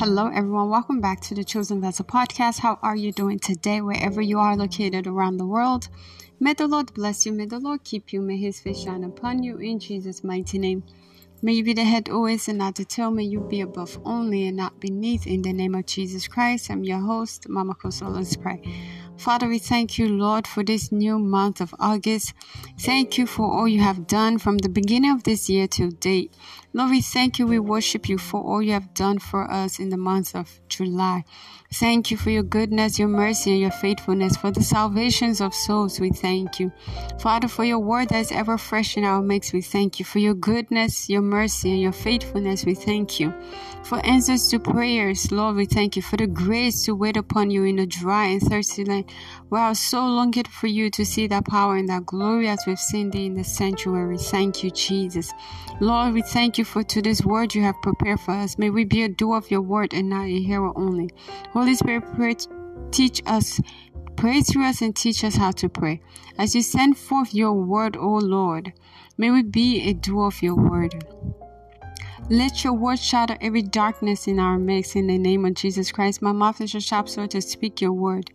Hello, 0.00 0.28
everyone. 0.28 0.70
Welcome 0.70 1.02
back 1.02 1.20
to 1.20 1.34
the 1.34 1.44
Chosen 1.44 1.78
Vessel 1.82 2.06
podcast. 2.06 2.60
How 2.60 2.78
are 2.80 2.96
you 2.96 3.12
doing 3.12 3.38
today, 3.38 3.82
wherever 3.82 4.22
you 4.22 4.38
are 4.38 4.56
located 4.56 5.06
around 5.06 5.36
the 5.36 5.44
world? 5.44 5.90
May 6.40 6.54
the 6.54 6.66
Lord 6.66 6.94
bless 6.94 7.26
you. 7.26 7.32
May 7.32 7.44
the 7.44 7.58
Lord 7.58 7.84
keep 7.84 8.10
you. 8.10 8.22
May 8.22 8.38
his 8.38 8.60
face 8.60 8.82
shine 8.82 9.04
upon 9.04 9.42
you 9.42 9.58
in 9.58 9.78
Jesus' 9.78 10.24
mighty 10.24 10.58
name. 10.58 10.84
May 11.42 11.52
you 11.52 11.64
be 11.64 11.74
the 11.74 11.84
head 11.84 12.08
always 12.08 12.48
and 12.48 12.56
not 12.56 12.76
the 12.76 12.86
tail. 12.86 13.10
May 13.10 13.24
you 13.24 13.40
be 13.40 13.60
above 13.60 14.00
only 14.06 14.46
and 14.46 14.56
not 14.56 14.80
beneath. 14.80 15.26
In 15.26 15.42
the 15.42 15.52
name 15.52 15.74
of 15.74 15.84
Jesus 15.84 16.26
Christ, 16.26 16.70
I'm 16.70 16.82
your 16.82 17.00
host, 17.00 17.46
Mama 17.46 17.74
Kosso. 17.74 18.08
Let's 18.08 18.36
pray. 18.36 18.62
Father, 19.18 19.48
we 19.48 19.58
thank 19.58 19.98
you, 19.98 20.08
Lord, 20.08 20.46
for 20.46 20.64
this 20.64 20.90
new 20.90 21.18
month 21.18 21.60
of 21.60 21.74
August. 21.78 22.32
Thank 22.78 23.18
you 23.18 23.26
for 23.26 23.52
all 23.52 23.68
you 23.68 23.80
have 23.82 24.06
done 24.06 24.38
from 24.38 24.56
the 24.56 24.70
beginning 24.70 25.10
of 25.10 25.24
this 25.24 25.50
year 25.50 25.68
to 25.68 25.90
date. 25.90 26.32
Lord, 26.72 26.90
we 26.90 27.00
thank 27.00 27.38
you. 27.38 27.46
We 27.46 27.58
worship 27.58 28.08
you 28.08 28.16
for 28.16 28.40
all 28.40 28.62
you 28.62 28.72
have 28.72 28.94
done 28.94 29.18
for 29.18 29.50
us 29.50 29.80
in 29.80 29.88
the 29.88 29.96
month 29.96 30.36
of 30.36 30.60
July. 30.68 31.24
Thank 31.72 32.10
you 32.10 32.16
for 32.16 32.30
your 32.30 32.42
goodness, 32.44 32.98
your 32.98 33.08
mercy, 33.08 33.52
and 33.52 33.60
your 33.60 33.70
faithfulness, 33.70 34.36
for 34.36 34.50
the 34.50 34.62
salvations 34.62 35.40
of 35.40 35.54
souls. 35.54 36.00
We 36.00 36.10
thank 36.10 36.60
you. 36.60 36.72
Father, 37.20 37.48
for 37.48 37.64
your 37.64 37.78
word 37.78 38.08
that 38.10 38.20
is 38.20 38.32
ever 38.32 38.58
fresh 38.58 38.96
in 38.96 39.04
our 39.04 39.20
mix. 39.20 39.52
We 39.52 39.62
thank 39.62 39.98
you. 39.98 40.04
For 40.04 40.20
your 40.20 40.34
goodness, 40.34 41.08
your 41.08 41.22
mercy, 41.22 41.70
and 41.72 41.80
your 41.80 41.92
faithfulness. 41.92 42.64
We 42.64 42.74
thank 42.74 43.20
you. 43.20 43.34
For 43.84 44.04
answers 44.06 44.48
to 44.48 44.58
prayers, 44.58 45.32
Lord, 45.32 45.56
we 45.56 45.66
thank 45.66 45.96
you. 45.96 46.02
For 46.02 46.16
the 46.16 46.26
grace 46.26 46.84
to 46.84 46.94
wait 46.94 47.16
upon 47.16 47.50
you 47.50 47.64
in 47.64 47.78
a 47.78 47.86
dry 47.86 48.26
and 48.26 48.42
thirsty 48.42 48.84
land 48.84 49.06
we 49.50 49.58
are 49.58 49.74
so 49.74 50.06
longing 50.06 50.44
for 50.44 50.68
you 50.68 50.90
to 50.90 51.04
see 51.04 51.26
that 51.26 51.44
power 51.44 51.76
and 51.76 51.88
that 51.88 52.06
glory 52.06 52.48
as 52.48 52.62
we've 52.68 52.78
seen 52.78 53.10
thee 53.10 53.26
in 53.26 53.34
the 53.34 53.42
sanctuary. 53.42 54.16
Thank 54.16 54.62
you, 54.62 54.70
Jesus. 54.70 55.32
Lord, 55.80 56.14
we 56.14 56.22
thank 56.22 56.56
you 56.56 56.59
for 56.64 56.82
today's 56.82 57.24
word 57.24 57.54
you 57.54 57.62
have 57.62 57.76
prepared 57.82 58.20
for 58.20 58.32
us. 58.32 58.58
May 58.58 58.70
we 58.70 58.84
be 58.84 59.02
a 59.02 59.08
doer 59.08 59.36
of 59.36 59.50
your 59.50 59.62
word 59.62 59.94
and 59.94 60.08
not 60.08 60.26
a 60.26 60.38
hearer 60.40 60.72
only. 60.76 61.10
Holy 61.52 61.74
Spirit, 61.74 62.04
pray, 62.14 62.36
teach 62.90 63.22
us 63.26 63.60
Pray 64.20 64.42
through 64.42 64.66
us 64.66 64.82
and 64.82 64.94
teach 64.94 65.24
us 65.24 65.36
how 65.36 65.50
to 65.50 65.66
pray. 65.66 65.98
As 66.36 66.54
you 66.54 66.60
send 66.60 66.98
forth 66.98 67.32
your 67.32 67.54
word, 67.54 67.96
O 67.96 68.16
Lord, 68.16 68.74
may 69.16 69.30
we 69.30 69.42
be 69.42 69.80
a 69.88 69.94
doer 69.94 70.26
of 70.26 70.42
your 70.42 70.54
word. 70.54 71.06
Let 72.28 72.62
your 72.62 72.74
word 72.74 72.98
shatter 72.98 73.38
every 73.40 73.62
darkness 73.62 74.28
in 74.28 74.38
our 74.38 74.58
midst 74.58 74.94
in 74.94 75.06
the 75.06 75.16
name 75.16 75.46
of 75.46 75.54
Jesus 75.54 75.90
Christ. 75.90 76.20
My 76.20 76.32
mouth 76.32 76.60
is 76.60 76.74
a 76.74 76.80
sharp 76.80 77.08
sword 77.08 77.30
to 77.30 77.40
speak 77.40 77.80
your 77.80 77.92
word. 77.92 78.30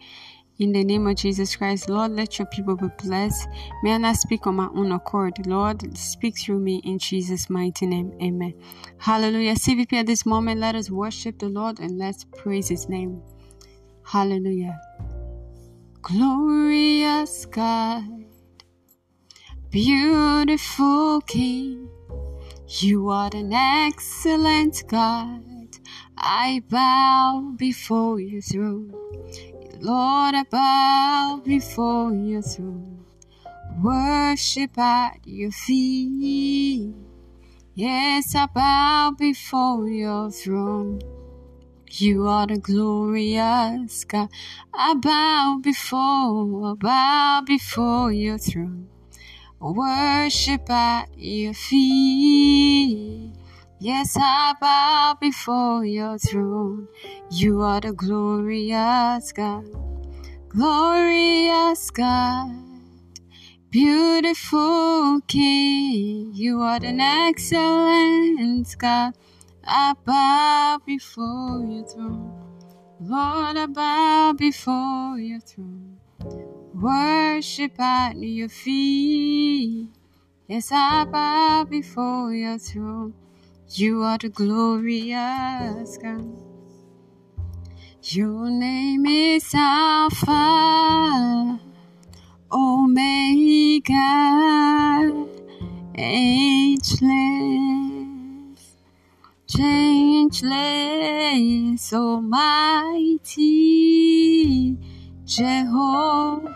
In 0.57 0.71
the 0.71 0.85
name 0.85 1.05
of 1.05 1.17
Jesus 1.17 1.53
Christ, 1.53 1.89
Lord, 1.89 2.11
let 2.11 2.39
your 2.39 2.45
people 2.45 2.77
be 2.77 2.87
blessed. 3.03 3.49
May 3.83 3.91
I 3.91 3.97
not 3.97 4.15
speak 4.15 4.47
on 4.47 4.55
my 4.55 4.69
own 4.73 4.93
accord. 4.93 5.45
Lord, 5.45 5.97
speak 5.97 6.39
through 6.39 6.59
me 6.59 6.81
in 6.85 6.97
Jesus' 6.97 7.49
mighty 7.49 7.85
name. 7.85 8.13
Amen. 8.21 8.53
Hallelujah. 8.97 9.55
CVP 9.55 9.91
at 9.93 10.05
this 10.05 10.25
moment, 10.25 10.61
let 10.61 10.75
us 10.75 10.89
worship 10.89 11.39
the 11.39 11.49
Lord 11.49 11.81
and 11.81 11.97
let's 11.97 12.23
praise 12.23 12.69
his 12.69 12.87
name. 12.87 13.21
Hallelujah. 14.05 14.79
Glorious 16.01 17.45
God, 17.47 18.05
beautiful 19.71 21.19
King, 21.21 21.89
you 22.67 23.09
are 23.09 23.29
an 23.33 23.51
excellent 23.51 24.83
God. 24.87 25.43
I 26.17 26.61
bow 26.69 27.55
before 27.57 28.21
your 28.21 28.41
throne. 28.41 29.04
Lord, 29.81 30.35
I 30.35 30.43
bow 30.49 31.41
before 31.43 32.13
your 32.13 32.41
throne, 32.41 33.05
worship 33.83 34.77
at 34.77 35.19
your 35.25 35.51
feet. 35.51 36.93
Yes, 37.73 38.35
I 38.35 38.45
bow 38.47 39.13
before 39.17 39.89
your 39.89 40.31
throne. 40.31 41.01
You 41.91 42.27
are 42.27 42.47
the 42.47 42.57
glorious 42.57 44.05
God. 44.05 44.29
I 44.73 44.95
bow 44.95 45.59
before, 45.61 46.71
I 46.71 46.73
bow 46.73 47.43
before 47.45 48.11
your 48.11 48.37
throne. 48.37 48.87
Worship 49.59 50.69
at 50.69 51.09
your 51.17 51.53
feet. 51.53 53.24
Yes, 53.85 54.17
I 54.19 54.55
bow 54.59 55.15
before 55.21 55.85
your 55.85 56.17
throne. 56.17 56.87
You 57.29 57.61
are 57.61 57.79
the 57.79 57.93
glorious 57.93 59.31
God, 59.31 59.63
glorious 60.49 61.91
God, 61.91 62.49
beautiful 63.69 65.21
King. 65.27 66.31
You 66.33 66.61
are 66.61 66.79
an 66.81 66.99
excellent 66.99 68.75
God. 68.79 69.13
I 69.63 69.93
bow 70.03 70.79
before 70.83 71.63
your 71.69 71.85
throne. 71.85 72.33
Lord, 72.99 73.55
I 73.55 73.67
bow 73.67 74.33
before 74.33 75.19
your 75.19 75.41
throne. 75.41 75.99
Worship 76.73 77.79
at 77.79 78.17
your 78.17 78.49
feet. 78.49 79.89
Yes, 80.47 80.71
I 80.71 81.05
bow 81.05 81.65
before 81.69 82.33
your 82.33 82.57
throne. 82.57 83.13
You 83.69 84.03
are 84.03 84.19
the 84.19 84.29
glorious 84.29 85.97
God. 85.97 86.37
Your 88.03 88.51
name 88.51 89.07
is 89.07 89.51
Alpha, 89.55 91.59
Omega, 92.51 93.95
ageless, 95.95 97.07
changeless, 99.47 100.51
almighty, 101.91 103.47
Jehovah, 105.25 106.53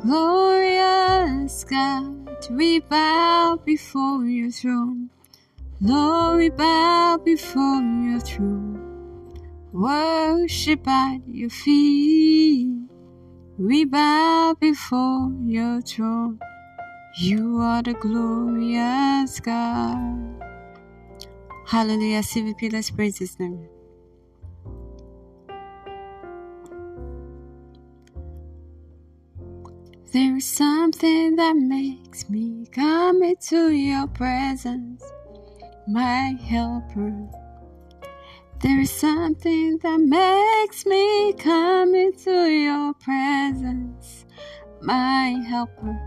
glorious 0.00 1.62
God. 1.64 2.18
We 2.50 2.80
bow 2.80 3.60
before 3.64 4.24
your 4.24 4.50
throne. 4.50 5.10
We 5.82 6.48
bow 6.50 7.18
before 7.24 7.82
your 7.82 8.20
throne, 8.20 9.34
worship 9.72 10.86
at 10.86 11.26
your 11.26 11.50
feet. 11.50 12.70
We 13.58 13.84
bow 13.86 14.54
before 14.60 15.32
your 15.42 15.80
throne. 15.80 16.38
You 17.18 17.58
are 17.58 17.82
the 17.82 17.94
glorious 17.94 19.40
God. 19.40 20.40
Hallelujah. 21.66 22.22
CVP, 22.22 22.72
let's 22.72 22.92
praise 22.92 23.18
his 23.18 23.36
name. 23.40 23.66
There 30.12 30.36
is 30.36 30.46
something 30.46 31.34
that 31.34 31.56
makes 31.56 32.30
me 32.30 32.66
come 32.70 33.20
into 33.24 33.70
your 33.70 34.06
presence 34.06 35.02
my 35.86 36.36
helper. 36.40 37.28
There 38.60 38.80
is 38.80 38.90
something 38.90 39.78
that 39.82 39.98
makes 39.98 40.86
me 40.86 41.32
come 41.32 41.96
into 41.96 42.30
your 42.30 42.94
presence, 42.94 44.24
my 44.80 45.42
helper. 45.48 45.98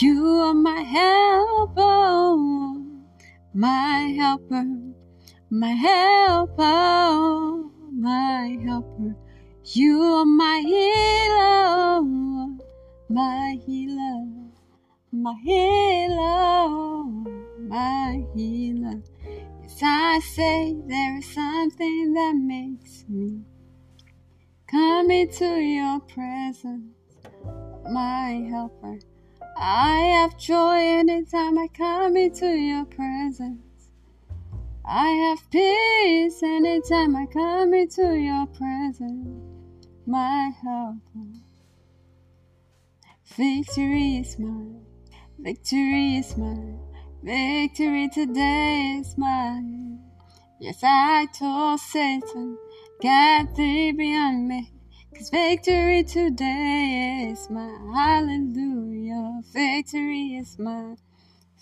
You 0.00 0.26
are 0.40 0.54
my 0.54 0.80
helper, 0.80 2.36
my 3.54 4.14
helper, 4.18 4.64
my 5.50 5.68
helper, 5.68 7.68
my 7.92 8.58
helper. 8.64 9.14
You 9.64 10.02
are 10.02 10.24
my 10.24 10.60
healer, 10.66 12.02
my 13.08 13.56
healer, 13.64 14.26
my 15.12 15.34
healer, 15.44 16.68
my 17.60 18.24
healer. 18.34 19.00
I 19.80 20.20
say 20.20 20.76
there 20.86 21.18
is 21.18 21.26
something 21.32 22.12
that 22.12 22.34
makes 22.36 23.04
me 23.08 23.42
come 24.66 25.10
into 25.10 25.46
your 25.60 26.00
presence, 26.00 26.94
my 27.90 28.46
helper. 28.50 28.98
I 29.56 30.00
have 30.16 30.36
joy 30.36 30.78
anytime 30.78 31.58
I 31.58 31.68
come 31.68 32.16
into 32.16 32.48
your 32.48 32.84
presence. 32.84 33.88
I 34.84 35.08
have 35.08 35.50
peace 35.50 36.42
anytime 36.42 37.14
I 37.16 37.26
come 37.26 37.72
into 37.72 38.16
your 38.18 38.46
presence, 38.46 39.86
my 40.06 40.50
helper. 40.62 41.28
Victory 43.36 44.16
is 44.16 44.38
mine, 44.38 44.84
victory 45.38 46.16
is 46.16 46.36
mine. 46.36 46.81
Victory 47.24 48.08
today 48.08 48.98
is 48.98 49.16
mine. 49.16 50.00
Yes, 50.58 50.80
I 50.82 51.26
told 51.26 51.78
Satan, 51.78 52.58
get 53.00 53.54
thee 53.54 53.92
behind 53.92 54.48
me. 54.48 54.72
Cause 55.14 55.30
victory 55.30 56.02
today 56.02 57.30
is 57.30 57.48
mine. 57.48 57.92
Hallelujah. 57.94 59.40
Victory 59.52 60.34
is 60.34 60.58
mine. 60.58 60.96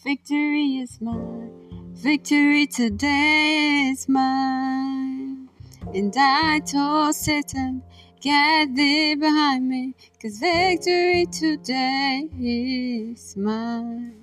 Victory 0.02 0.78
is 0.78 0.98
mine. 0.98 1.92
Victory 1.92 2.66
today 2.66 3.90
is 3.92 4.08
mine. 4.08 5.50
And 5.94 6.14
I 6.16 6.60
told 6.60 7.14
Satan, 7.14 7.82
Get 8.22 8.74
thee 8.74 9.14
behind 9.14 9.68
me, 9.68 9.94
cause 10.22 10.38
victory 10.38 11.26
today 11.26 12.28
is 12.38 13.36
mine. 13.36 14.19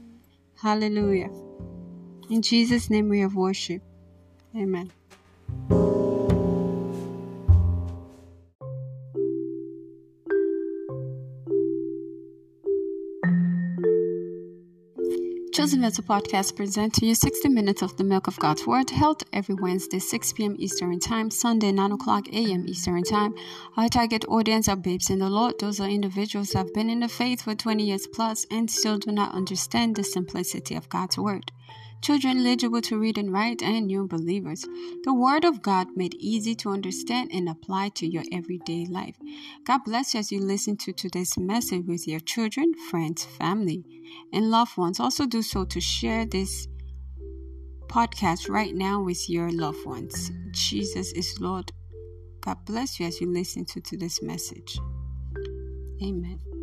Hallelujah. 0.61 1.29
In 2.29 2.41
Jesus' 2.41 2.89
name 2.89 3.09
we 3.09 3.19
have 3.19 3.35
worship. 3.35 3.81
Amen. 4.55 4.91
Vessel 15.75 16.05
Podcast 16.05 16.55
present 16.55 16.93
to 16.93 17.05
you 17.05 17.13
60 17.13 17.49
minutes 17.49 17.81
of 17.81 17.97
the 17.97 18.03
milk 18.05 18.27
of 18.27 18.39
God's 18.39 18.65
Word, 18.65 18.89
held 18.89 19.23
every 19.33 19.53
Wednesday, 19.55 19.99
6 19.99 20.33
p.m. 20.33 20.55
Eastern 20.57 20.97
Time, 20.97 21.29
Sunday, 21.29 21.73
9 21.73 21.91
o'clock 21.91 22.29
a.m. 22.29 22.63
Eastern 22.67 23.03
Time. 23.03 23.35
Our 23.75 23.89
target 23.89 24.23
audience 24.29 24.69
are 24.69 24.77
babes 24.77 25.09
in 25.09 25.19
the 25.19 25.29
Lord. 25.29 25.59
Those 25.59 25.81
are 25.81 25.89
individuals 25.89 26.53
who 26.53 26.59
have 26.59 26.73
been 26.73 26.89
in 26.89 27.01
the 27.01 27.09
faith 27.09 27.41
for 27.41 27.53
20 27.53 27.83
years 27.83 28.07
plus 28.07 28.45
and 28.49 28.71
still 28.71 28.97
do 28.97 29.11
not 29.11 29.35
understand 29.35 29.97
the 29.97 30.05
simplicity 30.05 30.73
of 30.73 30.87
God's 30.87 31.17
Word 31.17 31.51
children 32.01 32.37
eligible 32.37 32.81
to 32.81 32.97
read 32.97 33.17
and 33.17 33.31
write, 33.31 33.61
and 33.61 33.87
new 33.87 34.07
believers. 34.07 34.65
The 35.03 35.13
Word 35.13 35.45
of 35.45 35.61
God 35.61 35.87
made 35.95 36.15
easy 36.15 36.55
to 36.55 36.69
understand 36.69 37.31
and 37.33 37.49
apply 37.49 37.89
to 37.95 38.07
your 38.07 38.23
everyday 38.31 38.85
life. 38.85 39.15
God 39.65 39.83
bless 39.85 40.13
you 40.13 40.19
as 40.19 40.31
you 40.31 40.39
listen 40.39 40.77
to 40.77 40.93
today's 40.93 41.37
message 41.37 41.85
with 41.85 42.07
your 42.07 42.19
children, 42.19 42.73
friends, 42.89 43.25
family, 43.25 43.83
and 44.33 44.49
loved 44.49 44.77
ones. 44.77 44.99
Also, 44.99 45.25
do 45.25 45.41
so 45.41 45.65
to 45.65 45.81
share 45.81 46.25
this 46.25 46.67
podcast 47.87 48.49
right 48.49 48.75
now 48.75 49.01
with 49.01 49.29
your 49.29 49.51
loved 49.51 49.85
ones. 49.85 50.31
Jesus 50.51 51.11
is 51.13 51.39
Lord. 51.39 51.71
God 52.41 52.65
bless 52.65 52.99
you 52.99 53.05
as 53.05 53.19
you 53.19 53.31
listen 53.31 53.65
to 53.65 53.81
today's 53.81 54.21
message. 54.21 54.79
Amen. 56.01 56.56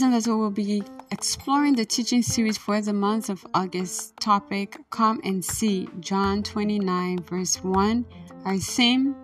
Vessel 0.00 0.38
will 0.38 0.50
be 0.50 0.82
exploring 1.10 1.74
the 1.74 1.86
teaching 1.86 2.20
series 2.20 2.58
for 2.58 2.80
the 2.82 2.92
month 2.92 3.30
of 3.30 3.46
August. 3.54 4.14
Topic 4.20 4.76
Come 4.90 5.22
and 5.24 5.42
See, 5.42 5.88
John 6.00 6.42
29, 6.42 7.20
verse 7.20 7.56
1. 7.64 8.04
Our 8.44 8.58
theme 8.58 9.16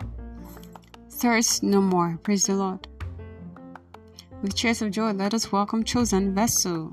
Thirst 1.11 1.63
no 1.63 1.83
more. 1.83 2.19
Praise 2.23 2.45
the 2.45 2.55
Lord. 2.55 2.89
With 4.41 4.57
cheers 4.57 4.81
of 4.81 4.91
joy, 4.91 5.13
let 5.13 5.35
us 5.35 5.53
welcome 5.53 5.85
Chosen 5.85 6.35
Vessel. 6.35 6.91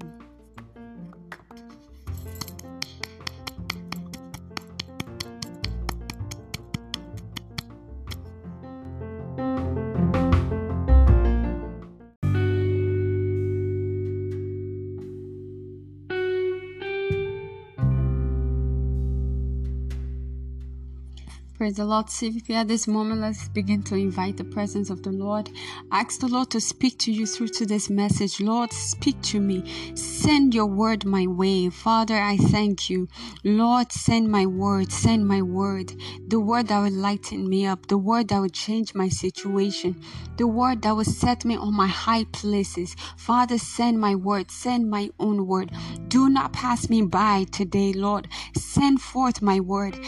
Praise 21.70 21.78
the 21.78 21.86
Lord. 21.86 22.08
CVP, 22.08 22.50
at 22.50 22.68
this 22.68 22.88
moment, 22.88 23.22
let's 23.22 23.48
begin 23.50 23.84
to 23.84 23.94
invite 23.94 24.38
the 24.38 24.44
presence 24.44 24.90
of 24.90 25.04
the 25.04 25.12
Lord. 25.12 25.52
Ask 25.92 26.20
the 26.20 26.28
Lord 26.28 26.50
to 26.50 26.60
speak 26.60 26.98
to 26.98 27.12
you 27.12 27.28
through 27.28 27.50
today's 27.50 27.92
message. 27.92 28.42
Lord, 28.42 28.74
speak 28.74 29.22
to 29.22 29.40
me. 29.40 29.94
Send 29.94 30.56
your 30.56 30.66
word 30.66 31.06
my 31.06 31.28
way. 31.28 31.70
Father, 31.70 32.18
I 32.18 32.38
thank 32.38 32.90
you. 32.90 33.08
Lord, 33.44 33.92
send 33.92 34.32
my 34.32 34.48
word. 34.48 34.92
Send 34.92 35.28
my 35.28 35.44
word. 35.44 35.94
The 36.28 36.40
word 36.40 36.70
that 36.70 36.80
will 36.80 36.92
lighten 36.92 37.48
me 37.48 37.68
up. 37.68 37.86
The 37.86 38.00
word 38.00 38.30
that 38.30 38.40
will 38.40 38.50
change 38.50 38.96
my 38.96 39.08
situation. 39.08 40.02
The 40.38 40.48
word 40.48 40.82
that 40.82 40.96
will 40.96 41.04
set 41.04 41.46
me 41.46 41.56
on 41.56 41.76
my 41.76 41.86
high 41.86 42.24
places. 42.32 42.96
Father, 43.16 43.60
send 43.60 44.00
my 44.00 44.16
word. 44.16 44.50
Send 44.50 44.90
my 44.90 45.12
own 45.20 45.46
word. 45.46 45.70
Do 46.08 46.30
not 46.30 46.52
pass 46.52 46.90
me 46.90 47.04
by 47.04 47.46
today, 47.52 47.94
Lord. 47.94 48.28
Send 48.56 49.02
forth 49.02 49.44
my 49.44 49.60
word 49.60 50.00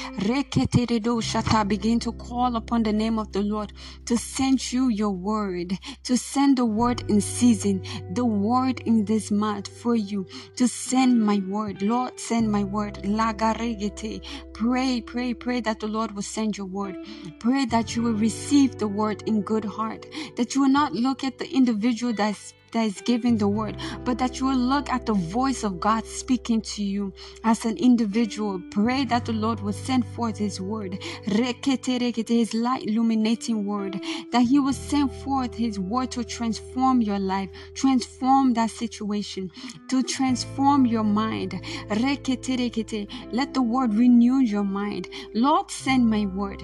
begin 1.68 2.00
to 2.00 2.14
call 2.14 2.56
upon 2.56 2.84
the 2.84 2.94
name 2.94 3.20
of 3.20 3.32
the 3.34 3.42
Lord 3.42 3.74
to 4.06 4.18
send 4.18 4.72
you 4.72 4.88
your 4.88 5.12
word, 5.12 5.78
to 6.04 6.18
send 6.18 6.58
the 6.58 6.66
word 6.66 7.04
in 7.10 7.20
season, 7.20 7.84
the 8.14 8.24
word 8.24 8.80
in 8.82 9.04
this 9.04 9.32
month 9.32 9.68
for 9.68 9.96
you, 9.96 10.26
to 10.56 10.68
send 10.68 11.22
my 11.22 11.42
word. 11.48 11.82
Lord, 11.82 12.20
send 12.20 12.50
my 12.52 12.64
word. 12.64 12.96
Lagaregete. 13.04 14.24
Pray, 14.54 15.02
pray, 15.02 15.34
pray 15.34 15.60
that 15.60 15.82
the 15.82 15.88
Lord 15.88 16.14
will 16.14 16.22
send 16.22 16.58
your 16.58 16.68
word. 16.68 16.96
Pray 17.40 17.66
that 17.66 17.96
you 17.96 18.02
will 18.02 18.14
receive 18.14 18.78
the 18.78 18.88
word 18.88 19.22
in 19.28 19.42
good 19.42 19.66
heart, 19.66 20.06
that 20.38 20.56
you 20.56 20.62
will 20.62 20.70
not 20.70 20.94
look 20.94 21.24
at 21.24 21.38
the 21.38 21.50
individual 21.54 22.14
that's 22.14 22.54
that 22.72 22.86
is 22.86 23.02
giving 23.02 23.38
the 23.38 23.48
word, 23.48 23.78
but 24.04 24.18
that 24.18 24.40
you 24.40 24.48
will 24.48 24.56
look 24.56 24.90
at 24.90 25.06
the 25.06 25.14
voice 25.14 25.64
of 25.64 25.80
God 25.80 26.06
speaking 26.06 26.62
to 26.62 26.84
you 26.84 27.14
as 27.44 27.66
an 27.66 27.78
individual. 27.78 28.62
Pray 28.72 29.06
that 29.06 29.26
the 29.26 29.34
Lord 29.34 29.60
will 29.62 29.74
send 29.74 30.06
forth 30.08 30.38
His 30.38 30.60
word, 30.62 30.98
His 31.26 32.54
light 32.54 32.84
illuminating 32.88 33.66
word, 33.66 34.00
that 34.32 34.44
He 34.44 34.60
will 34.60 34.74
send 34.74 35.12
forth 35.12 35.56
His 35.56 35.80
word 35.80 36.12
to 36.12 36.24
transform 36.24 37.02
your 37.02 37.20
life, 37.20 37.50
transform 37.74 38.54
that 38.54 38.72
situation, 38.72 39.52
to 39.90 40.04
transform 40.04 40.86
your 40.86 41.04
mind. 41.04 41.60
Let 41.90 43.54
the 43.54 43.62
word 43.62 43.94
renew 43.94 44.40
your 44.40 44.64
mind. 44.64 45.10
Lord, 45.34 45.70
send 45.72 46.10
my 46.10 46.26
word. 46.26 46.64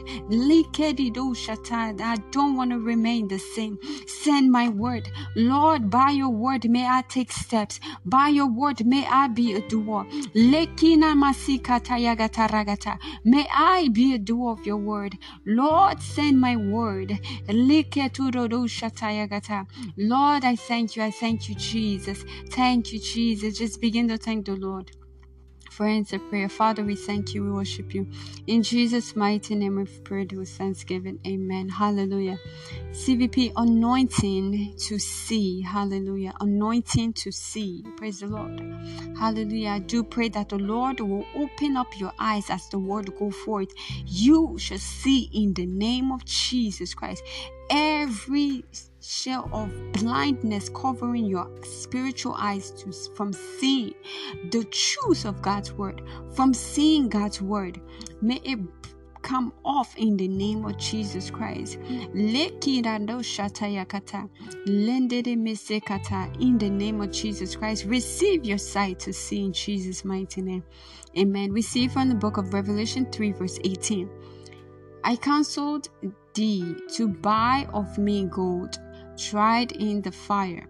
I 2.00 2.16
don't 2.32 2.56
want 2.56 2.72
to 2.72 2.80
remain 2.80 3.28
the 3.28 3.40
same. 3.40 3.78
Send 4.08 4.52
my 4.52 4.70
word. 4.70 5.10
Lord, 5.36 5.90
by 5.98 6.12
your 6.12 6.30
word, 6.30 6.70
may 6.70 6.86
I 6.86 7.02
take 7.10 7.32
steps. 7.32 7.80
By 8.06 8.28
your 8.28 8.46
word, 8.46 8.86
may 8.86 9.08
I 9.08 9.28
be 9.30 9.54
a 9.54 9.62
doer. 9.68 10.06
Lekina 10.36 11.16
ragata. 12.50 13.00
May 13.26 13.48
I 13.52 13.88
be 13.88 14.14
a 14.14 14.20
doer 14.20 14.52
of 14.52 14.64
your 14.64 14.78
word. 14.78 15.18
Lord, 15.48 16.00
send 16.00 16.40
my 16.40 16.56
word. 16.56 17.18
Lord, 19.98 20.46
I 20.46 20.56
thank 20.56 20.96
you. 20.96 21.02
I 21.02 21.10
thank 21.10 21.50
you, 21.50 21.56
Jesus. 21.56 22.24
Thank 22.52 22.94
you, 22.94 23.00
Jesus. 23.00 23.58
Just 23.58 23.82
begin 23.82 24.08
to 24.10 24.20
thank 24.20 24.46
the 24.46 24.56
Lord 24.56 24.92
for 25.78 25.86
answer 25.86 26.18
prayer. 26.18 26.50
Father, 26.50 26.84
we 26.84 26.96
thank 26.96 27.36
you, 27.36 27.44
we 27.44 27.52
worship 27.52 27.94
you. 27.94 28.08
In 28.48 28.64
Jesus' 28.64 29.16
mighty 29.16 29.54
name, 29.54 29.76
we've 29.76 30.04
prayed 30.04 30.32
with 30.32 30.50
thanksgiving. 30.50 31.20
Amen. 31.26 31.70
Hallelujah. 31.70 32.40
CVP 32.92 33.54
anointing 33.56 34.74
to 34.80 34.98
see. 34.98 35.62
Hallelujah. 35.62 36.34
Anointing 36.42 37.14
to 37.14 37.32
see. 37.32 37.84
Praise 37.96 38.22
the 38.22 38.28
Lord. 38.28 38.60
Hallelujah. 39.20 39.70
I 39.70 39.80
do 39.80 40.04
pray 40.04 40.30
that 40.30 40.50
the 40.50 40.58
Lord 40.58 41.00
will 41.00 41.26
open 41.36 41.78
up 41.78 42.00
your 42.00 42.12
eyes 42.18 42.50
as 42.50 42.68
the 42.70 42.80
word 42.80 43.16
go 43.20 43.30
forth. 43.30 43.70
You 44.08 44.58
shall 44.58 44.80
see 44.80 45.30
in 45.32 45.54
the 45.54 45.68
name 45.68 46.12
of 46.12 46.26
Jesus 46.26 46.96
Christ 46.96 47.22
every 47.70 48.66
shell 49.00 49.50
of 49.54 49.72
blindness 49.94 50.70
covering 50.70 51.26
your 51.26 51.50
spiritual 51.64 52.36
eyes 52.38 52.72
to, 52.72 52.92
from 53.16 53.34
seeing 53.34 53.94
the 54.52 54.64
truth 54.66 55.26
of 55.26 55.42
God's 55.42 55.74
word, 55.74 56.02
from 56.34 56.54
seeing 56.54 57.10
God's 57.10 57.42
word. 57.42 57.82
May 58.22 58.40
it 58.44 58.60
come 59.22 59.54
off 59.66 59.96
in 59.98 60.16
the 60.16 60.28
name 60.28 60.66
of 60.66 60.78
Jesus 60.78 61.30
Christ. 61.30 61.76
In 61.76 62.12
the 62.14 62.50
name 66.70 67.02
of 67.02 67.12
Jesus 67.12 67.56
Christ, 67.56 67.86
receive 67.86 68.46
your 68.46 68.58
sight 68.58 69.00
to 69.00 69.14
see 69.14 69.46
in 69.46 69.54
Jesus' 69.54 70.06
mighty 70.06 70.42
name. 70.42 70.64
Amen. 71.18 71.52
We 71.52 71.62
see 71.62 71.88
from 71.88 72.10
the 72.10 72.16
book 72.16 72.38
of 72.38 72.54
Revelation 72.54 73.06
3, 73.12 73.32
verse 73.34 73.60
18. 73.64 74.10
I 75.04 75.16
counseled 75.16 75.90
thee 76.34 76.76
to 76.96 77.08
buy 77.08 77.68
of 77.74 77.98
me 77.98 78.26
gold 78.26 78.78
tried 79.18 79.72
in 79.74 80.02
the 80.02 80.12
fire, 80.12 80.68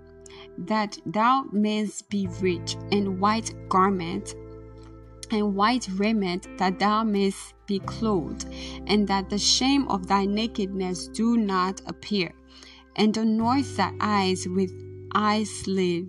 that 0.57 0.97
thou 1.05 1.45
mayest 1.51 2.09
be 2.09 2.27
rich, 2.41 2.75
and 2.91 3.19
white 3.19 3.53
garment, 3.69 4.35
and 5.31 5.55
white 5.55 5.87
raiment, 5.95 6.47
that 6.57 6.79
thou 6.79 7.03
mayest 7.03 7.53
be 7.65 7.79
clothed, 7.79 8.45
and 8.87 9.07
that 9.07 9.29
the 9.29 9.37
shame 9.37 9.87
of 9.89 10.07
thy 10.07 10.25
nakedness 10.25 11.07
do 11.09 11.37
not 11.37 11.81
appear, 11.85 12.33
and 12.95 13.15
anoint 13.17 13.67
thy 13.75 13.91
eyes 13.99 14.47
with 14.47 14.71
eye 15.13 15.43
salve 15.43 16.07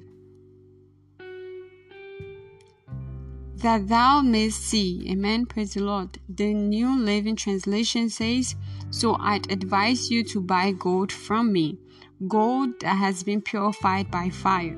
that 3.63 3.89
thou 3.89 4.21
mayst 4.21 4.63
see. 4.63 5.05
Amen. 5.11 5.45
Praise 5.47 5.75
the 5.75 5.83
Lord. 5.83 6.19
The 6.29 6.55
New 6.55 6.97
Living 6.97 7.35
Translation 7.35 8.09
says, 8.09 8.55
So 8.91 9.17
I'd 9.19 9.51
advise 9.51 10.11
you 10.11 10.23
to 10.25 10.41
buy 10.41 10.73
gold 10.73 11.11
from 11.11 11.53
me, 11.53 11.79
gold 12.27 12.81
that 12.81 12.97
has 12.97 13.23
been 13.23 13.41
purified 13.41 14.11
by 14.11 14.31
fire. 14.31 14.77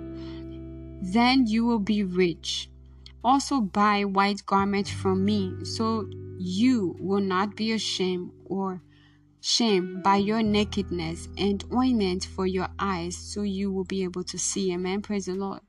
Then 1.03 1.47
you 1.47 1.65
will 1.65 1.79
be 1.79 2.03
rich. 2.03 2.69
Also 3.25 3.61
buy 3.61 4.05
white 4.05 4.45
garments 4.47 4.91
from 4.91 5.25
me, 5.25 5.65
so 5.65 6.09
you 6.39 6.97
will 6.99 7.21
not 7.21 7.57
be 7.57 7.73
ashamed 7.73 8.33
or 8.45 8.83
shame 9.41 10.03
by 10.03 10.17
your 10.17 10.43
nakedness, 10.43 11.29
and 11.39 11.65
ointment 11.73 12.25
for 12.25 12.47
your 12.47 12.69
eyes, 12.79 13.17
so 13.17 13.43
you 13.43 13.73
will 13.73 13.85
be 13.85 14.03
able 14.03 14.25
to 14.25 14.39
see. 14.39 14.73
Amen. 14.73 15.01
Praise 15.01 15.27
the 15.27 15.35
Lord. 15.35 15.61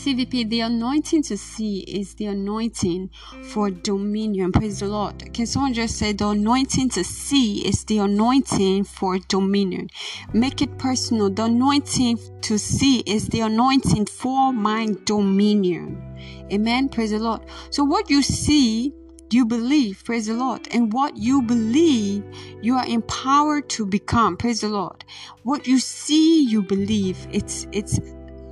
CVP, 0.00 0.48
the 0.48 0.60
anointing 0.60 1.22
to 1.24 1.36
see 1.36 1.80
is 1.80 2.14
the 2.14 2.24
anointing 2.24 3.10
for 3.42 3.70
dominion. 3.70 4.50
Praise 4.50 4.80
the 4.80 4.86
Lord. 4.86 5.34
Can 5.34 5.44
someone 5.44 5.74
just 5.74 5.98
say 5.98 6.14
the 6.14 6.28
anointing 6.28 6.88
to 6.90 7.04
see 7.04 7.66
is 7.68 7.84
the 7.84 7.98
anointing 7.98 8.84
for 8.84 9.18
dominion? 9.18 9.90
Make 10.32 10.62
it 10.62 10.78
personal. 10.78 11.28
The 11.28 11.44
anointing 11.44 12.18
to 12.40 12.58
see 12.58 13.00
is 13.00 13.28
the 13.28 13.40
anointing 13.40 14.06
for 14.06 14.54
my 14.54 14.88
dominion. 15.04 16.02
Amen. 16.50 16.88
Praise 16.88 17.10
the 17.10 17.18
Lord. 17.18 17.42
So 17.68 17.84
what 17.84 18.08
you 18.08 18.22
see 18.22 18.94
you 19.32 19.44
believe 19.44 20.02
praise 20.04 20.26
the 20.26 20.34
lord 20.34 20.66
and 20.72 20.92
what 20.92 21.16
you 21.16 21.40
believe 21.40 22.24
you 22.62 22.74
are 22.74 22.86
empowered 22.86 23.68
to 23.68 23.86
become 23.86 24.36
praise 24.36 24.62
the 24.62 24.68
lord 24.68 25.04
what 25.44 25.68
you 25.68 25.78
see 25.78 26.44
you 26.46 26.60
believe 26.60 27.28
it's 27.30 27.68
it's 27.70 28.00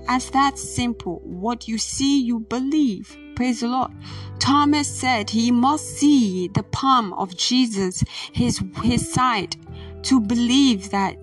as 0.09 0.31
that 0.31 0.59
simple. 0.59 1.21
What 1.23 1.69
you 1.69 1.79
see, 1.79 2.21
you 2.23 2.41
believe. 2.41 3.17
Praise 3.37 3.61
the 3.61 3.69
Lord. 3.69 3.93
Thomas 4.41 4.88
said 4.88 5.31
he 5.31 5.50
must 5.50 5.85
see 5.99 6.49
the 6.49 6.62
palm 6.65 7.12
of 7.12 7.37
Jesus, 7.37 8.03
his, 8.33 8.62
his 8.83 9.12
side, 9.12 9.57
to 10.03 10.21
believe 10.21 10.91
that 10.91 11.17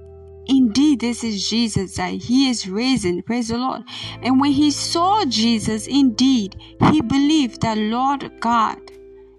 indeed 0.48 1.00
this 1.00 1.24
is 1.24 1.50
Jesus, 1.50 1.96
that 1.96 2.14
he 2.14 2.50
is 2.50 2.68
risen. 2.68 3.22
Praise 3.24 3.50
the 3.50 3.58
Lord. 3.58 3.82
And 4.22 4.40
when 4.40 4.52
he 4.52 4.72
saw 4.72 5.26
Jesus, 5.26 5.88
indeed, 5.88 6.56
he 6.92 7.02
believed 7.02 7.62
that 7.62 7.78
Lord 7.78 8.32
God, 8.40 8.80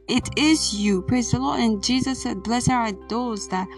it 0.08 0.28
is 0.36 0.74
you. 0.74 1.02
Praise 1.02 1.30
the 1.30 1.38
Lord. 1.38 1.60
And 1.60 1.82
Jesus 1.82 2.22
said, 2.22 2.42
Blessed 2.42 2.70
are 2.70 2.92
those 3.08 3.48
that 3.48 3.68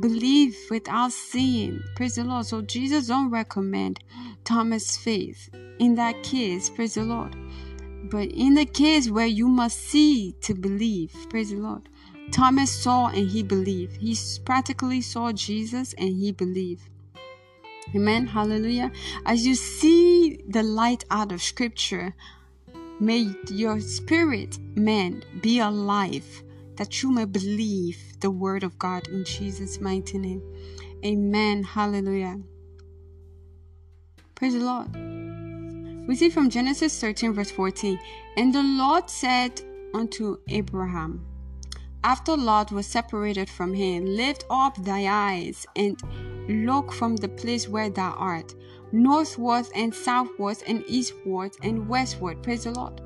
believe 0.00 0.56
without 0.70 1.12
seeing. 1.12 1.82
Praise 1.94 2.16
the 2.16 2.24
Lord. 2.24 2.46
So 2.46 2.62
Jesus 2.62 3.08
don't 3.08 3.30
recommend 3.30 4.00
Thomas' 4.44 4.96
faith 4.96 5.50
in 5.78 5.94
that 5.96 6.22
case. 6.22 6.70
Praise 6.70 6.94
the 6.94 7.04
Lord. 7.04 7.36
But 8.04 8.28
in 8.32 8.54
the 8.54 8.66
case 8.66 9.10
where 9.10 9.26
you 9.26 9.48
must 9.48 9.78
see 9.78 10.34
to 10.42 10.54
believe, 10.54 11.14
praise 11.30 11.50
the 11.50 11.56
Lord. 11.56 11.88
Thomas 12.32 12.70
saw 12.70 13.08
and 13.08 13.28
he 13.28 13.42
believed. 13.42 13.96
He 13.96 14.16
practically 14.44 15.00
saw 15.00 15.32
Jesus 15.32 15.94
and 15.94 16.08
he 16.08 16.32
believed. 16.32 16.88
Amen. 17.94 18.26
Hallelujah. 18.26 18.90
As 19.26 19.46
you 19.46 19.54
see 19.54 20.40
the 20.48 20.62
light 20.62 21.04
out 21.10 21.32
of 21.32 21.42
scripture, 21.42 22.14
may 22.98 23.34
your 23.48 23.80
spirit, 23.80 24.58
man, 24.74 25.22
be 25.40 25.58
alive 25.60 26.43
that 26.76 27.02
you 27.02 27.10
may 27.10 27.24
believe 27.24 27.98
the 28.20 28.30
word 28.30 28.62
of 28.62 28.78
God 28.78 29.08
in 29.08 29.24
Jesus' 29.24 29.80
mighty 29.80 30.18
name. 30.18 30.42
Amen. 31.04 31.62
Hallelujah. 31.62 32.40
Praise 34.34 34.54
the 34.54 34.60
Lord. 34.60 34.94
We 36.06 36.16
see 36.16 36.28
from 36.28 36.50
Genesis 36.50 37.00
13, 37.00 37.32
verse 37.32 37.50
14, 37.50 37.98
and 38.36 38.54
the 38.54 38.62
Lord 38.62 39.08
said 39.08 39.60
unto 39.94 40.38
Abraham, 40.48 41.24
after 42.04 42.36
Lot 42.36 42.70
was 42.70 42.86
separated 42.86 43.48
from 43.48 43.72
him, 43.72 44.04
lift 44.04 44.44
up 44.50 44.76
thy 44.76 45.06
eyes 45.06 45.66
and 45.74 45.98
look 46.66 46.92
from 46.92 47.16
the 47.16 47.28
place 47.28 47.66
where 47.66 47.88
thou 47.88 48.10
art, 48.18 48.54
northward 48.92 49.66
and 49.74 49.94
southward 49.94 50.58
and 50.66 50.84
eastward 50.86 51.52
and 51.62 51.88
westward. 51.88 52.42
Praise 52.42 52.64
the 52.64 52.72
Lord. 52.72 53.00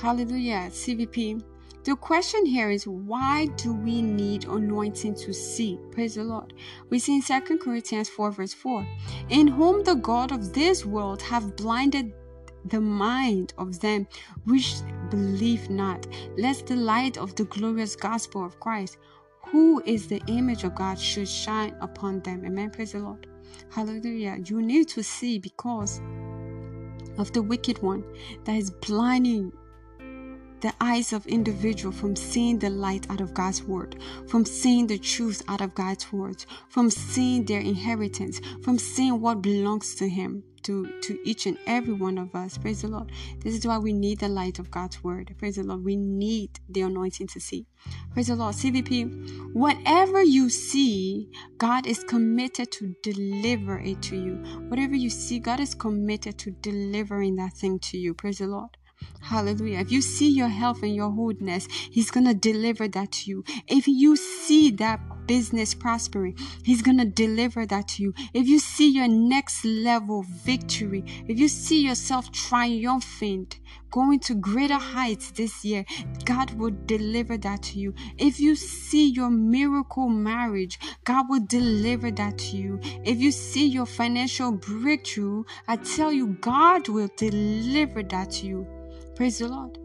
Hallelujah. 0.00 0.70
CVP. 0.70 1.42
The 1.84 1.96
question 1.96 2.46
here 2.46 2.70
is 2.70 2.86
why 2.86 3.46
do 3.56 3.74
we 3.74 4.02
need 4.02 4.44
anointing 4.44 5.16
to 5.16 5.32
see? 5.32 5.80
Praise 5.90 6.14
the 6.14 6.22
Lord. 6.22 6.54
We 6.90 7.00
see 7.00 7.16
in 7.16 7.22
2 7.22 7.58
Corinthians 7.58 8.08
4, 8.08 8.30
verse 8.30 8.54
4, 8.54 8.86
in 9.30 9.48
whom 9.48 9.82
the 9.82 9.96
God 9.96 10.30
of 10.30 10.52
this 10.52 10.86
world 10.86 11.20
have 11.22 11.56
blinded 11.56 12.12
the 12.66 12.80
mind 12.80 13.52
of 13.58 13.80
them 13.80 14.06
which 14.44 14.76
believe 15.10 15.68
not, 15.70 16.06
lest 16.38 16.66
the 16.66 16.76
light 16.76 17.18
of 17.18 17.34
the 17.34 17.44
glorious 17.46 17.96
gospel 17.96 18.44
of 18.46 18.60
Christ, 18.60 18.98
who 19.46 19.82
is 19.84 20.06
the 20.06 20.22
image 20.28 20.62
of 20.62 20.76
God, 20.76 21.00
should 21.00 21.28
shine 21.28 21.74
upon 21.80 22.20
them. 22.20 22.44
Amen. 22.44 22.70
Praise 22.70 22.92
the 22.92 23.00
Lord. 23.00 23.26
Hallelujah. 23.70 24.38
You 24.44 24.62
need 24.62 24.86
to 24.90 25.02
see 25.02 25.40
because 25.40 26.00
of 27.18 27.32
the 27.32 27.42
wicked 27.42 27.82
one 27.82 28.04
that 28.44 28.54
is 28.54 28.70
blinding 28.70 29.52
the 30.62 30.72
eyes 30.80 31.12
of 31.12 31.26
individual 31.26 31.92
from 31.92 32.14
seeing 32.14 32.58
the 32.58 32.70
light 32.70 33.10
out 33.10 33.20
of 33.20 33.34
God's 33.34 33.64
word, 33.64 33.96
from 34.28 34.44
seeing 34.44 34.86
the 34.86 34.98
truth 34.98 35.42
out 35.48 35.60
of 35.60 35.74
God's 35.74 36.12
word, 36.12 36.44
from 36.68 36.88
seeing 36.88 37.44
their 37.44 37.60
inheritance, 37.60 38.40
from 38.62 38.78
seeing 38.78 39.20
what 39.20 39.42
belongs 39.42 39.96
to 39.96 40.08
Him, 40.08 40.44
to, 40.62 41.00
to 41.00 41.18
each 41.28 41.46
and 41.46 41.58
every 41.66 41.94
one 41.94 42.16
of 42.16 42.32
us. 42.36 42.56
Praise 42.56 42.82
the 42.82 42.88
Lord. 42.88 43.10
This 43.40 43.56
is 43.56 43.66
why 43.66 43.78
we 43.78 43.92
need 43.92 44.20
the 44.20 44.28
light 44.28 44.60
of 44.60 44.70
God's 44.70 45.02
word. 45.02 45.34
Praise 45.36 45.56
the 45.56 45.64
Lord. 45.64 45.84
We 45.84 45.96
need 45.96 46.60
the 46.68 46.82
anointing 46.82 47.26
to 47.28 47.40
see. 47.40 47.66
Praise 48.12 48.28
the 48.28 48.36
Lord. 48.36 48.54
CVP, 48.54 49.52
whatever 49.54 50.22
you 50.22 50.48
see, 50.48 51.28
God 51.58 51.88
is 51.88 52.04
committed 52.04 52.70
to 52.72 52.94
deliver 53.02 53.80
it 53.80 54.00
to 54.02 54.16
you. 54.16 54.36
Whatever 54.68 54.94
you 54.94 55.10
see, 55.10 55.40
God 55.40 55.58
is 55.58 55.74
committed 55.74 56.38
to 56.38 56.52
delivering 56.52 57.34
that 57.36 57.54
thing 57.54 57.80
to 57.80 57.98
you. 57.98 58.14
Praise 58.14 58.38
the 58.38 58.46
Lord. 58.46 58.76
Hallelujah. 59.20 59.78
If 59.78 59.92
you 59.92 60.02
see 60.02 60.28
your 60.28 60.48
health 60.48 60.82
and 60.82 60.94
your 60.94 61.10
wholeness, 61.10 61.66
He's 61.70 62.10
going 62.10 62.26
to 62.26 62.34
deliver 62.34 62.88
that 62.88 63.12
to 63.12 63.30
you. 63.30 63.44
If 63.66 63.86
you 63.86 64.16
see 64.16 64.70
that 64.72 65.00
business 65.26 65.74
prospering, 65.74 66.36
He's 66.64 66.82
going 66.82 66.98
to 66.98 67.04
deliver 67.04 67.64
that 67.66 67.88
to 67.88 68.02
you. 68.02 68.14
If 68.34 68.48
you 68.48 68.58
see 68.58 68.90
your 68.90 69.08
next 69.08 69.64
level 69.64 70.24
victory, 70.44 71.04
if 71.28 71.38
you 71.38 71.48
see 71.48 71.82
yourself 71.82 72.30
triumphant, 72.32 73.60
going 73.90 74.18
to 74.18 74.34
greater 74.34 74.78
heights 74.78 75.30
this 75.30 75.64
year, 75.64 75.84
God 76.24 76.52
will 76.54 76.74
deliver 76.86 77.38
that 77.38 77.62
to 77.64 77.78
you. 77.78 77.94
If 78.18 78.40
you 78.40 78.56
see 78.56 79.08
your 79.08 79.30
miracle 79.30 80.08
marriage, 80.08 80.78
God 81.04 81.26
will 81.28 81.44
deliver 81.46 82.10
that 82.10 82.38
to 82.38 82.56
you. 82.56 82.80
If 83.04 83.18
you 83.18 83.30
see 83.30 83.66
your 83.66 83.86
financial 83.86 84.52
breakthrough, 84.52 85.44
I 85.68 85.76
tell 85.76 86.12
you, 86.12 86.36
God 86.40 86.88
will 86.88 87.10
deliver 87.16 88.02
that 88.02 88.30
to 88.32 88.46
you. 88.46 88.66
Praise 89.14 89.38
the 89.38 89.48
Lord. 89.48 89.78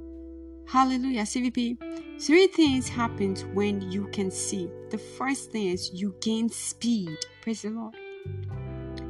Hallelujah. 0.67 1.23
CVP. 1.23 1.77
Three 2.19 2.47
things 2.47 2.87
happen 2.87 3.35
when 3.53 3.81
you 3.91 4.07
can 4.07 4.31
see. 4.31 4.69
The 4.89 4.97
first 4.97 5.51
thing 5.51 5.67
is 5.67 5.93
you 5.93 6.15
gain 6.21 6.49
speed. 6.49 7.17
Praise 7.41 7.61
the 7.61 7.69
Lord. 7.69 7.95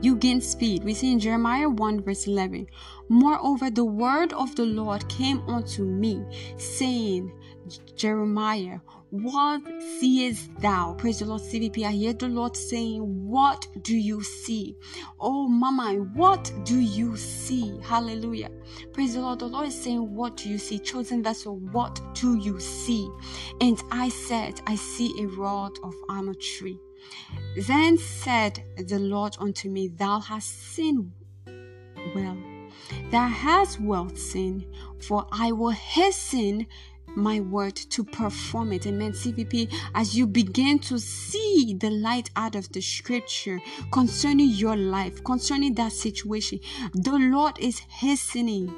You 0.01 0.15
gain 0.15 0.41
speed. 0.41 0.83
We 0.83 0.93
see 0.93 1.12
in 1.12 1.19
Jeremiah 1.19 1.69
1 1.69 2.03
verse 2.03 2.27
11. 2.27 2.67
Moreover, 3.09 3.69
the 3.69 3.86
word 3.86 4.33
of 4.33 4.55
the 4.55 4.65
Lord 4.65 5.07
came 5.09 5.41
unto 5.47 5.83
me, 5.83 6.24
saying, 6.57 7.31
Jeremiah, 7.95 8.79
what 9.09 9.61
seest 9.99 10.49
thou? 10.59 10.93
Praise 10.97 11.19
the 11.19 11.25
Lord, 11.25 11.41
CVP. 11.41 11.85
I 11.85 11.91
hear 11.91 12.13
the 12.13 12.27
Lord 12.27 12.57
saying, 12.57 13.01
What 13.01 13.65
do 13.81 13.95
you 13.95 14.21
see? 14.21 14.75
Oh, 15.19 15.47
Mama, 15.47 15.93
what 16.13 16.51
do 16.65 16.77
you 16.77 17.15
see? 17.15 17.79
Hallelujah. 17.83 18.49
Praise 18.91 19.13
the 19.13 19.21
Lord. 19.21 19.39
The 19.39 19.47
Lord 19.47 19.67
is 19.67 19.81
saying, 19.81 20.13
What 20.13 20.35
do 20.37 20.49
you 20.49 20.57
see? 20.57 20.77
Chosen 20.79 21.23
vessel, 21.23 21.57
what 21.57 22.01
do 22.15 22.37
you 22.37 22.59
see? 22.59 23.09
And 23.61 23.81
I 23.91 24.09
said, 24.09 24.59
I 24.67 24.75
see 24.75 25.13
a 25.23 25.27
rod 25.27 25.71
of 25.83 25.93
almond 26.09 26.41
tree. 26.41 26.79
Then 27.67 27.97
said 27.97 28.61
the 28.75 28.99
Lord 28.99 29.37
unto 29.39 29.69
me, 29.69 29.87
Thou 29.87 30.19
hast 30.19 30.73
seen 30.73 31.13
well. 32.13 32.37
Thou 33.09 33.27
hast 33.27 33.79
well 33.79 34.09
seen, 34.15 34.65
for 34.99 35.27
I 35.31 35.51
will 35.51 35.71
hasten 35.71 36.67
my 37.17 37.39
word 37.39 37.75
to 37.75 38.03
perform 38.03 38.71
it. 38.71 38.86
Amen. 38.86 39.12
CVP, 39.12 39.74
as 39.95 40.15
you 40.15 40.27
begin 40.27 40.79
to 40.79 41.00
see 41.00 41.75
the 41.79 41.89
light 41.89 42.29
out 42.36 42.55
of 42.55 42.71
the 42.71 42.81
scripture 42.81 43.59
concerning 43.91 44.50
your 44.50 44.77
life, 44.77 45.24
concerning 45.24 45.74
that 45.74 45.91
situation, 45.91 46.59
the 46.93 47.17
Lord 47.17 47.57
is 47.59 47.79
hastening 47.79 48.74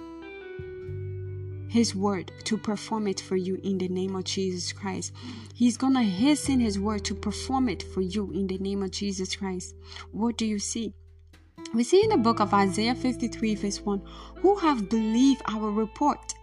his 1.70 1.94
word 1.96 2.32
to 2.46 2.58
perform 2.58 3.08
it 3.08 3.20
for 3.20 3.36
you 3.36 3.56
in 3.64 3.78
the 3.78 3.90
name 3.90 4.16
of 4.16 4.24
Jesus 4.24 4.74
Christ. 4.74 5.14
He's 5.54 5.78
to 5.78 6.02
hasten 6.02 6.60
his 6.60 6.80
word 6.80 7.06
to 7.06 7.16
perform 7.16 7.70
it 7.70 7.84
for 7.84 8.02
you 8.02 8.32
in 8.32 8.48
the 8.48 8.58
name 8.58 8.82
of 8.82 8.92
Jesus 8.92 9.36
Christ. 9.36 9.76
What 10.12 10.38
do 10.38 10.46
you 10.46 10.58
see? 10.60 10.94
We 11.74 11.84
see 11.84 12.04
in 12.04 12.10
the 12.10 12.18
book 12.18 12.40
of 12.40 12.54
Isaiah 12.54 12.96
53, 12.96 13.56
verse 13.56 13.82
1 13.82 14.02
Who 14.38 14.56
have 14.56 14.90
believed 14.90 15.44
our 15.48 15.70
report? 15.70 16.34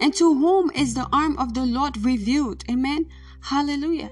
And 0.00 0.14
to 0.14 0.34
whom 0.34 0.70
is 0.70 0.94
the 0.94 1.08
arm 1.12 1.38
of 1.38 1.54
the 1.54 1.64
Lord 1.64 1.96
revealed. 1.98 2.64
Amen. 2.70 3.06
Hallelujah. 3.40 4.10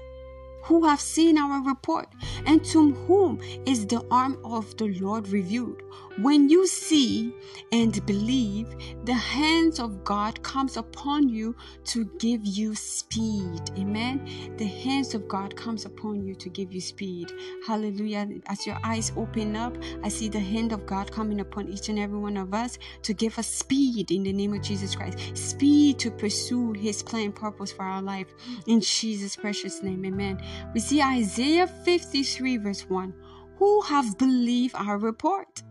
Who 0.63 0.85
have 0.85 1.01
seen 1.01 1.37
our 1.37 1.61
report, 1.61 2.07
and 2.45 2.63
to 2.65 2.93
whom 2.93 3.41
is 3.65 3.85
the 3.87 4.05
arm 4.09 4.37
of 4.45 4.77
the 4.77 4.85
Lord 4.85 5.27
revealed? 5.27 5.81
When 6.19 6.47
you 6.47 6.67
see 6.67 7.33
and 7.71 8.05
believe, 8.05 8.67
the 9.03 9.15
hands 9.15 9.79
of 9.79 10.03
God 10.03 10.43
comes 10.43 10.77
upon 10.77 11.27
you 11.27 11.55
to 11.85 12.05
give 12.19 12.45
you 12.45 12.75
speed. 12.75 13.61
Amen. 13.79 14.53
The 14.57 14.65
hands 14.65 15.15
of 15.15 15.27
God 15.27 15.55
comes 15.55 15.85
upon 15.85 16.23
you 16.23 16.35
to 16.35 16.49
give 16.49 16.71
you 16.71 16.81
speed. 16.81 17.31
Hallelujah. 17.65 18.29
As 18.45 18.67
your 18.67 18.77
eyes 18.83 19.11
open 19.17 19.55
up, 19.55 19.75
I 20.03 20.09
see 20.09 20.29
the 20.29 20.39
hand 20.39 20.71
of 20.71 20.85
God 20.85 21.11
coming 21.11 21.39
upon 21.39 21.67
each 21.67 21.89
and 21.89 21.97
every 21.97 22.19
one 22.19 22.37
of 22.37 22.53
us 22.53 22.77
to 23.01 23.13
give 23.13 23.39
us 23.39 23.47
speed 23.47 24.11
in 24.11 24.21
the 24.21 24.33
name 24.33 24.53
of 24.53 24.61
Jesus 24.61 24.93
Christ. 24.95 25.35
Speed 25.35 25.97
to 25.99 26.11
pursue 26.11 26.73
his 26.73 27.01
plan 27.01 27.31
purpose 27.31 27.71
for 27.71 27.85
our 27.85 28.03
life. 28.03 28.27
In 28.67 28.81
Jesus' 28.81 29.35
precious 29.35 29.81
name. 29.81 30.05
Amen. 30.05 30.39
We 30.75 30.79
see 30.79 31.01
Isaiah 31.01 31.65
53 31.65 32.57
verse 32.57 32.87
1. 32.87 33.13
Who 33.57 33.81
have 33.81 34.17
believed 34.17 34.75
our 34.75 34.97
report? 34.97 35.63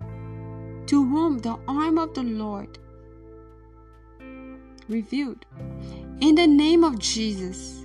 To 0.87 1.05
whom 1.05 1.39
the 1.39 1.59
arm 1.69 1.99
of 1.99 2.15
the 2.15 2.23
Lord 2.23 2.79
revealed. 4.89 5.45
In 6.21 6.35
the 6.35 6.47
name 6.47 6.85
of 6.85 6.99
Jesus, 6.99 7.85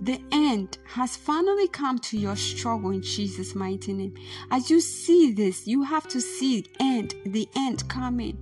the 0.00 0.20
end 0.32 0.78
has 0.84 1.16
finally 1.16 1.68
come 1.68 1.98
to 2.00 2.18
your 2.18 2.34
struggle 2.34 2.90
in 2.90 3.02
Jesus' 3.02 3.54
mighty 3.54 3.92
name. 3.92 4.14
As 4.50 4.70
you 4.70 4.80
see 4.80 5.32
this, 5.32 5.66
you 5.66 5.84
have 5.84 6.08
to 6.08 6.20
see 6.20 6.66
end, 6.80 7.14
the 7.24 7.48
end 7.54 7.88
coming 7.88 8.36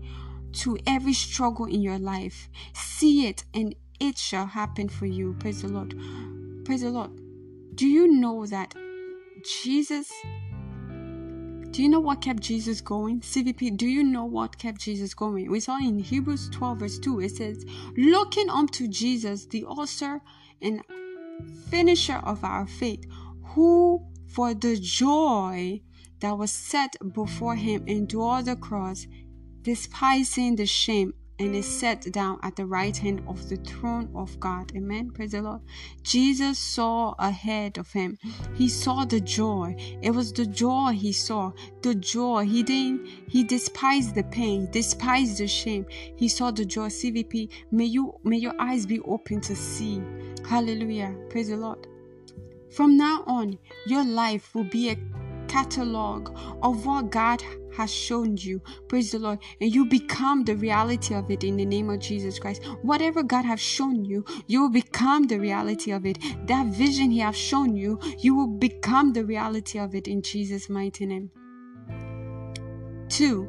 to 0.53 0.79
every 0.87 1.13
struggle 1.13 1.67
in 1.67 1.83
your 1.83 1.99
life. 1.99 2.49
See 2.73 3.27
it 3.27 3.45
and 3.53 3.75
it 4.01 4.17
shall 4.17 4.47
happen 4.47 4.89
for 4.89 5.07
you. 5.07 5.37
Praise 5.39 5.61
the 5.63 5.69
Lord. 5.69 5.95
Praise 6.65 6.81
the 6.81 6.91
Lord. 6.91 7.11
Do 7.75 7.87
you 7.87 8.09
know 8.09 8.47
that 8.47 8.75
Jesus 9.45 10.11
do 11.71 11.83
you 11.83 11.89
know 11.89 12.01
what 12.01 12.21
kept 12.21 12.41
Jesus 12.41 12.81
going? 12.81 13.21
CVP, 13.21 13.77
do 13.77 13.87
you 13.87 14.03
know 14.03 14.25
what 14.25 14.59
kept 14.59 14.81
Jesus 14.81 15.15
going? 15.15 15.51
We 15.51 15.61
saw 15.61 15.79
in 15.79 15.99
Hebrews 16.01 16.51
12, 16.51 16.79
verse 16.79 16.99
2, 16.99 17.21
it 17.21 17.31
says, 17.31 17.65
Looking 17.97 18.51
unto 18.51 18.89
Jesus, 18.89 19.47
the 19.47 19.65
author 19.65 20.21
and 20.61 20.83
finisher 21.71 22.21
of 22.25 22.43
our 22.43 22.67
faith, 22.67 23.05
who 23.55 24.05
for 24.27 24.53
the 24.53 24.77
joy 24.77 25.81
that 26.21 26.37
was 26.37 26.51
set 26.51 26.97
before 27.13 27.57
him 27.57 27.85
endured 27.87 28.47
the 28.47 28.57
cross, 28.57 29.07
despising 29.63 30.57
the 30.57 30.67
shame, 30.67 31.15
and 31.41 31.57
is 31.57 31.67
set 31.67 32.03
down 32.13 32.39
at 32.43 32.55
the 32.55 32.67
right 32.67 32.97
hand 32.97 33.23
of 33.27 33.49
the 33.49 33.57
throne 33.57 34.11
of 34.15 34.39
God. 34.39 34.71
Amen. 34.77 35.11
Praise 35.11 35.33
the 35.33 35.41
Lord. 35.41 35.63
Jesus 36.03 36.59
saw 36.59 37.15
ahead 37.19 37.79
of 37.79 37.91
him. 37.91 38.19
He 38.55 38.69
saw 38.69 39.07
the 39.07 39.21
joy. 39.21 39.75
It 40.03 40.11
was 40.11 40.33
the 40.33 40.45
joy 40.45 40.93
he 40.93 41.13
saw. 41.13 41.53
The 41.81 41.95
joy. 41.95 42.45
He 42.45 42.63
didn't, 42.63 43.07
he 43.27 43.43
despised 43.43 44.15
the 44.15 44.25
pain, 44.25 44.71
despised 44.71 45.39
the 45.39 45.49
shame. 45.49 45.87
He 46.15 46.29
saw 46.29 46.51
the 46.51 46.65
joy. 46.65 46.89
CVP, 46.89 47.49
may 47.71 47.87
you 47.87 48.15
may 48.23 48.37
your 48.37 48.55
eyes 48.61 48.85
be 48.85 49.01
open 49.01 49.41
to 49.41 49.57
see. 49.57 50.03
Hallelujah. 50.47 51.17
Praise 51.31 51.49
the 51.49 51.57
Lord. 51.57 51.87
From 52.71 52.97
now 52.97 53.25
on, 53.27 53.59
your 53.87 54.05
life 54.05 54.55
will 54.55 54.65
be 54.65 54.91
a 54.91 54.97
catalog 55.51 56.31
of 56.63 56.87
what 56.87 57.11
God 57.11 57.43
has 57.77 57.93
shown 57.93 58.37
you. 58.37 58.61
Praise 58.89 59.11
the 59.11 59.19
Lord. 59.19 59.41
And 59.61 59.75
you 59.75 59.85
become 59.85 60.45
the 60.45 60.57
reality 60.57 61.15
of 61.15 61.31
it 61.31 61.43
in 61.43 61.57
the 61.57 61.65
name 61.65 61.91
of 61.91 61.99
Jesus 61.99 62.39
Christ. 62.39 62.63
Whatever 62.83 63.23
God 63.23 63.45
has 63.45 63.59
shown 63.61 64.05
you, 64.05 64.25
you 64.47 64.63
will 64.63 64.71
become 64.71 65.25
the 65.27 65.39
reality 65.39 65.91
of 65.91 66.07
it. 66.07 66.19
That 66.47 66.67
vision 66.67 67.11
He 67.11 67.19
has 67.19 67.37
shown 67.37 67.77
you, 67.77 67.99
you 68.19 68.35
will 68.35 68.47
become 68.47 69.13
the 69.13 69.25
reality 69.25 69.79
of 69.79 69.95
it 69.95 70.07
in 70.07 70.23
Jesus' 70.23 70.69
mighty 70.69 71.07
name. 71.07 71.31
Two, 73.09 73.49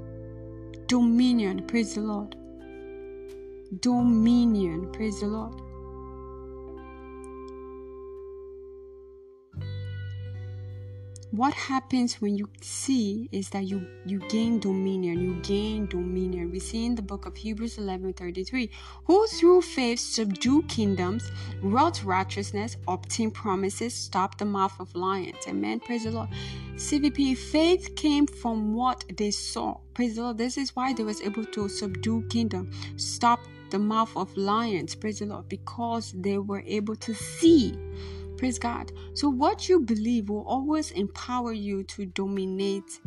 dominion. 0.88 1.68
Praise 1.68 1.94
the 1.96 2.02
Lord. 2.02 2.36
Dominion. 3.80 4.92
Praise 4.92 5.20
the 5.20 5.28
Lord. 5.28 5.62
What 11.32 11.54
happens 11.54 12.20
when 12.20 12.36
you 12.36 12.50
see 12.62 13.30
is 13.32 13.50
that 13.52 13.64
you 13.64 13.88
you 14.06 14.20
gain 14.28 14.60
dominion 14.60 15.22
you 15.22 15.36
gain 15.42 15.86
dominion. 15.86 16.52
We 16.52 16.60
see 16.60 16.86
in 16.86 16.96
the 16.96 17.02
book 17.02 17.26
of 17.26 17.38
hebrews 17.38 17.78
11 17.78 18.14
33 18.14 18.70
who 19.06 19.28
through 19.28 19.62
faith 19.62 20.00
subdue 20.00 20.64
kingdoms 20.64 21.32
wrought 21.62 22.04
righteousness 22.04 22.76
obtain 22.88 23.32
promises 23.32 23.94
stop 23.94 24.38
the 24.38 24.46
mouth 24.46 24.78
of 24.80 24.94
lions. 24.94 25.38
Amen. 25.48 25.80
Praise 25.80 26.04
the 26.04 26.12
lord. 26.12 26.30
Cvp 26.76 27.38
faith 27.38 27.96
came 27.96 28.28
from 28.28 28.74
what 28.74 29.06
they 29.16 29.32
saw. 29.32 29.78
Praise 29.94 30.16
the 30.16 30.24
lord. 30.24 30.38
This 30.38 30.58
is 30.58 30.76
why 30.76 30.92
they 30.92 31.04
was 31.04 31.22
able 31.22 31.46
to 31.46 31.70
subdue 31.70 32.24
kingdom 32.30 32.70
stop 32.98 33.40
the 33.70 33.80
mouth 33.80 34.12
of 34.18 34.36
lions. 34.36 34.96
Praise 34.96 35.20
the 35.20 35.28
lord. 35.28 35.48
Because 35.48 36.12
they 36.12 36.38
were 36.38 36.64
able 36.68 36.98
to 36.98 37.14
see 37.14 37.74
Praise 38.42 38.58
God. 38.58 38.92
So, 39.14 39.30
what 39.30 39.70
you 39.70 39.82
believe 39.82 40.30
will 40.30 40.44
always 40.48 40.90
empower 40.90 41.54
you 41.54 41.84
to 41.84 42.08
dominate. 42.08 43.00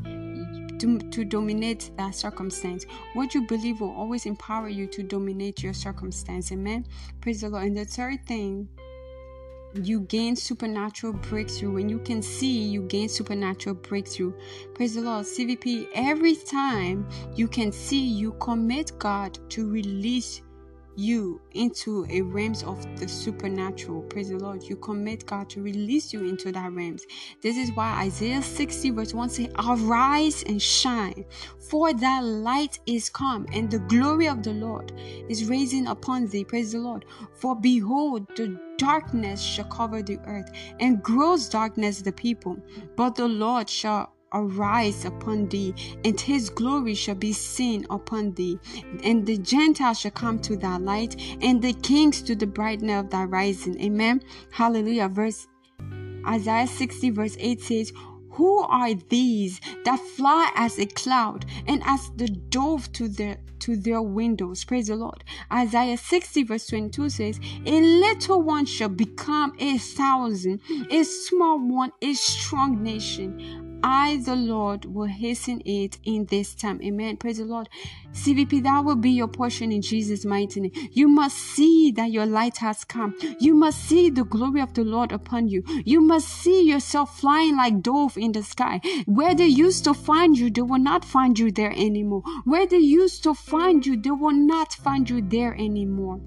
To, 0.78 0.98
to 1.10 1.24
dominate 1.24 1.90
that 1.96 2.14
circumstance. 2.14 2.86
What 3.14 3.34
you 3.34 3.44
believe 3.44 3.80
will 3.80 3.90
always 3.90 4.26
empower 4.26 4.68
you 4.68 4.86
to 4.86 5.02
dominate 5.02 5.60
your 5.60 5.72
circumstance. 5.72 6.52
Amen. 6.52 6.86
Praise 7.20 7.40
the 7.40 7.48
Lord. 7.48 7.64
And 7.64 7.76
the 7.76 7.84
third 7.84 8.24
thing 8.26 8.68
you 9.82 10.02
gain 10.02 10.36
supernatural 10.36 11.14
breakthrough. 11.14 11.72
When 11.72 11.88
you 11.88 11.98
can 11.98 12.22
see, 12.22 12.62
you 12.62 12.82
gain 12.82 13.08
supernatural 13.08 13.74
breakthrough. 13.74 14.34
Praise 14.74 14.94
the 14.94 15.00
Lord. 15.00 15.26
CVP, 15.26 15.88
every 15.96 16.36
time 16.36 17.08
you 17.34 17.48
can 17.48 17.72
see, 17.72 18.06
you 18.06 18.34
commit 18.34 18.92
God 19.00 19.36
to 19.50 19.68
release 19.68 20.42
you 20.96 21.40
into 21.52 22.06
a 22.10 22.22
realms 22.22 22.62
of 22.62 22.84
the 22.98 23.08
supernatural. 23.08 24.02
Praise 24.02 24.30
the 24.30 24.38
Lord. 24.38 24.62
You 24.62 24.76
commit 24.76 25.26
God 25.26 25.48
to 25.50 25.62
release 25.62 26.12
you 26.12 26.24
into 26.24 26.52
that 26.52 26.72
realms. 26.72 27.02
This 27.42 27.56
is 27.56 27.72
why 27.72 28.04
Isaiah 28.04 28.42
60 28.42 28.90
verse 28.90 29.14
1 29.14 29.28
say, 29.30 29.50
Arise 29.58 30.42
and 30.44 30.60
shine, 30.60 31.24
for 31.58 31.92
thy 31.92 32.20
light 32.20 32.78
is 32.86 33.08
come, 33.08 33.46
and 33.52 33.70
the 33.70 33.80
glory 33.80 34.28
of 34.28 34.42
the 34.42 34.52
Lord 34.52 34.92
is 35.28 35.46
raising 35.46 35.86
upon 35.86 36.26
thee. 36.28 36.44
Praise 36.44 36.72
the 36.72 36.78
Lord. 36.78 37.04
For 37.34 37.54
behold, 37.54 38.26
the 38.36 38.58
darkness 38.78 39.40
shall 39.40 39.66
cover 39.66 40.02
the 40.02 40.18
earth, 40.26 40.50
and 40.80 41.02
gross 41.02 41.48
darkness 41.48 42.02
the 42.02 42.12
people. 42.12 42.56
But 42.96 43.14
the 43.14 43.28
Lord 43.28 43.68
shall 43.68 44.14
arise 44.34 45.04
upon 45.04 45.48
thee, 45.48 45.74
and 46.04 46.20
his 46.20 46.50
glory 46.50 46.94
shall 46.94 47.14
be 47.14 47.32
seen 47.32 47.86
upon 47.88 48.32
thee. 48.34 48.58
And 49.02 49.24
the 49.24 49.38
Gentiles 49.38 50.00
shall 50.00 50.10
come 50.10 50.38
to 50.40 50.56
thy 50.56 50.76
light, 50.76 51.16
and 51.40 51.62
the 51.62 51.72
kings 51.72 52.20
to 52.22 52.34
the 52.34 52.46
brightness 52.46 53.04
of 53.04 53.10
thy 53.10 53.24
rising. 53.24 53.80
Amen. 53.80 54.22
Hallelujah. 54.50 55.08
Verse 55.08 55.46
Isaiah 56.26 56.66
60, 56.66 57.10
verse 57.10 57.36
8 57.38 57.60
says, 57.60 57.92
who 58.34 58.58
are 58.62 58.94
these 58.94 59.60
that 59.84 60.00
fly 60.00 60.50
as 60.56 60.78
a 60.78 60.86
cloud 60.86 61.46
and 61.68 61.82
as 61.86 62.10
the 62.16 62.28
dove 62.28 62.90
to 62.92 63.08
their 63.08 63.38
to 63.60 63.76
their 63.76 64.02
windows? 64.02 64.64
Praise 64.64 64.88
the 64.88 64.96
Lord. 64.96 65.22
Isaiah 65.52 65.96
60 65.96 66.42
verse 66.42 66.66
22 66.66 67.08
says, 67.10 67.40
A 67.64 67.80
little 67.80 68.42
one 68.42 68.66
shall 68.66 68.88
become 68.88 69.54
a 69.60 69.78
thousand, 69.78 70.60
a 70.90 71.04
small 71.04 71.60
one 71.60 71.92
a 72.02 72.14
strong 72.14 72.82
nation. 72.82 73.73
I, 73.86 74.16
the 74.24 74.34
Lord, 74.34 74.86
will 74.86 75.08
hasten 75.08 75.60
it 75.66 75.98
in 76.04 76.24
this 76.24 76.54
time. 76.54 76.80
Amen. 76.82 77.18
Praise 77.18 77.36
the 77.36 77.44
Lord. 77.44 77.68
CVP, 78.12 78.62
that 78.62 78.82
will 78.82 78.96
be 78.96 79.10
your 79.10 79.28
portion 79.28 79.70
in 79.70 79.82
Jesus' 79.82 80.24
mighty 80.24 80.60
name. 80.60 80.72
You 80.92 81.06
must 81.06 81.36
see 81.36 81.92
that 81.92 82.10
your 82.10 82.24
light 82.24 82.56
has 82.58 82.82
come. 82.84 83.14
You 83.38 83.54
must 83.54 83.84
see 83.84 84.08
the 84.08 84.24
glory 84.24 84.62
of 84.62 84.72
the 84.72 84.84
Lord 84.84 85.12
upon 85.12 85.48
you. 85.48 85.62
You 85.84 86.00
must 86.00 86.28
see 86.28 86.62
yourself 86.66 87.20
flying 87.20 87.58
like 87.58 87.82
dove 87.82 88.16
in 88.16 88.32
the 88.32 88.42
sky. 88.42 88.80
Where 89.04 89.34
they 89.34 89.48
used 89.48 89.84
to 89.84 89.92
find 89.92 90.38
you, 90.38 90.48
they 90.50 90.62
will 90.62 90.78
not 90.78 91.04
find 91.04 91.38
you 91.38 91.52
there 91.52 91.72
anymore. 91.72 92.22
Where 92.44 92.66
they 92.66 92.78
used 92.78 93.22
to 93.24 93.34
find 93.34 93.84
you, 93.84 94.00
they 94.00 94.10
will 94.12 94.32
not 94.32 94.72
find 94.72 95.10
you 95.10 95.20
there 95.20 95.54
anymore. 95.54 96.20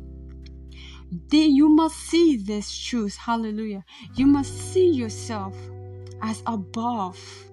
then 1.31 1.55
you 1.55 1.69
must 1.69 1.95
see 1.97 2.37
this 2.37 2.77
truth. 2.77 3.15
Hallelujah. 3.17 3.83
You 4.15 4.27
must 4.27 4.53
see 4.71 4.89
yourself 4.91 5.55
as 6.21 6.43
above 6.45 7.46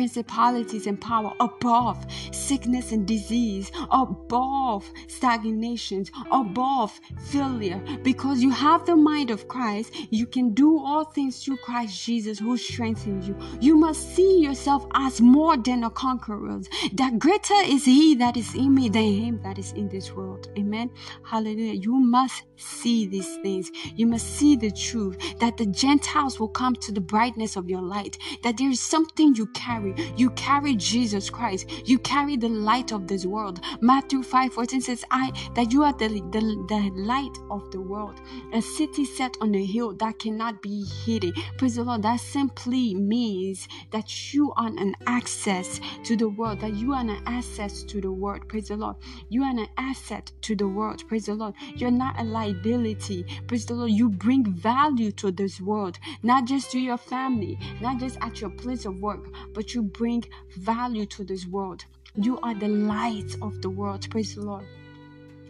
principalities 0.00 0.86
and 0.86 0.98
power 0.98 1.30
above 1.40 2.06
sickness 2.32 2.90
and 2.90 3.06
disease, 3.06 3.70
above 3.90 4.90
stagnations, 5.08 6.10
above 6.32 6.98
failure. 7.26 7.78
Because 8.02 8.42
you 8.42 8.50
have 8.50 8.86
the 8.86 8.96
mind 8.96 9.30
of 9.30 9.46
Christ, 9.46 9.94
you 10.08 10.26
can 10.26 10.54
do 10.54 10.78
all 10.78 11.04
things 11.04 11.44
through 11.44 11.58
Christ 11.58 12.02
Jesus 12.02 12.38
who 12.38 12.56
strengthens 12.56 13.28
you. 13.28 13.36
You 13.60 13.76
must 13.76 14.16
see 14.16 14.40
yourself 14.40 14.86
as 14.94 15.20
more 15.20 15.58
than 15.58 15.84
a 15.84 15.90
conqueror. 15.90 16.62
That 16.94 17.18
greater 17.18 17.60
is 17.66 17.84
He 17.84 18.14
that 18.14 18.38
is 18.38 18.54
in 18.54 18.74
me 18.74 18.88
than 18.88 19.02
Him 19.02 19.40
that 19.42 19.58
is 19.58 19.72
in 19.72 19.90
this 19.90 20.12
world. 20.12 20.48
Amen. 20.56 20.90
Hallelujah. 21.24 21.74
You 21.74 21.96
must 22.00 22.44
see 22.56 23.06
these 23.06 23.36
things. 23.42 23.70
You 23.94 24.06
must 24.06 24.26
see 24.26 24.56
the 24.56 24.70
truth 24.70 25.18
that 25.40 25.58
the 25.58 25.66
Gentiles 25.66 26.40
will 26.40 26.48
come 26.48 26.74
to 26.76 26.90
the 26.90 27.02
brightness 27.02 27.56
of 27.56 27.68
your 27.68 27.82
light, 27.82 28.16
that 28.42 28.56
there 28.56 28.70
is 28.70 28.80
something 28.80 29.34
you 29.34 29.46
carry 29.48 29.89
carry. 29.94 30.12
You 30.16 30.30
carry 30.30 30.76
Jesus 30.76 31.30
Christ. 31.30 31.70
You 31.86 31.98
carry 31.98 32.36
the 32.36 32.48
light 32.48 32.92
of 32.92 33.06
this 33.06 33.26
world. 33.26 33.60
Matthew 33.80 34.22
5 34.22 34.52
14 34.52 34.80
says, 34.80 35.04
I 35.10 35.32
that 35.54 35.72
you 35.72 35.82
are 35.82 35.92
the, 35.92 36.08
the, 36.08 36.40
the 36.68 36.90
light 36.94 37.36
of 37.50 37.70
the 37.70 37.80
world. 37.80 38.20
A 38.52 38.60
city 38.62 39.04
set 39.04 39.36
on 39.40 39.54
a 39.54 39.64
hill 39.64 39.94
that 39.94 40.18
cannot 40.18 40.62
be 40.62 40.84
hidden. 41.04 41.32
Praise 41.58 41.76
the 41.76 41.84
Lord. 41.84 42.02
That 42.02 42.20
simply 42.20 42.94
means 42.94 43.68
that 43.90 44.34
you 44.34 44.52
are 44.52 44.68
an 44.68 44.94
access 45.06 45.80
to 46.04 46.16
the 46.16 46.28
world, 46.28 46.60
that 46.60 46.74
you 46.74 46.92
are 46.92 47.00
an 47.00 47.22
access 47.26 47.82
to 47.84 48.00
the 48.00 48.10
world. 48.10 48.48
Praise 48.48 48.68
the 48.68 48.76
Lord. 48.76 48.96
You 49.28 49.42
are 49.42 49.50
an 49.50 49.66
asset 49.76 50.30
to 50.42 50.56
the 50.56 50.68
world. 50.68 51.02
Praise 51.08 51.26
the 51.26 51.34
Lord. 51.34 51.54
You're 51.74 51.90
not 51.90 52.18
a 52.20 52.24
liability. 52.24 53.24
Praise 53.46 53.66
the 53.66 53.74
Lord. 53.74 53.90
You 53.90 54.08
bring 54.08 54.44
value 54.44 55.12
to 55.12 55.30
this 55.30 55.60
world, 55.60 55.98
not 56.22 56.44
just 56.46 56.70
to 56.72 56.78
your 56.78 56.98
family, 56.98 57.58
not 57.80 57.98
just 57.98 58.18
at 58.20 58.40
your 58.40 58.50
place 58.50 58.84
of 58.84 59.00
work, 59.00 59.26
but 59.54 59.69
you 59.74 59.82
bring 59.82 60.24
value 60.56 61.06
to 61.06 61.24
this 61.24 61.46
world. 61.46 61.84
You 62.14 62.38
are 62.40 62.54
the 62.54 62.68
light 62.68 63.36
of 63.40 63.62
the 63.62 63.70
world. 63.70 64.08
Praise 64.10 64.34
the 64.34 64.42
Lord. 64.42 64.66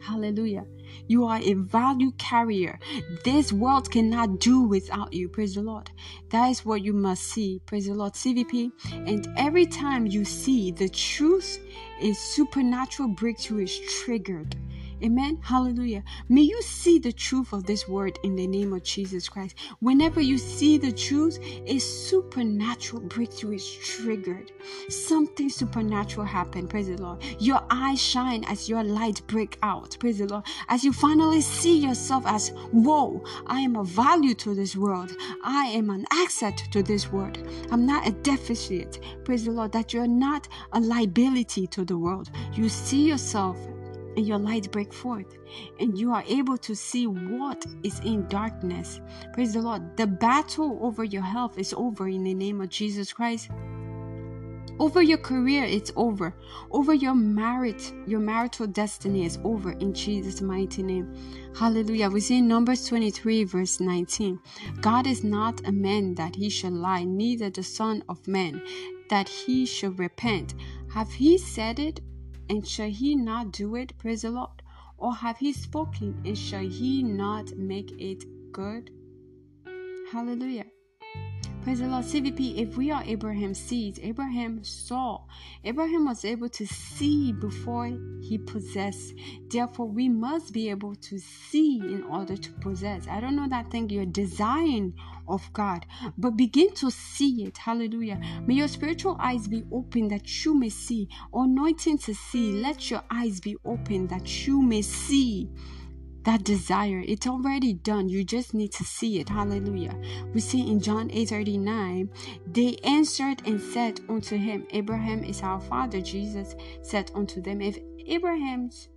Hallelujah. 0.01 0.65
You 1.09 1.27
are 1.27 1.41
a 1.43 1.55
value 1.55 2.13
carrier. 2.13 2.79
This 3.25 3.53
world 3.53 3.91
cannot 3.91 4.41
do 4.41 4.63
without 4.63 5.13
you. 5.13 5.29
Praise 5.29 5.55
the 5.55 5.63
Lord. 5.63 5.91
That 6.31 6.49
is 6.49 6.65
what 6.65 6.83
you 6.83 6.93
must 6.93 7.25
see. 7.25 7.61
Praise 7.67 7.87
the 7.87 7.95
Lord. 7.95 8.15
CVP. 8.15 8.73
And 8.93 9.29
every 9.37 9.67
time 9.67 10.07
you 10.07 10.25
see 10.25 10.71
the 10.71 10.89
truth, 10.89 11.59
a 12.01 12.13
supernatural 12.15 13.11
breakthrough 13.11 13.65
is 13.65 13.79
triggered. 14.03 14.57
Amen. 15.03 15.39
Hallelujah. 15.43 16.05
May 16.29 16.43
you 16.43 16.61
see 16.61 16.99
the 16.99 17.13
truth 17.13 17.55
of 17.55 17.65
this 17.65 17.89
word 17.89 18.19
in 18.23 18.37
the 18.37 18.47
name 18.47 18.75
of 18.75 18.83
Jesus 18.83 19.31
Christ. 19.31 19.57
Whenever 19.81 20.21
you 20.21 20.37
see 20.37 20.77
the 20.77 20.93
truth, 20.93 21.39
a 21.67 21.79
supernatural 21.79 23.03
breakthrough 23.03 23.55
is 23.55 23.71
triggered. 23.71 24.53
Something 24.91 25.49
supernatural 25.49 26.27
happened. 26.27 26.69
Praise 26.69 26.89
the 26.89 26.99
Lord. 26.99 27.23
Your 27.39 27.63
eyes 27.71 28.01
shine 28.01 28.45
as 28.45 28.69
your 28.69 28.85
light 28.85 29.23
break 29.27 29.57
out. 29.63 29.97
Praise 29.99 30.19
the 30.19 30.27
Lord. 30.27 30.45
As 30.69 30.85
you 30.85 30.93
finally 30.93 31.41
see 31.41 31.79
yourself 31.79 32.25
as, 32.27 32.51
whoa, 32.71 33.25
I 33.47 33.61
am 33.61 33.77
a 33.77 33.85
value 33.85 34.35
to 34.35 34.55
this 34.55 34.77
world. 34.77 35.13
I 35.43 35.67
am 35.69 35.89
an 35.89 36.05
asset 36.13 36.63
to 36.73 36.83
this 36.83 37.11
world. 37.11 37.39
I'm 37.71 37.87
not 37.87 38.07
a 38.07 38.13
deficit. 38.13 38.99
Praise 39.25 39.47
the 39.47 39.53
Lord. 39.53 39.73
That 39.73 39.95
you're 39.95 40.07
not 40.07 40.47
a 40.73 40.81
liability 40.81 41.67
to 41.69 41.87
the 41.87 41.97
world. 41.97 42.31
You 42.53 42.69
see 42.69 43.09
yourself 43.09 43.57
and 44.21 44.29
your 44.29 44.39
light 44.39 44.71
break 44.71 44.93
forth 44.93 45.39
and 45.79 45.99
you 45.99 46.13
are 46.13 46.23
able 46.29 46.59
to 46.59 46.77
see 46.77 47.07
what 47.07 47.65
is 47.83 48.01
in 48.01 48.29
darkness. 48.29 49.01
Praise 49.33 49.55
the 49.55 49.63
lord. 49.63 49.97
The 49.97 50.07
battle 50.07 50.79
over 50.83 51.05
your 51.05 51.23
health 51.23 51.57
is 51.57 51.73
over 51.73 52.07
in 52.07 52.23
the 52.23 52.35
name 52.35 52.61
of 52.61 52.69
jesus 52.69 53.15
christ. 53.15 53.49
Over 54.79 55.01
your 55.01 55.17
career 55.17 55.65
it's 55.65 55.91
over. 55.97 56.35
Over 56.71 56.93
your 56.93 57.15
marriage 57.15 57.93
your 58.07 58.21
marital 58.21 58.67
destiny 58.67 59.25
is 59.25 59.39
over 59.43 59.73
in 59.73 59.95
jesus 59.95 60.43
mighty 60.43 60.83
name. 60.83 61.15
Hallelujah. 61.57 62.11
We 62.11 62.21
see 62.21 62.39
in 62.39 62.47
numbers 62.47 62.85
23 62.85 63.45
verse 63.45 63.81
19 63.81 64.39
god 64.83 65.07
is 65.07 65.25
not 65.25 65.67
a 65.67 65.73
man 65.73 66.15
that 66.17 66.37
he 66.37 66.51
should 66.51 66.75
lie 66.75 67.05
neither 67.05 67.49
the 67.49 67.63
son 67.63 68.05
of 68.07 68.29
man 68.29 68.61
that 69.09 69.31
he 69.31 69.65
should 69.65 69.99
repent. 69.99 70.53
Have 70.93 71.11
he 71.11 71.39
said 71.39 71.79
it 71.79 72.01
and 72.51 72.67
shall 72.67 72.91
he 72.91 73.15
not 73.15 73.53
do 73.53 73.77
it? 73.77 73.97
Praise 73.97 74.23
the 74.23 74.31
Lord. 74.31 74.63
Or 74.99 75.15
have 75.15 75.39
he 75.39 75.53
spoken, 75.53 76.21
and 76.27 76.37
shall 76.37 76.69
he 76.69 77.03
not 77.03 77.57
make 77.57 77.93
it 77.93 78.25
good? 78.53 78.91
Hallelujah. 80.13 80.67
Praise 81.63 81.79
the 81.79 81.87
Lord. 81.87 82.05
CVP, 82.05 82.59
if 82.59 82.77
we 82.77 82.91
are 82.91 83.05
Abraham's 83.05 83.59
seeds, 83.59 84.01
Abraham 84.03 84.65
saw. 84.65 85.21
Abraham 85.63 86.07
was 86.07 86.25
able 86.25 86.49
to 86.49 86.67
see 86.67 87.33
before 87.33 87.87
he 88.21 88.39
possessed. 88.39 89.15
Therefore, 89.49 89.87
we 89.87 90.09
must 90.09 90.53
be 90.53 90.71
able 90.71 90.97
to 90.97 91.19
see 91.19 91.79
in 91.79 92.03
order 92.05 92.37
to 92.37 92.53
possess. 92.55 93.07
I 93.07 93.21
don't 93.21 93.37
know 93.37 93.49
that 93.49 93.71
thing 93.71 93.89
you're 93.91 94.07
desiring 94.07 94.95
of 95.31 95.53
God, 95.53 95.87
but 96.19 96.37
begin 96.37 96.75
to 96.75 96.91
see 96.91 97.45
it. 97.45 97.59
Hallelujah. 97.59 98.21
May 98.47 98.55
your 98.55 98.69
spiritual 98.69 99.17
eyes 99.21 99.49
be 99.49 99.65
open 99.73 100.09
that 100.09 100.45
you 100.45 100.55
may 100.55 100.69
see. 100.69 101.09
Anointing 101.33 101.99
to 101.99 102.15
see. 102.15 102.53
Let 102.53 102.91
your 102.91 103.03
eyes 103.11 103.41
be 103.41 103.57
open 103.65 104.07
that 104.09 104.47
you 104.47 104.63
may 104.63 104.83
see 104.83 105.49
that 106.25 106.45
desire. 106.45 107.03
It's 107.07 107.27
already 107.27 107.73
done. 107.73 108.09
You 108.09 108.25
just 108.25 108.55
need 108.55 108.73
to 108.73 108.85
see 108.85 109.21
it. 109.21 109.29
Hallelujah. 109.29 109.97
We 110.35 110.41
see 110.41 110.71
in 110.71 110.81
John 110.81 111.11
8 111.11 111.29
39, 111.29 112.11
they 112.47 112.77
answered 112.85 113.43
and 113.47 113.61
said 113.61 114.01
unto 114.09 114.37
him, 114.37 114.67
Abraham 114.71 115.25
is 115.25 115.43
our 115.43 115.61
father. 115.61 116.01
Jesus 116.01 116.55
said 116.83 117.11
unto 117.15 117.41
them, 117.41 117.61
If 117.61 117.79
Abraham's 118.07 118.89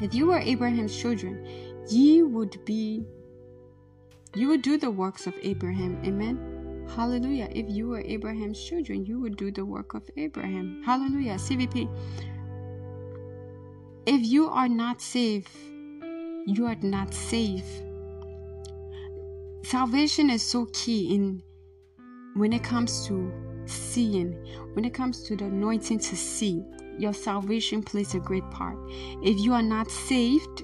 if 0.00 0.14
you 0.14 0.26
were 0.26 0.38
Abraham's 0.38 0.96
children, 0.96 1.46
ye 1.88 2.22
would 2.22 2.64
be 2.64 3.04
you 4.34 4.48
would 4.48 4.62
do 4.62 4.78
the 4.78 4.90
works 4.90 5.26
of 5.26 5.34
Abraham. 5.42 6.00
Amen. 6.04 6.86
Hallelujah. 6.94 7.48
If 7.50 7.68
you 7.68 7.88
were 7.88 8.00
Abraham's 8.00 8.62
children, 8.62 9.04
you 9.04 9.20
would 9.20 9.36
do 9.36 9.50
the 9.50 9.64
work 9.64 9.94
of 9.94 10.08
Abraham. 10.16 10.82
Hallelujah. 10.84 11.34
CVP. 11.34 11.88
If 14.06 14.26
you 14.26 14.48
are 14.48 14.68
not 14.68 15.00
saved, 15.00 15.48
you 16.46 16.66
are 16.66 16.76
not 16.82 17.14
safe. 17.14 17.66
Salvation 19.62 20.28
is 20.28 20.42
so 20.42 20.66
key 20.72 21.14
in 21.14 21.42
when 22.34 22.52
it 22.52 22.64
comes 22.64 23.06
to 23.06 23.32
seeing, 23.66 24.32
when 24.74 24.84
it 24.84 24.92
comes 24.92 25.22
to 25.24 25.36
the 25.36 25.44
anointing 25.44 25.98
to 25.98 26.16
see. 26.16 26.64
Your 26.98 27.14
salvation 27.14 27.82
plays 27.82 28.14
a 28.14 28.20
great 28.20 28.48
part. 28.50 28.76
If 29.22 29.38
you 29.38 29.54
are 29.54 29.62
not 29.62 29.90
saved, 29.90 30.62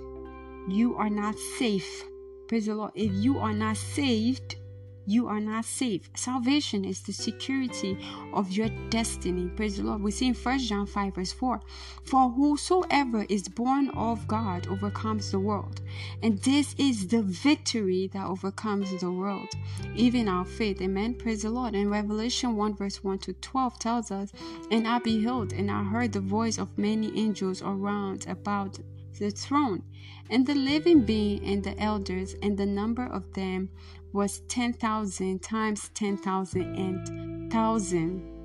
you 0.68 0.94
are 0.96 1.08
not 1.08 1.38
safe. 1.58 2.04
Praise 2.48 2.64
the 2.64 2.74
Lord. 2.74 2.92
If 2.94 3.12
you 3.12 3.38
are 3.38 3.52
not 3.52 3.76
saved, 3.76 4.56
you 5.04 5.26
are 5.26 5.40
not 5.40 5.66
safe. 5.66 6.08
Salvation 6.14 6.84
is 6.84 7.02
the 7.02 7.12
security 7.12 7.98
of 8.32 8.50
your 8.50 8.70
destiny. 8.88 9.48
Praise 9.48 9.76
the 9.76 9.82
Lord. 9.82 10.02
We 10.02 10.10
see 10.10 10.28
in 10.28 10.34
1 10.34 10.58
John 10.60 10.86
5, 10.86 11.14
verse 11.14 11.32
4 11.32 11.60
For 12.04 12.30
whosoever 12.30 13.26
is 13.28 13.48
born 13.48 13.90
of 13.90 14.26
God 14.26 14.66
overcomes 14.66 15.30
the 15.30 15.38
world. 15.38 15.82
And 16.22 16.38
this 16.38 16.74
is 16.78 17.08
the 17.08 17.22
victory 17.22 18.08
that 18.14 18.26
overcomes 18.26 18.98
the 18.98 19.10
world, 19.10 19.48
even 19.94 20.26
our 20.26 20.46
faith. 20.46 20.80
Amen. 20.80 21.16
Praise 21.16 21.42
the 21.42 21.50
Lord. 21.50 21.74
And 21.74 21.90
Revelation 21.90 22.56
1, 22.56 22.76
verse 22.76 23.04
1 23.04 23.18
to 23.20 23.34
12 23.34 23.78
tells 23.78 24.10
us, 24.10 24.32
And 24.70 24.88
I 24.88 25.00
beheld, 25.00 25.52
and 25.52 25.70
I 25.70 25.84
heard 25.84 26.12
the 26.12 26.20
voice 26.20 26.56
of 26.56 26.78
many 26.78 27.18
angels 27.18 27.60
around 27.60 28.26
about 28.26 28.78
the 29.18 29.30
throne, 29.30 29.82
and 30.30 30.46
the 30.46 30.54
living 30.54 31.02
being 31.02 31.44
and 31.44 31.62
the 31.62 31.78
elders, 31.78 32.36
and 32.42 32.56
the 32.56 32.66
number 32.66 33.06
of 33.06 33.32
them 33.34 33.70
was 34.12 34.40
10,000 34.48 35.42
times 35.42 35.90
10,000 35.94 36.62
and 36.76 37.52
thousand 37.52 38.38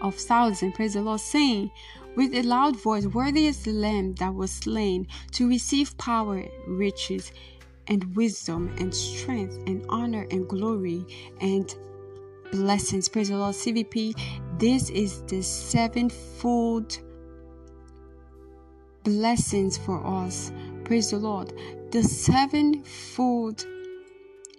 of 0.00 0.14
thousand. 0.14 0.72
Praise 0.72 0.94
the 0.94 1.02
Lord, 1.02 1.20
saying 1.20 1.70
with 2.16 2.34
a 2.34 2.42
loud 2.42 2.76
voice, 2.80 3.06
Worthy 3.06 3.46
is 3.46 3.62
the 3.62 3.72
Lamb 3.72 4.14
that 4.14 4.34
was 4.34 4.50
slain 4.50 5.06
to 5.32 5.48
receive 5.48 5.96
power, 5.98 6.44
riches, 6.66 7.32
and 7.88 8.16
wisdom, 8.16 8.74
and 8.78 8.94
strength, 8.94 9.56
and 9.66 9.84
honor, 9.88 10.26
and 10.30 10.48
glory, 10.48 11.04
and 11.40 11.74
blessings. 12.50 13.08
Praise 13.08 13.28
the 13.28 13.36
Lord, 13.36 13.54
CVP. 13.54 14.18
This 14.58 14.90
is 14.90 15.22
the 15.22 15.42
sevenfold 15.42 16.98
blessings 19.04 19.78
for 19.78 20.04
us. 20.04 20.50
Praise 20.86 21.10
the 21.10 21.18
Lord. 21.18 21.52
The 21.90 22.00
sevenfold 22.00 23.66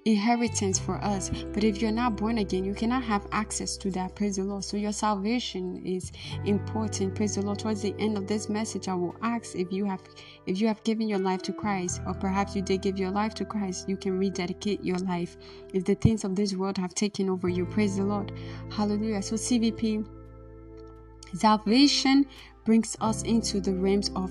inheritance 0.04 0.78
for 0.78 0.96
us. 0.96 1.30
But 1.54 1.64
if 1.64 1.82
you're 1.82 1.90
not 1.92 2.18
born 2.18 2.40
again, 2.40 2.66
you 2.66 2.74
cannot 2.74 3.04
have 3.04 3.26
access 3.32 3.78
to 3.78 3.92
that. 3.92 4.14
Praise 4.14 4.36
the 4.36 4.44
Lord. 4.44 4.66
So 4.66 4.76
your 4.76 4.92
salvation 4.92 5.82
is 5.86 6.12
important. 6.44 7.16
Praise 7.16 7.36
the 7.36 7.44
Lord. 7.44 7.60
Towards 7.60 7.82
the 7.82 7.96
end 7.98 8.18
of 8.18 8.28
this 8.28 8.50
message, 8.50 8.90
I 8.90 8.94
will 8.94 9.16
ask 9.22 9.56
if 9.56 9.72
you 9.72 9.86
have 9.86 10.02
if 10.46 10.60
you 10.60 10.68
have 10.68 10.84
given 10.84 11.08
your 11.08 11.20
life 11.20 11.42
to 11.44 11.54
Christ, 11.54 12.02
or 12.06 12.14
perhaps 12.14 12.58
you 12.58 12.62
did 12.62 12.82
give 12.82 13.00
your 13.00 13.12
life 13.12 13.34
to 13.36 13.46
Christ, 13.46 13.88
you 13.88 13.96
can 13.96 14.20
rededicate 14.20 14.84
your 14.84 15.00
life. 15.00 15.38
If 15.74 15.86
the 15.86 15.96
things 15.96 16.26
of 16.26 16.36
this 16.36 16.54
world 16.54 16.78
have 16.78 16.94
taken 16.94 17.30
over 17.30 17.48
you, 17.48 17.66
praise 17.66 17.96
the 17.96 18.04
Lord. 18.04 18.34
Hallelujah. 18.70 19.22
So 19.22 19.36
CVP 19.36 20.06
salvation 21.34 22.26
brings 22.66 22.98
us 23.00 23.24
into 23.24 23.62
the 23.62 23.74
realms 23.74 24.12
of 24.14 24.30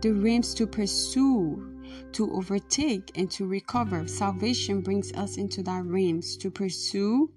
the 0.00 0.12
realms 0.12 0.54
to 0.54 0.66
pursue, 0.66 1.80
to 2.12 2.32
overtake, 2.32 3.10
and 3.16 3.30
to 3.32 3.46
recover. 3.46 4.06
Salvation 4.06 4.80
brings 4.80 5.12
us 5.12 5.36
into 5.36 5.62
that 5.64 5.84
realms 5.84 6.36
to 6.38 6.50
pursue, 6.50 7.30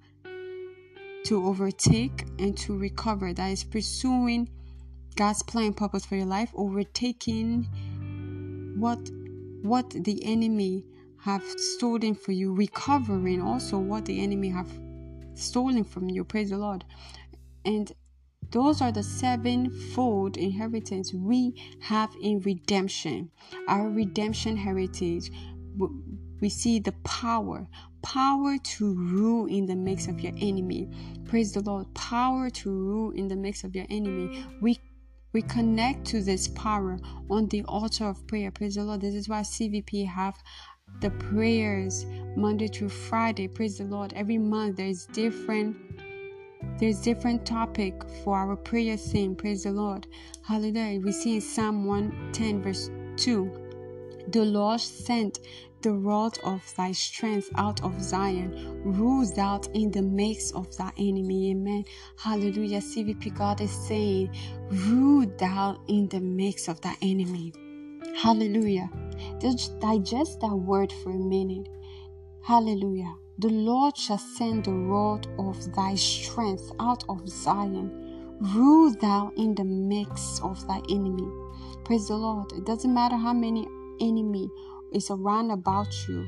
to 1.26 1.46
overtake, 1.46 2.26
and 2.40 2.58
to 2.58 2.78
recover. 2.78 3.34
That 3.34 3.48
is 3.48 3.64
pursuing 3.64 4.50
God's 5.16 5.44
plan 5.44 5.74
purpose 5.74 6.06
for 6.06 6.16
your 6.16 6.26
life, 6.26 6.52
overtaking 6.56 7.68
what 8.78 9.00
what 9.62 9.90
the 9.92 10.24
enemy 10.26 10.86
have 11.20 11.44
stolen 11.44 12.16
for 12.16 12.32
you, 12.32 12.54
recovering 12.54 13.42
also 13.42 13.78
what 13.78 14.06
the 14.06 14.24
enemy 14.24 14.50
have 14.50 14.70
stolen 15.36 15.84
from 15.84 16.10
you. 16.10 16.24
Praise 16.24 16.50
the 16.50 16.58
Lord 16.58 16.84
And 17.64 17.92
those 18.52 18.82
are 18.82 18.92
the 18.92 19.04
sevenfold 19.04 20.38
inheritance 20.38 21.14
we 21.14 21.54
have 21.80 22.14
in 22.22 22.42
redemption. 22.42 23.32
Our 23.68 23.90
redemption 23.90 24.58
heritage. 24.58 25.32
We 26.42 26.50
see 26.50 26.80
the 26.80 26.92
power, 27.04 27.68
power 28.02 28.58
to 28.58 28.94
rule 28.94 29.46
in 29.46 29.68
the 29.68 29.76
midst 29.76 30.10
of 30.10 30.20
your 30.20 30.34
enemy. 30.38 30.90
Praise 31.26 31.54
the 31.54 31.62
Lord. 31.62 31.94
Power 31.94 32.50
to 32.50 32.70
rule 32.70 33.12
in 33.12 33.28
the 33.28 33.36
midst 33.36 33.64
of 33.64 33.76
your 33.76 33.86
enemy. 33.90 34.44
We 34.60 34.80
we 35.34 35.42
connect 35.44 36.06
to 36.08 36.22
this 36.22 36.50
power 36.50 37.00
on 37.30 37.48
the 37.48 37.64
altar 37.64 38.06
of 38.06 38.28
prayer. 38.28 38.52
Praise 38.52 38.76
the 38.76 38.84
Lord. 38.84 39.00
This 39.00 39.16
is 39.16 39.30
why 39.30 39.42
CVP 39.42 40.06
have 40.06 40.36
the 41.00 41.10
prayers 41.12 42.06
Monday 42.36 42.68
through 42.68 42.90
Friday. 42.90 43.48
Praise 43.48 43.78
the 43.78 43.86
Lord. 43.86 44.12
Every 44.14 44.38
month 44.38 44.76
there's 44.76 45.06
different 45.06 45.78
there's 46.80 47.00
different 47.00 47.46
topic 47.46 48.04
for 48.24 48.38
our 48.38 48.56
prayer 48.56 48.98
theme. 48.98 49.36
Praise 49.36 49.64
the 49.64 49.72
Lord. 49.72 50.08
Hallelujah. 50.44 51.00
We 51.00 51.12
see 51.12 51.36
in 51.36 51.42
Psalm 51.42 51.86
110 51.86 52.62
verse 52.62 52.90
2. 53.18 54.28
The 54.30 54.46
Lord 54.46 54.80
sent 54.80 55.40
the 55.82 55.92
rod 55.92 56.38
of 56.44 56.62
thy 56.76 56.92
strength 56.92 57.50
out 57.56 57.84
of 57.84 58.02
Zion. 58.02 58.82
Rule 58.84 59.28
out 59.40 59.68
in 59.74 59.92
the 59.92 60.02
midst 60.02 60.56
of 60.56 60.76
thy 60.78 60.92
enemy. 60.98 61.52
Amen. 61.52 61.84
Hallelujah. 62.18 62.80
CVP 62.80 63.36
God 63.36 63.62
is 63.62 63.72
saying, 63.72 64.36
rule 64.70 65.26
thou 65.38 65.80
in 65.88 66.08
the 66.10 66.20
midst 66.20 66.68
of 66.68 66.80
thy 66.82 66.96
enemy. 67.02 67.54
Hallelujah. 68.16 68.90
Just 69.40 69.80
digest 69.80 70.40
that 70.42 70.56
word 70.56 70.94
for 71.04 71.12
a 71.12 71.18
minute. 71.18 71.68
Hallelujah. 72.44 73.14
The 73.40 73.50
Lord 73.50 73.98
shall 73.98 74.18
send 74.18 74.66
the 74.66 74.74
rod 74.74 75.28
of 75.40 75.74
thy 75.74 75.96
strength 75.96 76.72
out 76.80 77.04
of 77.10 77.28
Zion. 77.28 78.38
Rule 78.56 78.94
thou 79.00 79.32
in 79.38 79.56
the 79.56 79.64
midst 79.64 80.44
of 80.44 80.66
thy 80.68 80.82
enemy. 80.90 81.28
Praise 81.86 82.08
the 82.08 82.16
Lord. 82.16 82.52
It 82.52 82.66
doesn't 82.66 82.94
matter 82.94 83.16
how 83.16 83.34
many 83.34 83.68
enemy 84.00 84.50
is 84.92 85.10
around 85.10 85.52
about 85.52 85.88
you. 86.08 86.28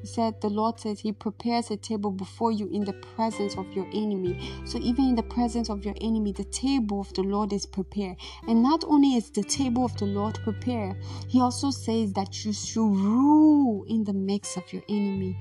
He 0.00 0.06
said, 0.06 0.40
The 0.40 0.48
Lord 0.48 0.80
says 0.80 1.00
He 1.00 1.12
prepares 1.12 1.70
a 1.70 1.76
table 1.76 2.10
before 2.10 2.52
you 2.52 2.68
in 2.68 2.84
the 2.84 2.92
presence 2.92 3.56
of 3.56 3.70
your 3.72 3.86
enemy. 3.92 4.38
So, 4.64 4.78
even 4.78 5.10
in 5.10 5.14
the 5.14 5.22
presence 5.22 5.68
of 5.68 5.84
your 5.84 5.94
enemy, 6.00 6.32
the 6.32 6.44
table 6.44 7.00
of 7.00 7.12
the 7.14 7.22
Lord 7.22 7.52
is 7.52 7.66
prepared. 7.66 8.16
And 8.48 8.62
not 8.62 8.84
only 8.84 9.16
is 9.16 9.30
the 9.30 9.42
table 9.42 9.84
of 9.84 9.96
the 9.96 10.06
Lord 10.06 10.38
prepared, 10.42 10.96
He 11.28 11.40
also 11.40 11.70
says 11.70 12.12
that 12.14 12.44
you 12.44 12.52
should 12.52 12.80
rule 12.80 13.84
in 13.88 14.04
the 14.04 14.12
midst 14.12 14.56
of 14.56 14.72
your 14.72 14.82
enemy. 14.88 15.36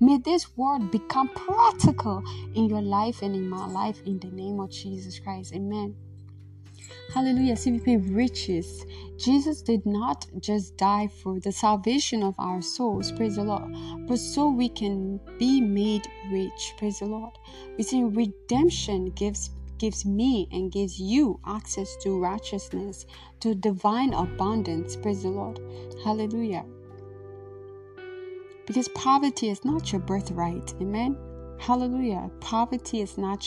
May 0.00 0.18
this 0.18 0.56
word 0.56 0.90
become 0.90 1.28
practical 1.28 2.22
in 2.54 2.68
your 2.68 2.82
life 2.82 3.22
and 3.22 3.34
in 3.34 3.48
my 3.48 3.66
life 3.66 4.00
in 4.06 4.18
the 4.20 4.28
name 4.28 4.60
of 4.60 4.70
Jesus 4.70 5.18
Christ. 5.18 5.54
Amen. 5.54 5.96
Hallelujah. 7.14 7.54
CVP 7.54 8.14
riches. 8.14 8.84
Jesus 9.16 9.62
did 9.62 9.84
not 9.86 10.26
just 10.40 10.76
die 10.76 11.08
for 11.22 11.40
the 11.40 11.50
salvation 11.50 12.22
of 12.22 12.34
our 12.38 12.60
souls, 12.60 13.10
praise 13.10 13.36
the 13.36 13.44
Lord, 13.44 13.74
but 14.06 14.18
so 14.18 14.48
we 14.48 14.68
can 14.68 15.18
be 15.38 15.60
made 15.60 16.06
rich, 16.30 16.74
praise 16.76 17.00
the 17.00 17.06
Lord. 17.06 17.32
We 17.76 17.82
see 17.82 18.04
redemption 18.04 19.06
gives 19.10 19.50
gives 19.78 20.04
me 20.04 20.48
and 20.50 20.72
gives 20.72 21.00
you 21.00 21.40
access 21.46 21.96
to 22.02 22.18
righteousness, 22.18 23.06
to 23.40 23.54
divine 23.54 24.12
abundance, 24.12 24.96
praise 24.96 25.22
the 25.22 25.28
Lord. 25.28 25.60
Hallelujah. 26.04 26.64
Because 28.66 28.88
poverty 28.88 29.48
is 29.48 29.64
not 29.64 29.92
your 29.92 30.00
birthright, 30.00 30.74
amen. 30.80 31.16
Hallelujah. 31.58 32.30
Poverty 32.40 33.00
is 33.00 33.18
not 33.18 33.44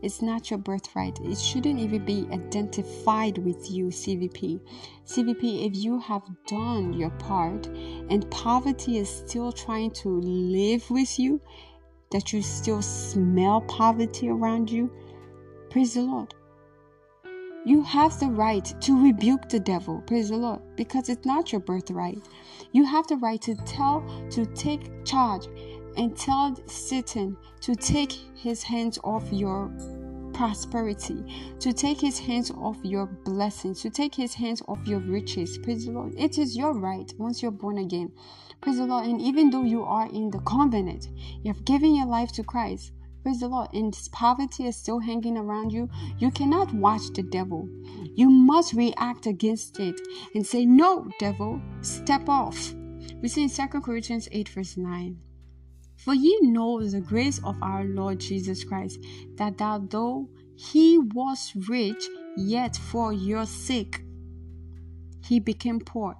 it's 0.00 0.22
not 0.22 0.50
your 0.50 0.58
birthright. 0.58 1.18
It 1.24 1.38
shouldn't 1.38 1.80
even 1.80 2.04
be 2.04 2.26
identified 2.32 3.38
with 3.38 3.70
you, 3.70 3.86
CVP. 3.86 4.60
CVP, 5.04 5.66
if 5.66 5.76
you 5.76 5.98
have 5.98 6.22
done 6.46 6.92
your 6.92 7.10
part 7.10 7.66
and 7.66 8.30
poverty 8.30 8.98
is 8.98 9.08
still 9.08 9.50
trying 9.50 9.90
to 10.02 10.08
live 10.20 10.88
with 10.90 11.18
you, 11.18 11.40
that 12.12 12.32
you 12.32 12.42
still 12.42 12.80
smell 12.80 13.60
poverty 13.62 14.28
around 14.28 14.70
you, 14.70 14.90
praise 15.68 15.94
the 15.94 16.02
Lord. 16.02 16.34
You 17.64 17.82
have 17.82 18.18
the 18.18 18.28
right 18.28 18.64
to 18.82 19.04
rebuke 19.04 19.48
the 19.48 19.60
devil, 19.60 20.00
praise 20.06 20.30
the 20.30 20.36
Lord, 20.36 20.60
because 20.76 21.08
it's 21.08 21.26
not 21.26 21.52
your 21.52 21.60
birthright. 21.60 22.22
You 22.72 22.84
have 22.84 23.06
the 23.08 23.16
right 23.16 23.42
to 23.42 23.56
tell, 23.66 24.02
to 24.30 24.46
take 24.46 25.04
charge 25.04 25.48
and 25.96 26.16
tell 26.16 26.56
Satan 26.66 27.36
to 27.60 27.74
take 27.74 28.12
his 28.34 28.62
hands 28.62 28.98
off 29.02 29.24
your 29.32 29.70
prosperity, 30.38 31.24
to 31.58 31.72
take 31.72 32.00
his 32.00 32.18
hands 32.18 32.50
off 32.52 32.76
your 32.84 33.06
blessings, 33.06 33.82
to 33.82 33.90
take 33.90 34.14
his 34.14 34.34
hands 34.34 34.62
off 34.68 34.78
your 34.86 35.00
riches. 35.00 35.58
Praise 35.58 35.86
the 35.86 35.92
Lord. 35.92 36.14
It 36.16 36.38
is 36.38 36.56
your 36.56 36.74
right 36.74 37.12
once 37.18 37.42
you're 37.42 37.50
born 37.50 37.78
again. 37.78 38.12
Praise 38.60 38.76
the 38.76 38.86
Lord. 38.86 39.06
And 39.06 39.20
even 39.20 39.50
though 39.50 39.64
you 39.64 39.84
are 39.84 40.08
in 40.08 40.30
the 40.30 40.38
covenant, 40.40 41.08
you 41.42 41.52
have 41.52 41.64
given 41.64 41.94
your 41.94 42.06
life 42.06 42.32
to 42.32 42.44
Christ. 42.44 42.92
Praise 43.22 43.40
the 43.40 43.48
Lord. 43.48 43.68
And 43.72 43.96
poverty 44.12 44.66
is 44.66 44.76
still 44.76 45.00
hanging 45.00 45.36
around 45.36 45.70
you. 45.70 45.88
You 46.18 46.30
cannot 46.30 46.72
watch 46.72 47.12
the 47.14 47.22
devil. 47.22 47.68
You 48.14 48.30
must 48.30 48.74
react 48.74 49.26
against 49.26 49.80
it 49.80 50.00
and 50.34 50.46
say, 50.46 50.64
No, 50.64 51.08
devil, 51.18 51.60
step 51.82 52.28
off. 52.28 52.74
We 53.20 53.28
see 53.28 53.42
in 53.42 53.50
2 53.50 53.80
Corinthians 53.80 54.28
8, 54.30 54.48
verse 54.48 54.76
9. 54.76 55.18
For 56.08 56.14
ye 56.14 56.38
know 56.40 56.82
the 56.82 57.02
grace 57.02 57.38
of 57.44 57.62
our 57.62 57.84
Lord 57.84 58.20
Jesus 58.20 58.64
Christ, 58.64 58.98
that 59.34 59.58
though 59.58 60.30
he 60.56 60.96
was 60.96 61.52
rich, 61.68 62.02
yet 62.34 62.78
for 62.78 63.12
your 63.12 63.44
sake 63.44 64.00
he 65.22 65.38
became 65.38 65.80
poor, 65.80 66.16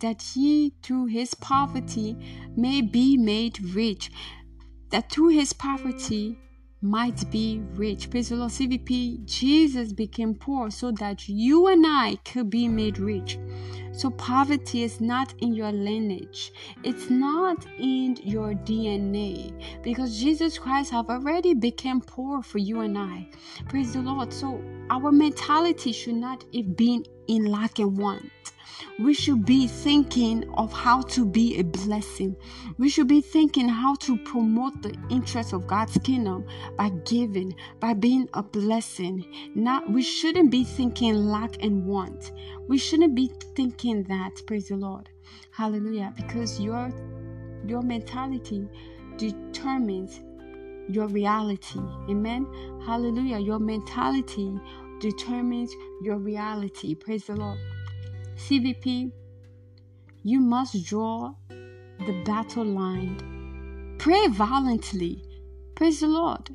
that 0.00 0.22
he 0.22 0.74
through 0.82 1.06
his 1.06 1.34
poverty 1.34 2.16
may 2.56 2.80
be 2.80 3.16
made 3.16 3.60
rich, 3.76 4.10
that 4.90 5.08
through 5.08 5.28
his 5.28 5.52
poverty 5.52 6.36
might 6.80 7.28
be 7.30 7.60
rich. 7.74 8.10
Praise 8.10 8.28
the 8.28 8.36
Lord. 8.36 8.52
CVP, 8.52 9.24
Jesus 9.24 9.92
became 9.92 10.34
poor 10.34 10.70
so 10.70 10.92
that 10.92 11.28
you 11.28 11.66
and 11.66 11.84
I 11.86 12.16
could 12.24 12.50
be 12.50 12.68
made 12.68 12.98
rich. 12.98 13.38
So 13.92 14.10
poverty 14.10 14.84
is 14.84 15.00
not 15.00 15.34
in 15.38 15.54
your 15.54 15.72
lineage. 15.72 16.52
It's 16.84 17.10
not 17.10 17.66
in 17.78 18.16
your 18.22 18.54
DNA 18.54 19.52
because 19.82 20.20
Jesus 20.20 20.56
Christ 20.56 20.92
have 20.92 21.10
already 21.10 21.54
become 21.54 22.00
poor 22.00 22.42
for 22.42 22.58
you 22.58 22.80
and 22.82 22.96
I. 22.96 23.28
Praise 23.68 23.94
the 23.94 24.00
Lord. 24.00 24.32
So 24.32 24.62
our 24.90 25.10
mentality 25.10 25.90
should 25.90 26.14
not 26.14 26.44
be 26.52 27.04
in 27.26 27.46
lack 27.46 27.80
and 27.80 27.98
want 27.98 28.30
we 28.98 29.14
should 29.14 29.44
be 29.44 29.66
thinking 29.66 30.48
of 30.54 30.72
how 30.72 31.02
to 31.02 31.24
be 31.24 31.58
a 31.58 31.64
blessing. 31.64 32.36
We 32.78 32.88
should 32.88 33.08
be 33.08 33.20
thinking 33.20 33.68
how 33.68 33.94
to 33.96 34.16
promote 34.18 34.82
the 34.82 34.94
interests 35.10 35.52
of 35.52 35.66
God's 35.66 35.98
kingdom 35.98 36.46
by 36.76 36.90
giving, 37.04 37.54
by 37.80 37.94
being 37.94 38.28
a 38.34 38.42
blessing. 38.42 39.24
Not 39.54 39.90
we 39.90 40.02
shouldn't 40.02 40.50
be 40.50 40.64
thinking 40.64 41.14
lack 41.14 41.62
and 41.62 41.84
want. 41.86 42.32
We 42.68 42.78
shouldn't 42.78 43.14
be 43.14 43.32
thinking 43.54 44.04
that, 44.04 44.42
praise 44.46 44.68
the 44.68 44.76
Lord. 44.76 45.08
Hallelujah. 45.50 46.12
Because 46.16 46.60
your 46.60 46.90
your 47.66 47.82
mentality 47.82 48.68
determines 49.16 50.20
your 50.88 51.06
reality. 51.08 51.80
Amen. 52.08 52.46
Hallelujah. 52.86 53.38
Your 53.38 53.58
mentality 53.58 54.58
determines 55.00 55.74
your 56.02 56.16
reality. 56.16 56.94
Praise 56.94 57.26
the 57.26 57.36
Lord. 57.36 57.58
CVP, 58.38 59.10
you 60.22 60.38
must 60.38 60.86
draw 60.86 61.34
the 61.48 62.22
battle 62.24 62.64
line. 62.64 63.96
Pray 63.98 64.28
violently. 64.28 65.24
Praise 65.74 66.00
the 66.00 66.06
Lord. 66.06 66.54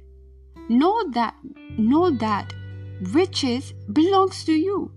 Know 0.70 1.12
that 1.12 1.36
know 1.78 2.10
that 2.10 2.54
riches 3.12 3.74
belongs 3.92 4.46
to 4.46 4.54
you. 4.54 4.92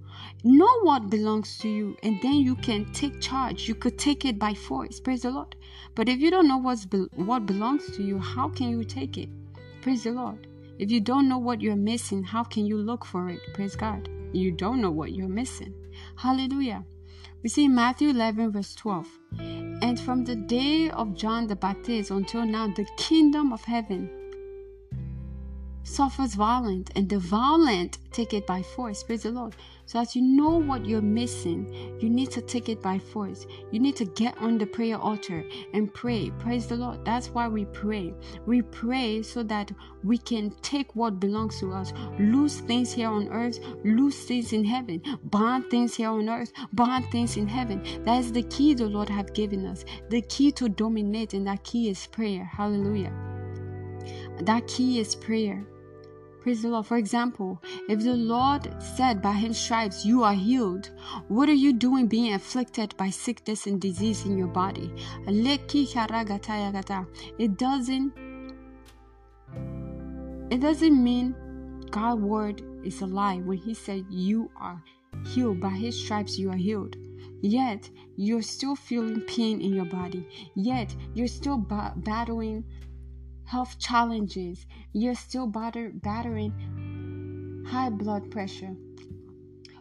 Know 0.45 0.81
what 0.83 1.11
belongs 1.11 1.59
to 1.59 1.69
you, 1.69 1.97
and 2.05 2.21
then 2.23 2.35
you 2.35 2.55
can 2.55 2.93
take 2.93 3.21
charge. 3.21 3.67
You 3.67 3.75
could 3.75 3.99
take 3.99 4.25
it 4.25 4.39
by 4.39 4.55
force. 4.55 5.01
Praise 5.01 5.23
the 5.23 5.31
Lord. 5.31 5.57
But 5.97 6.09
if 6.09 6.21
you 6.21 6.31
don't 6.31 6.47
know 6.47 6.59
what's 6.59 6.87
be- 6.87 7.09
what 7.17 7.47
belongs 7.47 7.91
to 7.97 8.03
you, 8.05 8.21
how 8.21 8.49
can 8.49 8.71
you 8.71 8.85
take 8.85 9.19
it? 9.19 9.29
Praise 9.83 10.05
the 10.05 10.13
Lord. 10.13 10.47
If 10.79 10.93
you 10.93 11.01
don't 11.01 11.29
know 11.29 11.39
what 11.39 11.61
you're 11.61 11.75
missing, 11.75 12.23
how 12.23 12.45
can 12.45 12.65
you 12.65 12.77
look 12.77 13.05
for 13.05 13.29
it? 13.29 13.41
Praise 13.55 13.75
God. 13.75 14.09
You 14.33 14.53
don't 14.53 14.81
know 14.81 14.93
what 14.93 15.13
you're 15.13 15.29
missing. 15.29 15.75
Hallelujah. 16.17 16.85
We 17.43 17.51
see 17.51 17.69
Matthew 17.69 18.09
11, 18.11 18.53
verse 18.53 18.75
12. 18.75 19.07
And 19.39 20.01
from 20.01 20.25
the 20.25 20.35
day 20.35 20.91
of 20.91 21.15
John 21.15 21.47
the 21.47 21.57
Baptist 21.57 22.11
until 22.11 22.47
now, 22.47 22.69
the 22.69 22.87
kingdom 22.97 23.53
of 23.53 23.63
heaven 23.63 24.11
suffers 25.87 26.35
violent, 26.35 26.91
and 26.97 27.09
the 27.09 27.19
violent 27.19 27.99
take 28.11 28.35
it 28.35 28.47
by 28.47 28.63
force. 28.63 29.03
Praise 29.03 29.23
the 29.23 29.31
Lord. 29.31 29.55
So, 29.87 30.01
as 30.01 30.17
you 30.17 30.23
know 30.23 30.59
what 30.59 30.85
you're 30.85 31.01
missing, 31.01 31.73
you 32.01 32.11
need 32.11 32.33
to 32.33 32.41
take 32.41 32.69
it 32.69 32.83
by 32.83 32.99
force. 32.99 33.47
You 33.71 33.79
need 33.79 33.95
to 33.97 34.05
get 34.05 34.37
on 34.39 34.59
the 34.59 34.67
prayer 34.67 34.99
altar 34.99 35.45
and 35.75 35.95
pray. 35.95 36.33
Praise 36.41 36.67
the 36.67 36.75
Lord. 36.75 37.05
That's 37.05 37.29
why 37.29 37.47
we 37.47 37.67
pray. 37.67 38.13
We 38.47 38.63
pray 38.63 39.23
so 39.23 39.45
that 39.45 39.71
we 40.03 40.19
can 40.19 40.51
take 40.61 40.97
what 40.97 41.21
belongs 41.21 41.61
to 41.61 41.73
us, 41.73 41.93
lose 42.19 42.59
things 42.59 42.93
here 42.93 43.09
on 43.09 43.29
earth, 43.29 43.61
lose 43.85 44.25
things 44.25 44.53
in 44.53 44.65
heaven, 44.65 45.01
bond 45.23 45.71
things 45.71 45.95
here 45.95 46.11
on 46.11 46.29
earth, 46.29 46.53
bond 46.73 47.07
things 47.13 47.37
in 47.37 47.47
heaven. 47.47 48.03
That 48.03 48.19
is 48.19 48.33
the 48.33 48.43
key 48.43 48.75
the 48.75 48.87
Lord 48.87 49.09
have 49.09 49.35
given 49.35 49.65
us. 49.67 49.85
The 50.11 50.23
key 50.23 50.51
to 50.53 50.69
dominate, 50.69 51.33
and 51.33 51.47
that 51.47 51.63
key 51.63 51.91
is 51.91 52.09
prayer. 52.09 52.45
Hallelujah. 52.45 53.13
That 54.41 54.67
key 54.67 54.99
is 54.99 55.15
prayer. 55.15 55.65
Praise 56.47 56.63
the 56.63 56.69
Lord. 56.69 56.87
For 56.87 56.97
example, 56.97 57.61
if 57.89 58.05
the 58.05 58.15
Lord 58.15 58.73
said 58.81 59.21
by 59.21 59.33
his 59.33 59.59
stripes 59.59 60.07
you 60.07 60.23
are 60.23 60.33
healed, 60.33 60.91
what 61.27 61.49
are 61.49 61.61
you 61.65 61.73
doing 61.73 62.07
being 62.07 62.35
afflicted 62.35 62.97
by 62.97 63.11
sickness 63.11 63.67
and 63.67 63.81
disease 63.81 64.25
in 64.25 64.39
your 64.39 64.47
body? 64.47 64.95
It 65.27 65.57
doesn't 67.59 68.13
it 70.49 70.61
doesn't 70.61 71.03
mean 71.03 71.35
God's 71.91 72.23
word 72.23 72.63
is 72.85 73.01
a 73.01 73.07
lie 73.07 73.39
when 73.39 73.59
he 73.59 73.75
said 73.75 74.07
you 74.09 74.49
are 74.57 74.81
healed 75.25 75.59
by 75.59 75.71
his 75.71 76.01
stripes 76.01 76.39
you 76.39 76.51
are 76.53 76.57
healed. 76.57 76.97
Yet 77.43 77.91
you're 78.15 78.41
still 78.41 78.77
feeling 78.77 79.21
pain 79.23 79.61
in 79.61 79.75
your 79.75 79.85
body. 79.87 80.29
Yet 80.55 80.95
you're 81.13 81.27
still 81.27 81.59
ba- 81.59 81.95
battling 81.97 82.63
health 83.47 83.79
challenges, 83.79 84.67
you're 84.93 85.15
still 85.15 85.47
batter, 85.47 85.91
battering 85.95 86.53
high 87.69 87.91
blood 87.91 88.31
pressure, 88.31 88.75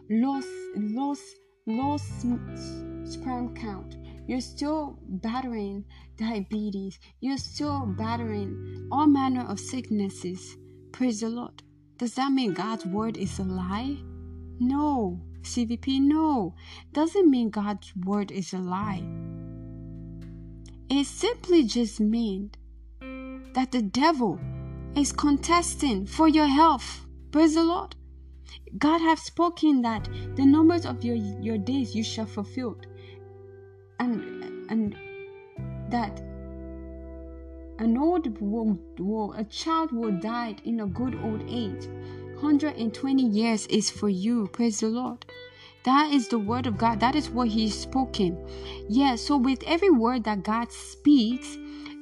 low, 0.08 0.40
low, 0.76 1.14
low 1.66 1.96
sperm 1.96 3.54
count, 3.54 3.96
you're 4.26 4.40
still 4.40 4.98
battering 5.06 5.84
diabetes, 6.16 6.98
you're 7.20 7.36
still 7.38 7.86
battering 7.86 8.88
all 8.90 9.06
manner 9.06 9.44
of 9.48 9.60
sicknesses. 9.60 10.56
Praise 10.92 11.20
the 11.20 11.28
Lord. 11.28 11.62
Does 11.98 12.14
that 12.14 12.32
mean 12.32 12.52
God's 12.52 12.86
word 12.86 13.16
is 13.16 13.38
a 13.38 13.44
lie? 13.44 13.96
No. 14.58 15.20
CVP, 15.42 16.00
no. 16.00 16.54
Doesn't 16.92 17.30
mean 17.30 17.50
God's 17.50 17.94
word 17.94 18.32
is 18.32 18.52
a 18.52 18.58
lie. 18.58 19.02
It 20.90 21.06
simply 21.06 21.64
just 21.64 22.00
means 22.00 22.52
that 23.56 23.72
the 23.72 23.80
devil 23.80 24.38
is 24.94 25.12
contesting 25.12 26.04
for 26.04 26.28
your 26.28 26.46
health. 26.46 27.06
Praise 27.32 27.54
the 27.54 27.64
Lord. 27.64 27.96
God 28.76 29.00
have 29.00 29.18
spoken 29.18 29.80
that 29.80 30.06
the 30.34 30.44
numbers 30.44 30.84
of 30.84 31.02
your, 31.02 31.16
your 31.16 31.56
days 31.56 31.94
you 31.94 32.04
shall 32.04 32.26
fulfill. 32.26 32.76
And 33.98 34.70
and 34.70 34.94
that 35.88 36.20
an 37.78 37.96
old 37.96 38.38
will 38.42 39.32
a 39.32 39.44
child 39.44 39.90
will 39.90 40.12
die 40.12 40.56
in 40.64 40.80
a 40.80 40.86
good 40.86 41.14
old 41.24 41.42
age. 41.48 41.86
120 42.40 43.22
years 43.22 43.66
is 43.68 43.88
for 43.88 44.10
you. 44.10 44.48
Praise 44.48 44.80
the 44.80 44.88
Lord. 44.88 45.24
That 45.84 46.12
is 46.12 46.28
the 46.28 46.38
word 46.38 46.66
of 46.66 46.76
God. 46.76 47.00
That 47.00 47.14
is 47.14 47.30
what 47.30 47.48
He's 47.48 47.78
spoken. 47.78 48.36
Yes, 48.46 48.90
yeah, 48.90 49.16
so 49.16 49.38
with 49.38 49.62
every 49.66 49.88
word 49.88 50.24
that 50.24 50.42
God 50.42 50.70
speaks, 50.70 51.56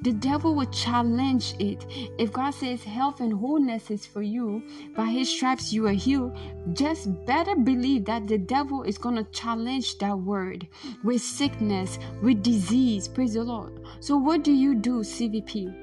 the 0.04 0.12
devil 0.12 0.54
will 0.54 0.66
challenge 0.66 1.54
it. 1.58 1.86
If 2.18 2.30
God 2.30 2.50
says 2.50 2.84
health 2.84 3.20
and 3.20 3.32
wholeness 3.32 3.90
is 3.90 4.04
for 4.04 4.20
you, 4.20 4.62
by 4.94 5.06
his 5.06 5.30
stripes 5.30 5.72
you 5.72 5.86
are 5.86 5.92
healed, 5.92 6.36
just 6.74 7.08
better 7.24 7.56
believe 7.56 8.04
that 8.04 8.28
the 8.28 8.36
devil 8.36 8.82
is 8.82 8.98
going 8.98 9.16
to 9.16 9.24
challenge 9.32 9.96
that 9.98 10.18
word 10.18 10.68
with 11.02 11.22
sickness, 11.22 11.98
with 12.22 12.42
disease. 12.42 13.08
Praise 13.08 13.32
the 13.32 13.42
Lord. 13.42 13.80
So, 14.00 14.18
what 14.18 14.44
do 14.44 14.52
you 14.52 14.74
do, 14.74 15.00
CVP? 15.00 15.74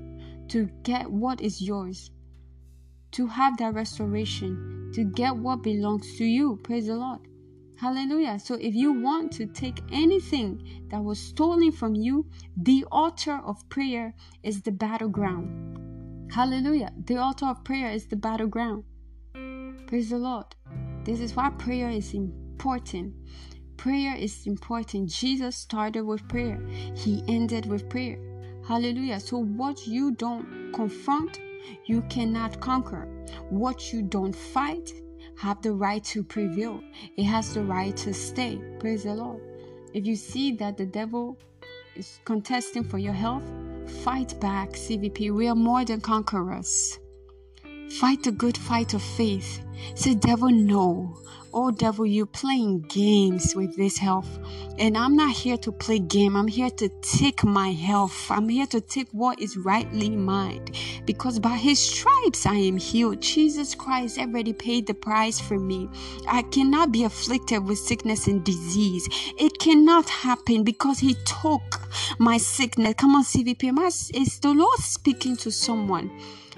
to 0.50 0.70
get 0.84 1.10
what 1.10 1.42
is 1.42 1.62
yours, 1.62 2.12
to 3.12 3.28
have 3.28 3.58
that 3.58 3.74
restoration, 3.74 4.92
to 4.94 5.04
get 5.04 5.36
what 5.36 5.64
belongs 5.64 6.18
to 6.18 6.26
you. 6.26 6.60
Praise 6.64 6.88
the 6.88 6.96
Lord. 6.96 7.20
Hallelujah. 7.78 8.40
So 8.40 8.56
if 8.56 8.76
you 8.76 8.92
want 8.92 9.32
to 9.34 9.46
take 9.46 9.80
anything 9.92 10.88
that 10.90 11.02
was 11.02 11.18
stolen 11.18 11.72
from 11.72 11.96
you, 11.96 12.26
the 12.58 12.86
altar 12.92 13.40
of 13.46 13.68
prayer 13.70 14.14
is 14.44 14.62
the 14.62 14.72
battleground. 14.72 16.32
Hallelujah. 16.32 16.92
The 17.06 17.18
altar 17.18 17.46
of 17.46 17.64
prayer 17.64 17.92
is 17.92 18.08
the 18.08 18.18
battleground. 18.18 18.84
Praise 19.88 20.10
the 20.10 20.18
Lord. 20.18 20.46
This 21.06 21.22
is 21.22 21.36
why 21.36 21.52
prayer 21.52 21.90
is 21.90 22.14
important. 22.14 23.14
Prayer 23.80 24.14
is 24.14 24.46
important. 24.46 25.08
Jesus 25.08 25.56
started 25.56 26.04
with 26.04 26.28
prayer, 26.28 26.60
He 26.98 27.24
ended 27.30 27.66
with 27.66 27.88
prayer. 27.88 28.20
Hallelujah. 28.68 29.22
So, 29.22 29.38
what 29.38 29.88
you 29.88 30.12
don't 30.12 30.74
confront, 30.74 31.40
you 31.86 32.02
cannot 32.10 32.60
conquer. 32.60 33.08
What 33.50 33.94
you 33.94 34.02
don't 34.02 34.36
fight, 34.36 34.92
have 35.38 35.62
the 35.62 35.72
right 35.72 36.04
to 36.04 36.26
prevail. 36.26 36.84
It 37.16 37.24
has 37.24 37.54
the 37.54 37.64
right 37.64 37.96
to 37.96 38.14
stay. 38.14 38.60
Praise 38.80 39.04
the 39.04 39.14
Lord. 39.14 39.40
If 39.94 40.06
you 40.06 40.18
see 40.18 40.52
that 40.58 40.76
the 40.76 40.86
devil 40.86 41.38
is 41.96 42.20
contesting 42.26 42.84
for 42.84 42.98
your 42.98 43.14
health, 43.14 43.50
fight 44.04 44.38
back, 44.42 44.72
CVP. 44.72 45.34
We 45.34 45.48
are 45.48 45.56
more 45.56 45.86
than 45.86 46.02
conquerors. 46.02 47.00
Fight 48.02 48.24
the 48.24 48.34
good 48.34 48.58
fight 48.58 48.94
of 48.94 49.02
faith. 49.02 49.64
Say, 49.96 50.16
devil, 50.16 50.50
no. 50.50 51.18
Oh, 51.52 51.72
devil, 51.72 52.06
you're 52.06 52.28
playing 52.28 52.82
games 52.82 53.56
with 53.56 53.76
this 53.76 53.98
health. 53.98 54.28
And 54.78 54.96
I'm 54.96 55.16
not 55.16 55.32
here 55.36 55.58
to 55.58 55.72
play 55.72 55.98
game. 55.98 56.36
I'm 56.36 56.48
here 56.48 56.70
to 56.70 56.90
take 57.02 57.44
my 57.44 57.72
health. 57.72 58.30
I'm 58.30 58.48
here 58.48 58.68
to 58.68 58.80
take 58.80 59.10
what 59.12 59.40
is 59.40 59.58
rightly 59.58 60.12
mine. 60.12 60.66
Because 61.06 61.40
by 61.40 61.58
his 61.58 61.80
stripes 61.80 62.46
I 62.46 62.54
am 62.56 62.78
healed. 62.78 63.22
Jesus 63.22 63.74
Christ 63.74 64.20
already 64.20 64.54
paid 64.54 64.86
the 64.86 64.94
price 64.94 65.40
for 65.40 65.58
me. 65.58 65.90
I 66.28 66.44
cannot 66.44 66.92
be 66.92 67.04
afflicted 67.04 67.66
with 67.66 67.80
sickness 67.80 68.28
and 68.28 68.44
disease. 68.44 69.10
It 69.40 69.58
cannot 69.58 70.08
happen 70.08 70.64
because 70.64 71.00
he 71.00 71.16
took 71.26 71.82
my 72.20 72.38
sickness. 72.38 72.94
Come 72.96 73.16
on, 73.16 73.24
CVP. 73.24 73.70
Is 74.14 74.40
the 74.40 74.54
Lord 74.54 74.80
speaking 74.80 75.36
to 75.38 75.52
someone? 75.52 76.12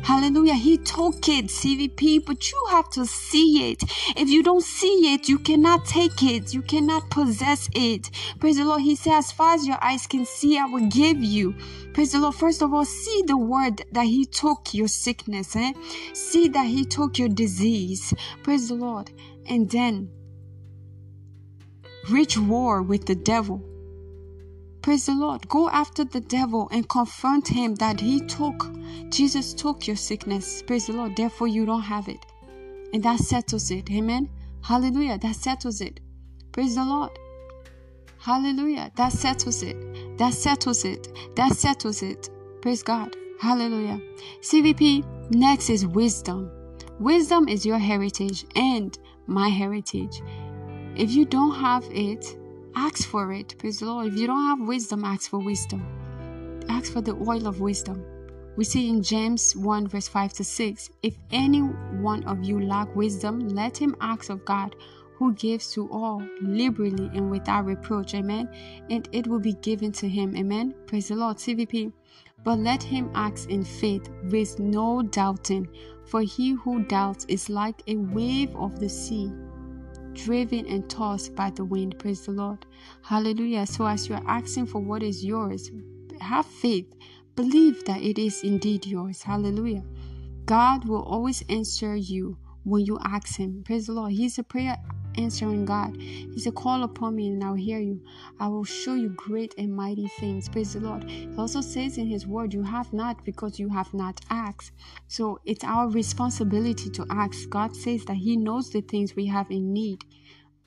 Hallelujah. 0.03 0.55
He 0.55 0.77
took 0.77 1.27
it, 1.29 1.45
CVP, 1.45 2.25
but 2.25 2.51
you 2.51 2.65
have 2.71 2.89
to 2.91 3.05
see 3.05 3.71
it. 3.71 3.83
If 4.17 4.29
you 4.29 4.41
don't 4.41 4.63
see 4.63 4.80
it, 4.87 5.29
you 5.29 5.39
cannot 5.39 5.85
take 5.85 6.23
it. 6.23 6.53
You 6.53 6.61
cannot 6.61 7.09
possess 7.09 7.69
it. 7.73 8.09
Praise 8.39 8.57
the 8.57 8.65
Lord. 8.65 8.81
He 8.81 8.95
said, 8.95 9.13
as 9.13 9.31
far 9.31 9.55
as 9.55 9.67
your 9.67 9.77
eyes 9.83 10.07
can 10.07 10.25
see, 10.25 10.57
I 10.57 10.65
will 10.65 10.87
give 10.87 11.23
you. 11.23 11.55
Praise 11.93 12.11
the 12.11 12.19
Lord. 12.19 12.35
First 12.35 12.61
of 12.61 12.73
all, 12.73 12.85
see 12.85 13.23
the 13.27 13.37
word 13.37 13.83
that 13.91 14.05
He 14.05 14.25
took 14.25 14.73
your 14.73 14.87
sickness. 14.87 15.55
Eh? 15.55 15.73
See 16.13 16.47
that 16.49 16.67
He 16.67 16.85
took 16.85 17.17
your 17.17 17.29
disease. 17.29 18.13
Praise 18.43 18.69
the 18.69 18.75
Lord. 18.75 19.11
And 19.45 19.69
then, 19.69 20.09
reach 22.09 22.37
war 22.37 22.81
with 22.81 23.05
the 23.05 23.15
devil. 23.15 23.63
Praise 24.81 25.05
the 25.05 25.13
Lord. 25.13 25.47
Go 25.47 25.69
after 25.69 26.03
the 26.03 26.21
devil 26.21 26.67
and 26.71 26.89
confront 26.89 27.47
him 27.47 27.75
that 27.75 27.99
he 27.99 28.19
took, 28.19 28.67
Jesus 29.09 29.53
took 29.53 29.85
your 29.85 29.95
sickness. 29.95 30.63
Praise 30.63 30.87
the 30.87 30.93
Lord. 30.93 31.15
Therefore, 31.15 31.47
you 31.47 31.67
don't 31.67 31.83
have 31.83 32.07
it. 32.07 32.25
And 32.91 33.03
that 33.03 33.19
settles 33.19 33.69
it. 33.69 33.91
Amen. 33.91 34.27
Hallelujah. 34.63 35.17
That 35.17 35.35
settles 35.35 35.81
it. 35.81 35.99
Praise 36.51 36.75
the 36.75 36.85
Lord. 36.85 37.11
Hallelujah. 38.19 38.91
That 38.95 39.11
settles 39.11 39.63
it. 39.63 40.17
That 40.17 40.33
settles 40.33 40.85
it. 40.85 41.07
That 41.35 41.53
settles 41.53 42.03
it. 42.03 42.29
Praise 42.61 42.83
God. 42.83 43.15
Hallelujah. 43.39 43.99
CVP, 44.41 45.33
next 45.33 45.69
is 45.69 45.85
wisdom. 45.87 46.51
Wisdom 46.99 47.47
is 47.47 47.65
your 47.65 47.79
heritage 47.79 48.45
and 48.55 48.97
my 49.25 49.49
heritage. 49.49 50.21
If 50.95 51.11
you 51.11 51.25
don't 51.25 51.55
have 51.55 51.83
it, 51.89 52.37
Ask 52.75 53.07
for 53.07 53.33
it. 53.33 53.55
Praise 53.57 53.79
the 53.79 53.85
Lord. 53.85 54.07
If 54.07 54.17
you 54.17 54.27
don't 54.27 54.45
have 54.45 54.67
wisdom, 54.67 55.03
ask 55.03 55.29
for 55.29 55.39
wisdom. 55.39 55.85
Ask 56.69 56.91
for 56.93 57.01
the 57.01 57.13
oil 57.13 57.47
of 57.47 57.59
wisdom. 57.59 58.03
We 58.57 58.63
see 58.63 58.89
in 58.89 59.01
James 59.01 59.55
1, 59.55 59.87
verse 59.87 60.07
5 60.07 60.33
to 60.33 60.43
6 60.43 60.89
If 61.03 61.17
any 61.31 61.59
one 61.59 62.23
of 62.25 62.43
you 62.43 62.59
lack 62.61 62.93
wisdom, 62.95 63.47
let 63.49 63.77
him 63.77 63.95
ask 64.01 64.29
of 64.29 64.43
God, 64.45 64.75
who 65.15 65.33
gives 65.33 65.71
to 65.73 65.89
all 65.91 66.21
liberally 66.41 67.09
and 67.13 67.29
without 67.29 67.65
reproach. 67.65 68.13
Amen. 68.15 68.49
And 68.89 69.07
it 69.11 69.27
will 69.27 69.39
be 69.39 69.53
given 69.53 69.91
to 69.93 70.09
him. 70.09 70.35
Amen. 70.35 70.73
Praise 70.87 71.09
the 71.09 71.15
Lord. 71.15 71.37
CVP. 71.37 71.93
But 72.43 72.59
let 72.59 72.81
him 72.81 73.11
ask 73.13 73.49
in 73.49 73.63
faith 73.63 74.09
with 74.31 74.59
no 74.59 75.03
doubting, 75.03 75.67
for 76.05 76.21
he 76.21 76.53
who 76.53 76.83
doubts 76.85 77.25
is 77.25 77.49
like 77.49 77.83
a 77.87 77.97
wave 77.97 78.55
of 78.55 78.79
the 78.79 78.89
sea 78.89 79.31
driven 80.13 80.65
and 80.67 80.89
tossed 80.89 81.35
by 81.35 81.49
the 81.51 81.63
wind. 81.63 81.97
Praise 81.99 82.25
the 82.25 82.31
Lord. 82.31 82.65
Hallelujah. 83.03 83.65
So, 83.65 83.85
as 83.85 84.09
you 84.09 84.15
are 84.15 84.23
asking 84.27 84.67
for 84.67 84.79
what 84.81 85.03
is 85.03 85.23
yours, 85.23 85.71
have 86.19 86.45
faith. 86.45 86.93
Believe 87.35 87.85
that 87.85 88.01
it 88.01 88.19
is 88.19 88.43
indeed 88.43 88.85
yours. 88.85 89.23
Hallelujah. 89.23 89.83
God 90.45 90.85
will 90.85 91.03
always 91.03 91.43
answer 91.49 91.95
you 91.95 92.37
when 92.63 92.85
you 92.85 92.99
ask 93.03 93.37
Him. 93.37 93.63
Praise 93.65 93.87
the 93.87 93.93
Lord. 93.93 94.11
He's 94.11 94.37
a 94.37 94.43
prayer 94.43 94.77
answering 95.17 95.65
God. 95.65 95.95
He 95.97 96.39
said, 96.39 96.55
Call 96.55 96.83
upon 96.83 97.15
me 97.15 97.29
and 97.29 97.43
I'll 97.43 97.53
hear 97.53 97.79
you. 97.79 98.01
I 98.39 98.47
will 98.47 98.63
show 98.63 98.95
you 98.95 99.09
great 99.09 99.53
and 99.57 99.73
mighty 99.73 100.07
things. 100.19 100.49
Praise 100.49 100.73
the 100.73 100.81
Lord. 100.81 101.09
He 101.09 101.33
also 101.37 101.61
says 101.61 101.97
in 101.97 102.07
His 102.07 102.27
word, 102.27 102.53
You 102.53 102.63
have 102.63 102.91
not 102.93 103.23
because 103.23 103.59
you 103.59 103.69
have 103.69 103.93
not 103.93 104.19
asked. 104.29 104.71
So 105.07 105.39
it's 105.45 105.63
our 105.63 105.89
responsibility 105.89 106.89
to 106.91 107.05
ask. 107.09 107.49
God 107.49 107.75
says 107.75 108.05
that 108.05 108.17
He 108.17 108.37
knows 108.37 108.69
the 108.69 108.81
things 108.81 109.15
we 109.15 109.27
have 109.27 109.49
in 109.51 109.73
need, 109.73 110.03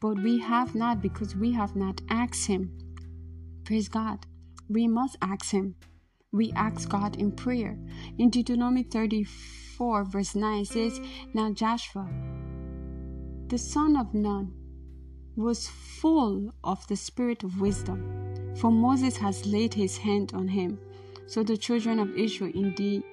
but 0.00 0.18
we 0.22 0.38
have 0.40 0.74
not 0.74 1.02
because 1.02 1.36
we 1.36 1.52
have 1.52 1.76
not 1.76 2.00
asked 2.08 2.46
Him. 2.46 2.76
Praise 3.64 3.88
God. 3.88 4.26
We 4.68 4.88
must 4.88 5.16
ask 5.20 5.50
Him. 5.50 5.76
We 6.34 6.50
ask 6.56 6.88
God 6.88 7.14
in 7.14 7.30
prayer. 7.30 7.78
In 8.18 8.28
Deuteronomy 8.28 8.82
34, 8.82 10.02
verse 10.02 10.34
9 10.34 10.64
says, 10.64 11.00
Now 11.32 11.52
Joshua, 11.52 12.08
the 13.46 13.56
son 13.56 13.96
of 13.96 14.12
Nun, 14.12 14.52
was 15.36 15.68
full 15.68 16.52
of 16.64 16.84
the 16.88 16.96
spirit 16.96 17.44
of 17.44 17.60
wisdom, 17.60 18.52
for 18.56 18.72
Moses 18.72 19.16
has 19.18 19.46
laid 19.46 19.74
his 19.74 19.96
hand 19.96 20.32
on 20.34 20.48
him. 20.48 20.80
So 21.26 21.44
the 21.44 21.56
children 21.56 22.00
of 22.00 22.18
Israel 22.18 22.50
indeed 22.52 23.04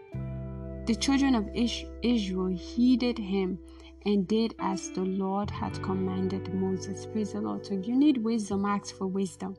the 0.88 0.96
children 0.96 1.36
of 1.36 1.48
Israel 1.54 2.48
heeded 2.48 3.20
him 3.20 3.60
and 4.06 4.28
did 4.28 4.56
as 4.60 4.90
the 4.92 5.02
Lord 5.02 5.50
had 5.50 5.82
commanded 5.84 6.54
Moses. 6.54 7.06
Praise 7.06 7.34
the 7.34 7.42
Lord. 7.42 7.66
So 7.66 7.76
you 7.76 7.96
need 7.96 8.18
wisdom, 8.18 8.66
ask 8.66 8.96
for 8.96 9.08
wisdom. 9.08 9.56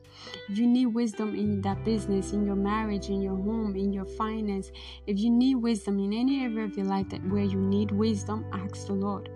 You 0.49 0.67
need 0.67 0.87
wisdom 0.87 1.35
in 1.35 1.61
that 1.61 1.83
business, 1.85 2.33
in 2.33 2.45
your 2.45 2.55
marriage, 2.55 3.09
in 3.09 3.21
your 3.21 3.35
home, 3.37 3.75
in 3.75 3.93
your 3.93 4.05
finance, 4.05 4.71
if 5.05 5.19
you 5.19 5.29
need 5.29 5.55
wisdom 5.55 5.99
in 5.99 6.13
any 6.13 6.43
area 6.43 6.65
of 6.65 6.77
your 6.77 6.85
life 6.85 7.09
that 7.09 7.25
where 7.29 7.43
you 7.43 7.59
need 7.59 7.91
wisdom, 7.91 8.45
ask 8.53 8.87
the 8.87 8.93
Lord. 8.93 9.29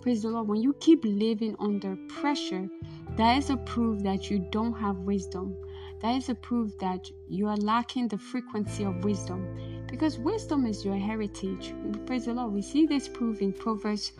Praise 0.00 0.22
the 0.22 0.28
Lord. 0.28 0.48
When 0.48 0.60
you 0.60 0.74
keep 0.80 1.02
living 1.04 1.56
under 1.58 1.96
pressure, 2.08 2.68
that 3.16 3.38
is 3.38 3.50
a 3.50 3.56
proof 3.56 4.02
that 4.02 4.30
you 4.30 4.46
don't 4.50 4.74
have 4.74 4.98
wisdom. 4.98 5.56
That 6.00 6.16
is 6.16 6.28
a 6.28 6.34
proof 6.34 6.76
that 6.78 7.10
you 7.28 7.48
are 7.48 7.56
lacking 7.56 8.08
the 8.08 8.18
frequency 8.18 8.84
of 8.84 9.02
wisdom. 9.02 9.46
Because 9.88 10.18
wisdom 10.18 10.66
is 10.66 10.84
your 10.84 10.96
heritage. 10.96 11.72
Praise 12.04 12.26
the 12.26 12.34
Lord. 12.34 12.52
We 12.52 12.60
see 12.60 12.84
this 12.84 13.08
proof 13.08 13.40
in 13.40 13.52
Proverbs 13.52 14.12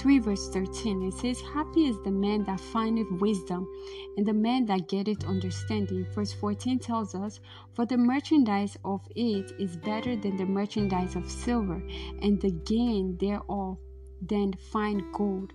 3 0.00 0.18
verse 0.18 0.48
13. 0.48 1.02
It 1.02 1.12
says, 1.12 1.42
Happy 1.42 1.86
is 1.86 2.00
the 2.02 2.10
man 2.10 2.42
that 2.44 2.58
findeth 2.58 3.10
wisdom, 3.20 3.68
and 4.16 4.24
the 4.24 4.32
man 4.32 4.64
that 4.64 4.88
getteth 4.88 5.24
understanding. 5.24 6.06
Verse 6.14 6.32
14 6.32 6.78
tells 6.78 7.14
us, 7.14 7.38
For 7.74 7.84
the 7.84 7.98
merchandise 7.98 8.78
of 8.82 9.02
it 9.14 9.52
is 9.58 9.76
better 9.76 10.16
than 10.16 10.38
the 10.38 10.46
merchandise 10.46 11.16
of 11.16 11.30
silver, 11.30 11.82
and 12.22 12.40
the 12.40 12.50
gain 12.50 13.18
thereof 13.18 13.76
than 14.26 14.54
fine 14.72 15.04
gold. 15.12 15.52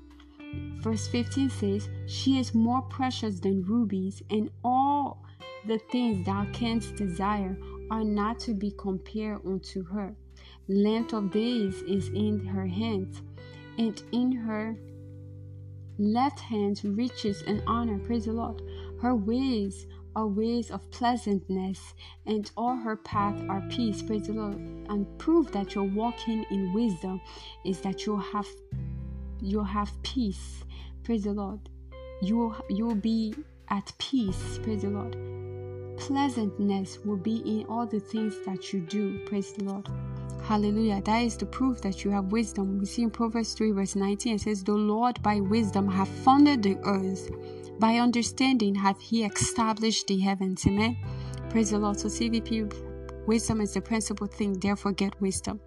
Verse 0.78 1.08
15 1.08 1.50
says, 1.50 1.89
She 2.06 2.38
is 2.38 2.54
more 2.54 2.84
precious 2.84 3.39
than 3.39 3.64
rubies, 3.64 4.22
and 4.30 4.52
all 4.64 5.26
the 5.66 5.80
things 5.91 6.24
thou 6.24 6.46
canst 6.54 6.96
desire 6.96 7.58
are 7.89 8.04
not 8.04 8.39
to 8.41 8.54
be 8.54 8.72
compared 8.78 9.43
unto 9.43 9.84
her. 9.86 10.16
Length 10.68 11.14
of 11.14 11.32
days 11.32 11.82
is 11.84 12.10
in 12.10 12.46
her 12.46 12.68
hands, 12.68 13.22
and 13.78 14.01
in 14.11 14.32
her 14.32 14.76
left 15.97 16.39
hand 16.39 16.82
riches 16.84 17.43
and 17.47 17.63
honor. 17.67 17.99
Praise 17.99 18.26
the 18.26 18.34
Lord. 18.34 18.61
Her 19.01 19.15
ways 19.15 19.86
are 20.15 20.28
ways 20.28 20.71
of 20.71 20.89
pleasantness, 20.91 21.93
and 22.26 22.49
all 22.55 22.76
her 22.76 22.95
paths 22.95 23.43
are 23.49 23.61
peace. 23.69 24.01
Praise 24.01 24.28
the 24.28 24.34
Lord. 24.34 24.55
And 24.89 25.05
proof 25.17 25.51
that 25.51 25.76
you're 25.76 25.84
walking 25.84 26.45
in 26.49 26.73
wisdom 26.73 27.21
is 27.65 27.82
that 27.82 28.05
you'll 28.05 28.17
have 28.17 28.47
you'll 29.41 29.63
have 29.63 29.91
peace. 30.03 30.63
Praise 31.03 31.23
the 31.23 31.34
Lord. 31.34 31.59
You 32.21 32.55
you 32.69 32.86
will 32.86 32.95
be 32.95 33.36
at 33.69 33.91
peace. 33.97 34.59
Praise 34.63 34.84
the 34.84 34.89
Lord. 34.89 35.17
Pleasantness 35.97 36.99
will 37.05 37.17
be 37.17 37.38
in 37.38 37.65
all 37.67 37.86
the 37.86 37.99
things 37.99 38.36
that 38.45 38.73
you 38.73 38.82
do. 38.82 39.26
Praise 39.26 39.53
the 39.53 39.63
Lord. 39.63 39.88
Hallelujah. 40.48 41.02
That 41.02 41.24
is 41.24 41.38
the 41.38 41.48
proof 41.48 41.82
that 41.82 42.04
you 42.04 42.12
have 42.12 42.32
wisdom. 42.32 42.78
We 42.78 42.86
see 42.86 43.02
in 43.02 43.10
Proverbs 43.10 43.54
3, 43.54 43.72
verse 43.72 43.96
19, 43.96 44.36
it 44.36 44.41
says, 44.41 44.64
The 44.64 44.74
Lord 44.74 45.20
by 45.24 45.39
wisdom 45.39 45.88
hath 45.88 46.08
founded 46.08 46.62
the 46.62 46.78
earth 46.84 47.32
by 47.80 47.96
understanding 47.96 48.76
hath 48.76 49.02
he 49.02 49.26
established 49.26 50.06
the 50.06 50.20
heavens. 50.20 50.66
Amen. 50.68 50.98
Praise 51.50 51.72
the 51.72 51.80
Lord. 51.80 52.00
So 52.00 52.10
CVP 52.10 52.72
wisdom 53.28 53.61
is 53.61 53.73
the 53.73 53.82
principal 53.82 54.28
thing, 54.28 54.53
therefore 54.59 54.91
get 54.91 55.19
wisdom. 55.21 55.59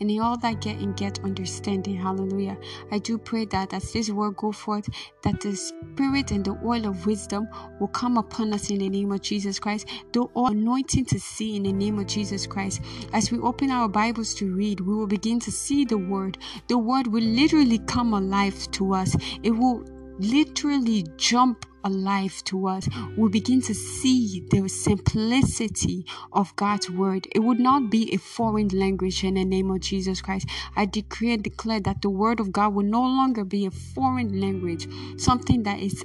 And 0.00 0.10
in 0.10 0.20
all 0.20 0.36
that 0.38 0.60
get 0.60 0.78
and 0.78 0.96
get 0.96 1.22
understanding. 1.24 1.96
Hallelujah. 1.96 2.56
I 2.90 2.98
do 2.98 3.18
pray 3.18 3.44
that 3.46 3.72
as 3.72 3.92
this 3.92 4.10
word 4.10 4.36
go 4.36 4.52
forth, 4.52 4.88
that 5.22 5.40
the 5.40 5.54
spirit 5.54 6.30
and 6.30 6.44
the 6.44 6.58
oil 6.64 6.86
of 6.86 7.06
wisdom 7.06 7.48
will 7.80 7.88
come 7.88 8.18
upon 8.18 8.52
us 8.52 8.70
in 8.70 8.78
the 8.78 8.88
name 8.88 9.12
of 9.12 9.20
Jesus 9.22 9.58
Christ. 9.58 9.88
The 10.12 10.26
anointing 10.36 11.06
to 11.06 11.20
see 11.20 11.56
in 11.56 11.64
the 11.64 11.72
name 11.72 11.98
of 11.98 12.06
Jesus 12.06 12.46
Christ. 12.46 12.80
As 13.12 13.30
we 13.30 13.38
open 13.38 13.70
our 13.70 13.88
Bibles 13.88 14.34
to 14.34 14.52
read, 14.54 14.80
we 14.80 14.94
will 14.94 15.06
begin 15.06 15.40
to 15.40 15.50
see 15.50 15.84
the 15.84 15.98
word. 15.98 16.38
The 16.68 16.78
word 16.78 17.06
will 17.06 17.22
literally 17.22 17.78
come 17.78 18.14
alive 18.14 18.70
to 18.72 18.94
us. 18.94 19.16
It 19.42 19.50
will 19.50 19.84
literally 20.18 21.04
jump 21.16 21.66
alive 21.84 22.42
to 22.44 22.66
us. 22.66 22.88
We 23.16 23.28
begin 23.28 23.60
to 23.62 23.74
see 23.74 24.46
the 24.50 24.68
simplicity 24.68 26.06
of 26.32 26.54
God's 26.56 26.90
word. 26.90 27.28
It 27.32 27.40
would 27.40 27.60
not 27.60 27.90
be 27.90 28.12
a 28.12 28.18
foreign 28.18 28.68
language 28.68 29.22
in 29.22 29.34
the 29.34 29.44
name 29.44 29.70
of 29.70 29.80
Jesus 29.80 30.20
Christ. 30.20 30.48
I 30.76 30.86
decree 30.86 31.32
and 31.32 31.44
declare 31.44 31.80
that 31.80 32.02
the 32.02 32.10
word 32.10 32.40
of 32.40 32.50
God 32.52 32.74
will 32.74 32.84
no 32.84 33.02
longer 33.02 33.44
be 33.44 33.66
a 33.66 33.70
foreign 33.70 34.40
language, 34.40 34.88
something 35.18 35.62
that 35.64 35.80
is 35.80 36.04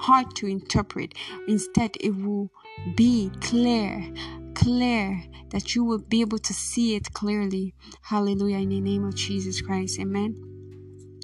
hard 0.00 0.34
to 0.36 0.46
interpret. 0.46 1.14
Instead, 1.46 1.96
it 2.00 2.10
will 2.10 2.50
be 2.96 3.30
clear, 3.40 4.12
clear, 4.54 5.22
that 5.50 5.74
you 5.74 5.84
will 5.84 5.98
be 5.98 6.20
able 6.20 6.38
to 6.38 6.54
see 6.54 6.94
it 6.94 7.12
clearly. 7.12 7.74
Hallelujah. 8.02 8.58
In 8.58 8.70
the 8.70 8.80
name 8.80 9.04
of 9.04 9.14
Jesus 9.14 9.60
Christ. 9.60 9.98
Amen. 10.00 10.36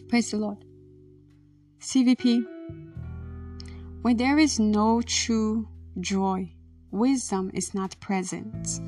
Praise 0.09 0.31
the 0.31 0.39
Lord. 0.39 0.59
CVP. 1.81 2.45
When 4.07 4.19
there 4.19 4.39
is 4.39 4.61
no 4.61 5.03
true 5.03 5.67
joy, 5.99 6.53
wisdom 6.93 7.51
is 7.53 7.75
not 7.75 7.99
present. 7.99 8.81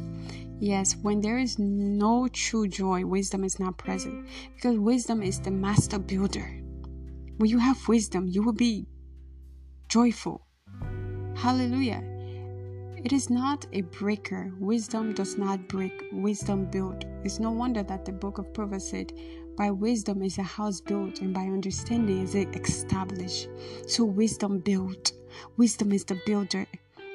Yes, 0.61 0.95
when 0.95 1.21
there 1.21 1.39
is 1.39 1.59
no 1.59 2.29
true 2.29 2.69
joy, 2.69 3.05
wisdom 3.05 3.43
is 3.43 3.59
not 3.59 3.79
present. 3.79 4.29
Because 4.55 4.79
wisdom 4.79 5.21
is 5.21 5.41
the 5.41 5.51
master 5.51 5.99
builder. 5.99 6.63
When 7.39 7.51
you 7.51 7.59
have 7.59 7.89
wisdom, 7.89 8.29
you 8.29 8.45
will 8.45 8.53
be 8.53 8.87
joyful. 9.89 10.47
Hallelujah. 11.35 12.05
It 13.03 13.13
is 13.13 13.29
not 13.29 13.67
a 13.73 13.81
breaker. 13.81 14.53
Wisdom 14.61 15.15
does 15.15 15.37
not 15.37 15.67
break, 15.67 16.01
wisdom 16.13 16.67
build. 16.67 17.07
It's 17.25 17.41
no 17.41 17.51
wonder 17.51 17.83
that 17.83 18.05
the 18.05 18.13
book 18.13 18.39
of 18.39 18.55
Proverbs 18.55 18.91
said, 18.91 19.13
by 19.59 19.73
wisdom 19.73 20.23
is 20.23 20.39
a 20.39 20.43
house 20.43 20.81
built, 20.81 21.21
and 21.21 21.35
by 21.35 21.43
understanding 21.43 22.23
is 22.23 22.37
it 22.37 22.55
established. 22.55 23.49
So 23.89 24.05
wisdom 24.05 24.61
built. 24.61 25.13
Wisdom 25.57 25.91
is 25.91 26.05
the 26.05 26.19
builder. 26.25 26.65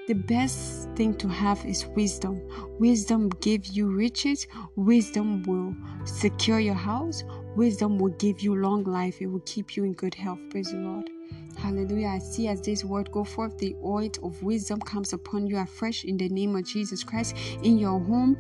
The 0.08 0.14
best 0.14 0.90
thing 0.98 1.16
to 1.16 1.30
have 1.30 1.66
is 1.66 1.86
wisdom. 1.96 2.42
Wisdom 2.78 3.30
give 3.40 3.66
you 3.68 3.90
riches. 3.90 4.46
Wisdom 4.76 5.44
will 5.44 5.74
secure 6.06 6.60
your 6.60 6.76
house. 6.76 7.24
Wisdom 7.56 7.98
will 7.98 8.12
give 8.12 8.42
you 8.42 8.56
long 8.56 8.84
life. 8.84 9.22
It 9.22 9.28
will 9.28 9.44
keep 9.46 9.78
you 9.78 9.86
in 9.86 9.94
good 9.94 10.14
health. 10.14 10.40
Praise 10.50 10.72
the 10.72 10.80
Lord. 10.80 11.10
Hallelujah. 11.58 12.08
I 12.08 12.20
see 12.20 12.50
as 12.50 12.60
this 12.60 12.84
word 12.84 13.10
go 13.14 13.24
forth, 13.24 13.58
the 13.58 13.74
oil 13.82 14.10
of 14.22 14.44
wisdom 14.44 14.82
comes 14.82 15.14
upon 15.14 15.48
you 15.48 15.58
afresh 15.58 16.04
in 16.04 16.18
the 16.18 16.28
name 16.28 16.58
of 16.58 16.66
Jesus 16.66 17.06
Christ. 17.06 17.38
In 17.64 17.78
your 17.78 18.02
home, 18.02 18.38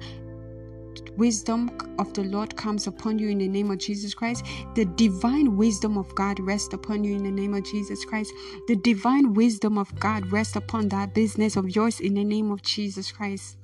wisdom 1.18 1.70
of 1.99 2.14
the 2.14 2.24
Lord 2.24 2.55
comes 2.55 2.88
upon 2.88 3.20
you 3.20 3.30
in 3.30 3.38
the 3.38 3.47
name 3.47 3.72
of 3.72 3.78
Jesus 3.78 4.14
Christ. 4.14 4.45
The 4.76 4.86
divine 4.86 5.57
wisdom 5.57 5.97
of 5.97 6.14
God 6.16 6.39
rests 6.39 6.74
upon 6.74 7.03
you 7.03 7.16
in 7.16 7.24
the 7.24 7.32
name 7.32 7.53
of 7.53 7.64
Jesus 7.64 8.05
Christ. 8.05 8.34
The 8.68 8.76
divine 8.76 9.34
wisdom 9.34 9.78
of 9.78 9.93
God 9.99 10.32
rests 10.32 10.55
upon 10.55 10.89
that 10.89 11.14
business 11.14 11.55
of 11.55 11.76
yours 11.76 11.99
in 11.99 12.16
the 12.16 12.24
name 12.24 12.51
of 12.51 12.61
Jesus 12.61 13.11
Christ. 13.11 13.57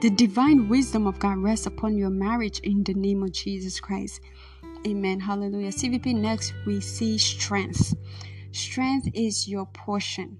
The 0.00 0.10
divine 0.10 0.68
wisdom 0.68 1.06
of 1.06 1.18
God 1.18 1.38
rests 1.38 1.66
upon 1.66 1.96
your 1.96 2.10
marriage 2.10 2.60
in 2.60 2.84
the 2.84 2.94
name 2.94 3.22
of 3.22 3.32
Jesus 3.32 3.80
Christ. 3.80 4.20
Amen. 4.86 5.18
Hallelujah. 5.18 5.70
CVP 5.70 6.14
next 6.14 6.54
we 6.66 6.80
see 6.80 7.18
strength. 7.18 7.94
Strength 8.52 9.08
is 9.12 9.48
your 9.48 9.66
portion. 9.66 10.38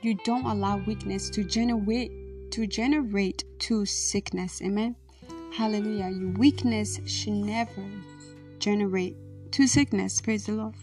You 0.00 0.16
don't 0.24 0.46
allow 0.46 0.78
weakness 0.78 1.30
to 1.30 1.44
generate 1.44 2.12
to 2.50 2.66
generate 2.66 3.44
to 3.58 3.84
sickness. 3.84 4.62
Amen. 4.62 4.96
Hallelujah. 5.54 6.10
Your 6.10 6.30
weakness 6.30 6.98
should 7.06 7.34
never 7.34 7.84
generate 8.58 9.16
to 9.52 9.68
sickness. 9.68 10.20
Praise 10.20 10.46
the 10.46 10.52
Lord. 10.52 10.74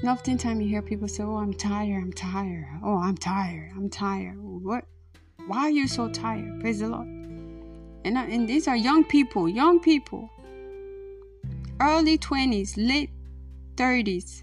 And 0.00 0.10
oftentimes 0.10 0.60
you 0.60 0.68
hear 0.68 0.82
people 0.82 1.08
say, 1.08 1.22
Oh, 1.22 1.36
I'm 1.36 1.54
tired, 1.54 2.02
I'm 2.02 2.12
tired. 2.12 2.66
Oh, 2.84 2.98
I'm 2.98 3.16
tired, 3.16 3.72
I'm 3.74 3.88
tired. 3.88 4.36
What? 4.38 4.84
Why 5.46 5.60
are 5.60 5.70
you 5.70 5.88
so 5.88 6.10
tired? 6.10 6.60
Praise 6.60 6.80
the 6.80 6.88
Lord. 6.88 7.06
And, 7.06 8.18
uh, 8.18 8.26
and 8.28 8.46
these 8.46 8.68
are 8.68 8.76
young 8.76 9.02
people, 9.02 9.48
young 9.48 9.80
people. 9.80 10.28
Early 11.80 12.18
20s, 12.18 12.74
late 12.76 13.08
30s, 13.76 14.42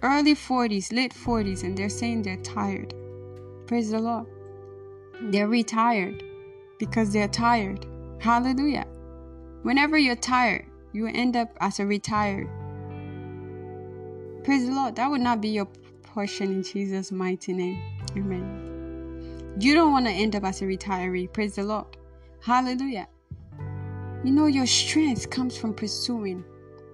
early 0.00 0.36
40s, 0.36 0.92
late 0.92 1.12
40s, 1.12 1.64
and 1.64 1.76
they're 1.76 1.88
saying 1.88 2.22
they're 2.22 2.36
tired. 2.36 2.94
Praise 3.66 3.90
the 3.90 3.98
Lord. 3.98 4.26
They're 5.22 5.48
retired 5.48 6.22
because 6.78 7.12
they're 7.12 7.26
tired. 7.26 7.84
Hallelujah. 8.22 8.86
Whenever 9.62 9.98
you're 9.98 10.14
tired, 10.14 10.64
you 10.92 11.08
end 11.08 11.34
up 11.34 11.56
as 11.60 11.80
a 11.80 11.86
retired. 11.86 12.48
Praise 14.44 14.64
the 14.64 14.72
Lord. 14.72 14.94
That 14.94 15.10
would 15.10 15.20
not 15.20 15.40
be 15.40 15.48
your 15.48 15.66
portion 16.04 16.52
in 16.52 16.62
Jesus' 16.62 17.10
mighty 17.10 17.52
name. 17.52 17.82
Amen. 18.16 19.56
You 19.58 19.74
don't 19.74 19.90
want 19.90 20.06
to 20.06 20.12
end 20.12 20.36
up 20.36 20.44
as 20.44 20.62
a 20.62 20.66
retiree. 20.66 21.32
Praise 21.32 21.56
the 21.56 21.64
Lord. 21.64 21.96
Hallelujah. 22.40 23.08
You 24.22 24.30
know, 24.30 24.46
your 24.46 24.66
strength 24.66 25.28
comes 25.28 25.58
from 25.58 25.74
pursuing 25.74 26.44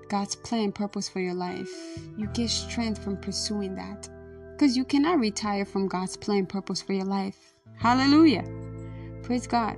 God's 0.08 0.34
plan 0.34 0.64
and 0.64 0.74
purpose 0.74 1.10
for 1.10 1.20
your 1.20 1.34
life. 1.34 1.70
You 2.16 2.26
get 2.28 2.48
strength 2.48 3.04
from 3.04 3.18
pursuing 3.18 3.74
that. 3.74 4.08
Because 4.52 4.78
you 4.78 4.84
cannot 4.86 5.18
retire 5.18 5.66
from 5.66 5.88
God's 5.88 6.16
plan 6.16 6.38
and 6.38 6.48
purpose 6.48 6.80
for 6.80 6.94
your 6.94 7.04
life. 7.04 7.36
Hallelujah. 7.76 8.44
Praise 9.22 9.46
God. 9.46 9.76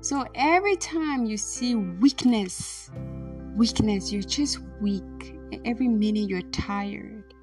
So 0.00 0.26
every 0.34 0.76
time 0.76 1.24
you 1.24 1.36
see 1.36 1.74
weakness, 1.74 2.90
weakness, 3.56 4.12
you're 4.12 4.22
just 4.22 4.58
weak. 4.80 5.36
Every 5.64 5.88
minute 5.88 6.28
you're 6.28 6.42
tired. 6.42 7.34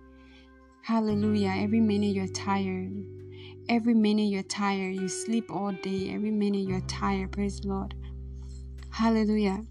Hallelujah. 0.84 1.54
Every 1.58 1.80
minute 1.80 2.14
you're 2.16 2.28
tired. 2.28 2.92
Every 3.70 3.94
minute 3.94 4.24
you're 4.24 4.44
tired. 4.44 4.96
You 4.96 5.08
sleep 5.08 5.52
all 5.52 5.72
day. 5.72 6.12
Every 6.14 6.32
minute 6.32 6.68
you're 6.68 6.82
tired. 6.82 7.32
Praise 7.32 7.62
the 7.62 7.70
Lord. 7.70 7.96
Hallelujah. 8.90 9.64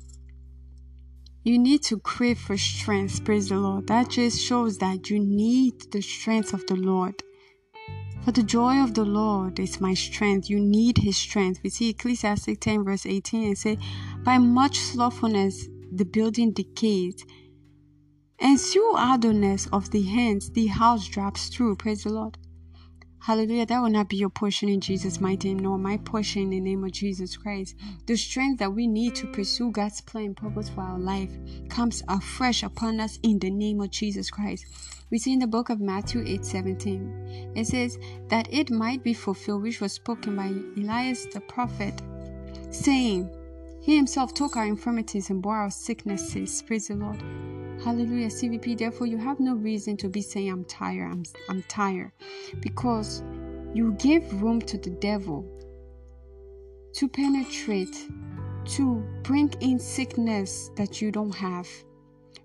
You 1.42 1.58
need 1.58 1.82
to 1.84 1.98
crave 1.98 2.38
for 2.38 2.56
strength. 2.56 3.24
Praise 3.24 3.48
the 3.48 3.56
Lord. 3.56 3.86
That 3.86 4.10
just 4.10 4.40
shows 4.40 4.78
that 4.78 5.10
you 5.10 5.18
need 5.18 5.90
the 5.92 6.00
strength 6.00 6.52
of 6.52 6.66
the 6.66 6.76
Lord. 6.76 7.22
For 8.24 8.32
the 8.32 8.42
joy 8.42 8.82
of 8.82 8.92
the 8.92 9.04
Lord 9.04 9.58
is 9.58 9.80
my 9.80 9.94
strength. 9.94 10.50
You 10.50 10.60
need 10.60 10.98
his 10.98 11.16
strength. 11.16 11.60
We 11.62 11.70
see 11.70 11.88
Ecclesiastes 11.88 12.58
10 12.60 12.84
verse 12.84 13.06
18 13.06 13.44
and 13.44 13.58
say, 13.58 13.78
By 14.22 14.36
much 14.36 14.78
slothfulness 14.78 15.68
the 15.90 16.04
building 16.04 16.52
decays, 16.52 17.24
and 18.38 18.60
through 18.60 18.94
idleness 18.94 19.68
of 19.72 19.90
the 19.90 20.02
hands 20.02 20.50
the 20.50 20.66
house 20.66 21.06
drops 21.08 21.48
through. 21.48 21.76
Praise 21.76 22.04
the 22.04 22.10
Lord. 22.10 22.36
Hallelujah. 23.22 23.66
That 23.66 23.80
will 23.80 23.90
not 23.90 24.08
be 24.08 24.16
your 24.16 24.30
portion 24.30 24.68
in 24.68 24.80
Jesus' 24.80 25.20
mighty 25.20 25.48
name, 25.48 25.58
nor 25.58 25.78
my 25.78 25.98
portion 25.98 26.42
in 26.42 26.50
the 26.50 26.60
name 26.60 26.84
of 26.84 26.92
Jesus 26.92 27.36
Christ. 27.36 27.74
The 28.06 28.16
strength 28.16 28.58
that 28.60 28.72
we 28.72 28.86
need 28.86 29.14
to 29.16 29.26
pursue 29.26 29.70
God's 29.70 30.00
plan 30.00 30.24
and 30.26 30.36
purpose 30.36 30.70
for 30.70 30.80
our 30.82 30.98
life 30.98 31.30
comes 31.68 32.02
afresh 32.08 32.62
upon 32.62 32.98
us 32.98 33.18
in 33.22 33.38
the 33.38 33.50
name 33.50 33.80
of 33.80 33.90
Jesus 33.90 34.30
Christ. 34.30 34.64
We 35.10 35.18
see 35.18 35.32
in 35.32 35.40
the 35.40 35.46
book 35.46 35.70
of 35.70 35.80
Matthew 35.80 36.22
8 36.24 36.44
17. 36.44 37.52
It 37.56 37.66
says, 37.66 37.98
That 38.28 38.52
it 38.52 38.70
might 38.70 39.02
be 39.02 39.12
fulfilled, 39.12 39.62
which 39.62 39.80
was 39.80 39.92
spoken 39.92 40.36
by 40.36 40.52
Elias 40.80 41.26
the 41.26 41.40
prophet, 41.40 42.00
saying, 42.70 43.28
He 43.82 43.96
himself 43.96 44.34
took 44.34 44.56
our 44.56 44.66
infirmities 44.66 45.30
and 45.30 45.42
bore 45.42 45.56
our 45.56 45.70
sicknesses. 45.70 46.62
Praise 46.62 46.88
the 46.88 46.94
Lord. 46.94 47.20
Hallelujah. 47.82 48.28
CVP, 48.28 48.78
therefore, 48.78 49.08
you 49.08 49.18
have 49.18 49.40
no 49.40 49.54
reason 49.54 49.96
to 49.96 50.08
be 50.08 50.20
saying, 50.22 50.50
I'm 50.50 50.64
tired, 50.64 51.10
I'm, 51.10 51.24
I'm 51.48 51.62
tired. 51.64 52.12
Because 52.60 53.24
you 53.74 53.92
give 53.98 54.42
room 54.42 54.60
to 54.62 54.78
the 54.78 54.90
devil 54.90 55.44
to 56.92 57.08
penetrate, 57.08 58.08
to 58.64 59.04
bring 59.22 59.52
in 59.60 59.78
sickness 59.78 60.70
that 60.76 61.00
you 61.00 61.10
don't 61.10 61.34
have. 61.34 61.68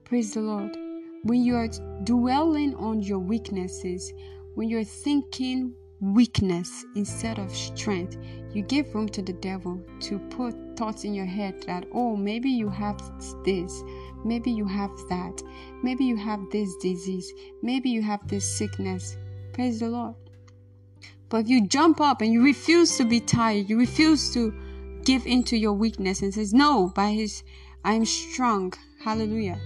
Praise 0.03 0.33
the 0.33 0.41
Lord. 0.41 0.84
When 1.25 1.43
you 1.43 1.55
are 1.55 1.67
dwelling 2.03 2.75
on 2.75 3.01
your 3.01 3.19
weaknesses, 3.19 4.13
when 4.53 4.69
you're 4.69 4.83
thinking 4.83 5.73
weakness 5.99 6.85
instead 6.95 7.39
of 7.39 7.51
strength, 7.51 8.17
you 8.53 8.61
give 8.61 8.93
room 8.93 9.09
to 9.09 9.23
the 9.23 9.33
devil 9.33 9.83
to 10.01 10.19
put 10.29 10.55
thoughts 10.77 11.03
in 11.03 11.13
your 11.13 11.25
head 11.25 11.63
that, 11.65 11.85
oh, 11.91 12.15
maybe 12.15 12.49
you 12.49 12.69
have 12.69 13.01
this 13.43 13.83
Maybe 14.25 14.51
you 14.51 14.65
have 14.65 14.91
that. 15.09 15.43
Maybe 15.83 16.03
you 16.03 16.17
have 16.17 16.41
this 16.51 16.75
disease. 16.77 17.31
Maybe 17.61 17.91
you 17.91 18.01
have 18.01 18.27
this 18.27 18.43
sickness. 18.43 19.17
Praise 19.53 19.79
the 19.79 19.89
Lord. 19.89 20.15
But 21.29 21.41
if 21.41 21.49
you 21.49 21.67
jump 21.67 22.01
up 22.01 22.21
and 22.21 22.33
you 22.33 22.43
refuse 22.43 22.97
to 22.97 23.05
be 23.05 23.19
tired, 23.19 23.69
you 23.69 23.77
refuse 23.77 24.33
to 24.33 24.51
give 25.03 25.27
into 25.27 25.57
your 25.57 25.73
weakness 25.73 26.23
and 26.23 26.33
says, 26.33 26.53
No, 26.53 26.89
by 26.89 27.11
his 27.11 27.43
I 27.83 27.93
am 27.93 28.05
strong. 28.05 28.73
Hallelujah. 29.03 29.59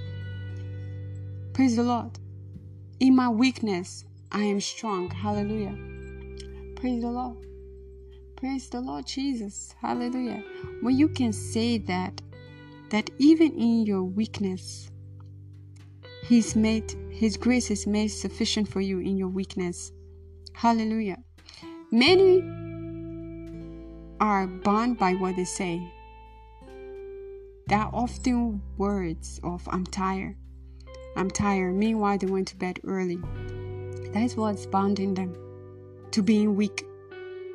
Praise 1.59 1.75
the 1.75 1.83
Lord. 1.83 2.17
In 3.01 3.17
my 3.17 3.27
weakness, 3.27 4.05
I 4.31 4.43
am 4.43 4.61
strong. 4.61 5.09
Hallelujah. 5.09 5.75
Praise 6.77 7.01
the 7.01 7.09
Lord. 7.09 7.35
Praise 8.37 8.69
the 8.69 8.79
Lord 8.79 9.05
Jesus. 9.05 9.75
Hallelujah. 9.81 10.41
When 10.79 10.97
you 10.97 11.09
can 11.09 11.33
say 11.33 11.77
that 11.79 12.21
that 12.91 13.09
even 13.17 13.51
in 13.59 13.85
your 13.85 14.03
weakness, 14.03 14.89
He's 16.23 16.55
made 16.55 16.95
His 17.11 17.35
grace 17.35 17.69
is 17.69 17.85
made 17.85 18.07
sufficient 18.07 18.69
for 18.69 18.79
you 18.79 18.99
in 18.99 19.17
your 19.17 19.27
weakness. 19.27 19.91
Hallelujah. 20.53 21.17
Many 21.91 22.39
are 24.21 24.47
bound 24.47 24.97
by 24.97 25.15
what 25.15 25.35
they 25.35 25.43
say. 25.43 25.85
There 27.67 27.79
are 27.79 27.91
often 27.93 28.61
words 28.77 29.41
of 29.43 29.67
I'm 29.69 29.85
tired. 29.85 30.37
I'm 31.15 31.29
tired. 31.29 31.75
Meanwhile, 31.75 32.17
they 32.19 32.27
went 32.27 32.47
to 32.49 32.55
bed 32.55 32.79
early. 32.85 33.19
That's 34.13 34.35
what's 34.35 34.65
bounding 34.65 35.13
them 35.13 35.35
to 36.11 36.23
being 36.23 36.55
weak. 36.55 36.85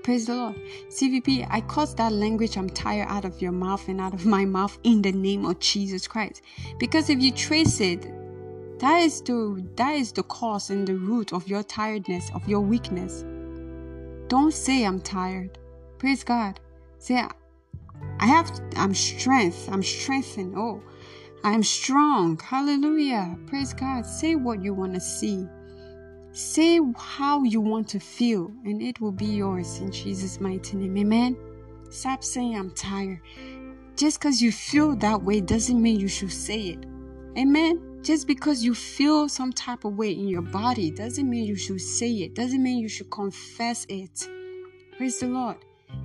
Praise 0.02 0.26
the 0.26 0.34
Lord. 0.34 0.56
CVP, 0.90 1.46
I 1.50 1.62
cut 1.62 1.96
that 1.96 2.12
language 2.12 2.58
I'm 2.58 2.68
tired 2.68 3.08
out 3.08 3.24
of 3.24 3.40
your 3.40 3.52
mouth 3.52 3.88
and 3.88 4.00
out 4.00 4.12
of 4.12 4.26
my 4.26 4.44
mouth 4.44 4.78
in 4.84 5.00
the 5.00 5.12
name 5.12 5.46
of 5.46 5.58
Jesus 5.60 6.06
Christ. 6.06 6.42
Because 6.78 7.08
if 7.08 7.22
you 7.22 7.32
trace 7.32 7.80
it, 7.80 8.02
that 8.80 8.98
is 8.98 9.22
the 9.22 9.64
that 9.76 9.94
is 9.94 10.12
the 10.12 10.22
cause 10.24 10.68
and 10.68 10.86
the 10.86 10.96
root 10.96 11.32
of 11.32 11.48
your 11.48 11.62
tiredness, 11.62 12.30
of 12.34 12.46
your 12.46 12.60
weakness. 12.60 13.24
Don't 14.28 14.52
say 14.52 14.84
I'm 14.84 15.00
tired. 15.00 15.58
Praise 15.98 16.22
God. 16.22 16.60
Say 16.98 17.26
I 18.20 18.26
have 18.26 18.50
I'm 18.76 18.94
strength. 18.94 19.68
I'm 19.72 19.82
strengthened. 19.82 20.54
Oh, 20.56 20.82
I'm 21.44 21.62
strong. 21.62 22.38
Hallelujah. 22.38 23.36
Praise 23.46 23.74
God. 23.74 24.06
Say 24.06 24.34
what 24.34 24.64
you 24.64 24.72
want 24.72 24.94
to 24.94 25.00
see. 25.00 25.46
Say 26.32 26.80
how 26.96 27.42
you 27.42 27.60
want 27.60 27.86
to 27.90 28.00
feel, 28.00 28.50
and 28.64 28.80
it 28.80 28.98
will 28.98 29.12
be 29.12 29.26
yours 29.26 29.78
in 29.78 29.92
Jesus' 29.92 30.40
mighty 30.40 30.78
name. 30.78 30.96
Amen. 30.96 31.36
Stop 31.90 32.24
saying 32.24 32.56
I'm 32.56 32.70
tired. 32.70 33.20
Just 33.94 34.18
because 34.18 34.40
you 34.40 34.50
feel 34.50 34.96
that 34.96 35.22
way 35.22 35.42
doesn't 35.42 35.80
mean 35.82 36.00
you 36.00 36.08
should 36.08 36.32
say 36.32 36.60
it. 36.68 36.86
Amen. 37.36 38.00
Just 38.02 38.26
because 38.26 38.64
you 38.64 38.74
feel 38.74 39.28
some 39.28 39.52
type 39.52 39.84
of 39.84 39.98
way 39.98 40.12
in 40.12 40.28
your 40.28 40.40
body 40.40 40.90
doesn't 40.90 41.28
mean 41.28 41.44
you 41.44 41.56
should 41.56 41.80
say 41.82 42.10
it. 42.10 42.34
Doesn't 42.34 42.62
mean 42.62 42.78
you 42.78 42.88
should 42.88 43.10
confess 43.10 43.84
it. 43.90 44.26
Praise 44.96 45.20
the 45.20 45.26
Lord. 45.26 45.58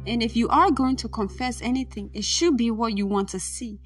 And 0.06 0.22
if 0.22 0.36
you 0.36 0.50
are 0.50 0.70
going 0.70 0.98
to 0.98 1.08
confess 1.08 1.62
anything, 1.62 2.10
it 2.14 2.26
should 2.26 2.58
be 2.58 2.72
what 2.72 2.98
you 2.98 3.08
want 3.08 3.30
to 3.30 3.40
see. 3.40 3.80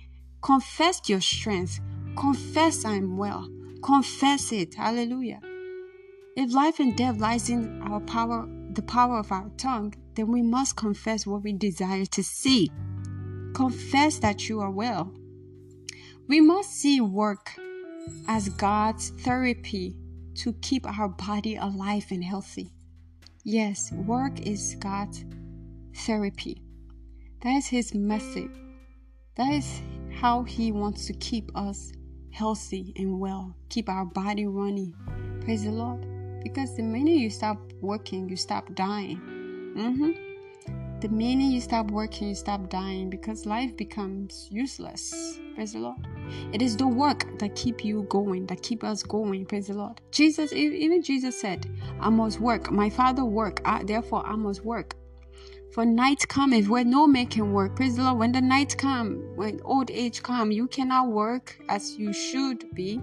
Confess 0.44 1.02
your 1.08 1.22
strength. 1.22 1.80
Confess 2.18 2.84
I'm 2.84 3.18
well. 3.18 3.48
Confess 3.82 4.52
it. 4.52 4.76
Hallelujah. 4.76 5.39
If 6.36 6.54
life 6.54 6.80
and 6.80 6.96
death 6.98 7.18
lies 7.18 7.50
in 7.50 7.82
our 7.84 8.02
power, 8.02 8.46
the 8.74 8.82
power 8.82 9.20
of 9.20 9.32
our 9.32 9.50
tongue, 9.58 9.94
then 10.16 10.28
we 10.28 10.41
must 10.41 10.76
confess 10.76 11.26
what 11.26 11.44
we 11.44 11.54
desire 11.54 12.06
to 12.08 12.24
see. 12.24 12.70
Confess 13.54 14.20
that 14.20 14.50
you 14.50 14.60
are 14.60 14.72
well. 14.72 15.14
We 16.28 16.41
must 16.41 16.72
see 16.72 17.00
work 17.00 17.52
as 18.28 18.50
God's 18.50 19.10
therapy 19.22 19.96
to 20.36 20.54
keep 20.62 20.86
our 20.86 21.08
body 21.08 21.56
alive 21.56 22.08
and 22.12 22.24
healthy. 22.24 22.74
Yes, 23.46 23.91
work 23.91 24.41
is 24.41 24.76
God's 24.80 25.24
therapy. 25.96 26.62
That 27.41 27.58
is 27.58 27.68
His 27.68 27.94
method. 27.94 28.50
That 29.36 29.54
is 29.54 29.82
how 30.14 30.43
He 30.43 30.72
wants 30.72 31.05
to 31.07 31.14
keep 31.14 31.51
us 31.55 31.91
healthy 32.32 32.93
and 32.95 33.20
well, 33.20 33.55
keep 33.70 33.89
our 33.89 34.05
body 34.05 34.45
running. 34.47 34.93
Praise 35.41 35.64
the 35.64 35.72
Lord. 35.72 36.05
Because 36.43 36.76
the 36.76 36.84
minute 36.84 37.18
you 37.18 37.30
stop 37.30 37.57
working, 37.82 38.28
you 38.28 38.36
stop 38.36 38.74
dying. 38.76 39.22
Mm-hmm. 39.78 40.99
The 40.99 41.09
minute 41.09 41.51
you 41.51 41.61
stop 41.61 41.91
working, 41.91 42.30
you 42.30 42.36
stop 42.36 42.70
dying 42.70 43.09
because 43.09 43.45
life 43.45 43.76
becomes 43.76 44.47
useless. 44.49 45.38
Praise 45.55 45.74
the 45.74 45.80
Lord. 45.80 45.97
It 46.53 46.61
is 46.61 46.78
the 46.78 46.88
work 46.88 47.38
that 47.39 47.55
keep 47.55 47.84
you 47.84 48.03
going, 48.09 48.45
that 48.47 48.61
keep 48.61 48.84
us 48.84 49.03
going. 49.03 49.45
Praise 49.45 49.68
the 49.68 49.74
Lord. 49.74 49.99
Jesus, 50.11 50.53
even 50.53 51.01
Jesus 51.01 51.39
said, 51.39 51.70
"I 51.99 52.09
must 52.09 52.39
work. 52.39 52.72
My 52.72 52.89
Father 52.89 53.26
work. 53.26 53.61
I, 53.66 53.84
therefore, 53.84 54.26
I 54.26 54.36
must 54.36 54.64
work." 54.64 54.95
For 55.74 55.86
night 55.86 56.28
cometh 56.28 56.70
where 56.70 56.84
no 56.84 57.08
man 57.08 57.26
can 57.26 57.52
work. 57.52 57.76
Praise 57.76 57.96
the 57.96 58.04
Lord. 58.04 58.20
When 58.20 58.32
the 58.32 58.42
night 58.42 58.78
come, 58.78 59.24
when 59.36 59.60
old 59.66 59.90
age 59.90 60.22
come, 60.22 60.52
you 60.52 60.68
cannot 60.68 61.08
work 61.08 61.58
as 61.68 61.98
you 61.98 62.14
should 62.14 62.64
be. 62.76 63.02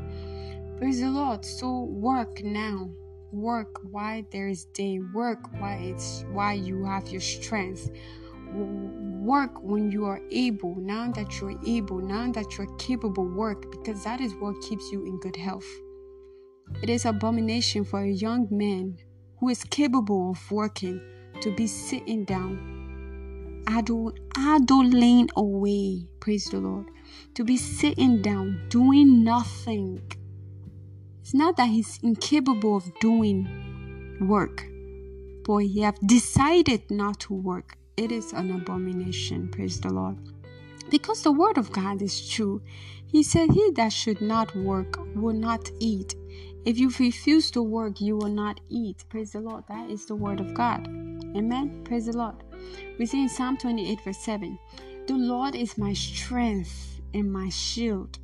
Praise 0.79 1.01
the 1.01 1.11
Lord. 1.11 1.45
So 1.45 1.81
work 1.81 2.45
now 2.45 2.91
work 3.33 3.81
while 3.91 4.23
there 4.31 4.49
is 4.49 4.66
day 4.66 5.01
work 5.14 5.39
while 5.61 5.79
it's 5.81 6.25
while 6.33 6.57
you 6.57 6.85
have 6.85 7.09
your 7.09 7.21
strength 7.21 7.91
work 8.53 9.62
when 9.62 9.91
you 9.91 10.05
are 10.05 10.21
able 10.33 10.75
now 10.77 11.11
that 11.12 11.41
you're 11.41 11.59
able 11.64 12.01
now 12.01 12.31
that 12.33 12.59
you're 12.59 12.77
capable 12.77 13.25
work 13.25 13.71
because 13.71 14.03
that 14.03 14.21
is 14.21 14.35
what 14.41 14.61
keeps 14.62 14.91
you 14.91 15.07
in 15.07 15.16
good 15.21 15.37
health 15.37 15.66
it 16.83 16.91
is 16.91 17.05
abomination 17.05 17.85
for 17.85 18.01
a 18.01 18.11
young 18.11 18.49
man 18.51 18.97
who 19.39 19.49
is 19.49 19.62
capable 19.62 20.33
of 20.33 20.51
working 20.51 21.01
to 21.41 21.55
be 21.55 21.66
sitting 21.66 22.24
down 22.24 23.64
idle 23.66 24.12
idling 24.36 25.28
away 25.36 26.07
praise 26.20 26.47
the 26.47 26.59
lord 26.59 26.86
to 27.34 27.45
be 27.45 27.57
sitting 27.57 28.20
down 28.22 28.61
doing 28.68 29.22
nothing 29.24 30.01
it's 31.30 31.34
not 31.36 31.57
that 31.59 31.68
he's 31.68 32.01
incapable 32.03 32.76
of 32.76 32.91
doing 32.99 34.18
work, 34.20 34.66
but 35.45 35.59
he 35.59 35.80
have 35.82 35.97
decided 36.05 36.91
not 36.91 37.20
to 37.20 37.34
work. 37.34 37.76
It 37.97 38.11
is 38.11 38.32
an 38.32 38.51
abomination, 38.51 39.49
praise 39.49 39.80
the 39.80 39.93
Lord. 39.93 40.16
Because 40.91 41.22
the 41.22 41.30
word 41.30 41.57
of 41.57 41.70
God 41.70 42.03
is 42.03 42.28
true. 42.28 42.62
He 43.07 43.22
said, 43.22 43.51
He 43.51 43.70
that 43.76 43.93
should 43.93 44.20
not 44.20 44.57
work 44.57 44.99
will 45.14 45.36
not 45.36 45.70
eat. 45.78 46.16
If 46.64 46.78
you 46.78 46.90
refuse 46.98 47.50
to 47.52 47.62
work, 47.62 48.00
you 48.00 48.16
will 48.16 48.28
not 48.28 48.61
eat. 48.68 49.04
Praise 49.08 49.32
the 49.32 49.40
Lord. 49.40 49.64
That 49.68 49.88
is 49.90 50.04
the 50.04 50.14
word 50.14 50.40
of 50.40 50.52
God. 50.52 50.86
Amen. 50.88 51.82
Praise 51.84 52.06
the 52.06 52.16
Lord. 52.16 52.36
We 52.98 53.06
see 53.06 53.22
in 53.22 53.28
Psalm 53.28 53.56
28, 53.56 54.00
verse 54.02 54.18
7 54.18 54.58
The 55.06 55.14
Lord 55.14 55.54
is 55.54 55.78
my 55.78 55.94
strength 55.94 57.00
and 57.14 57.32
my 57.32 57.48
shield. 57.48 58.18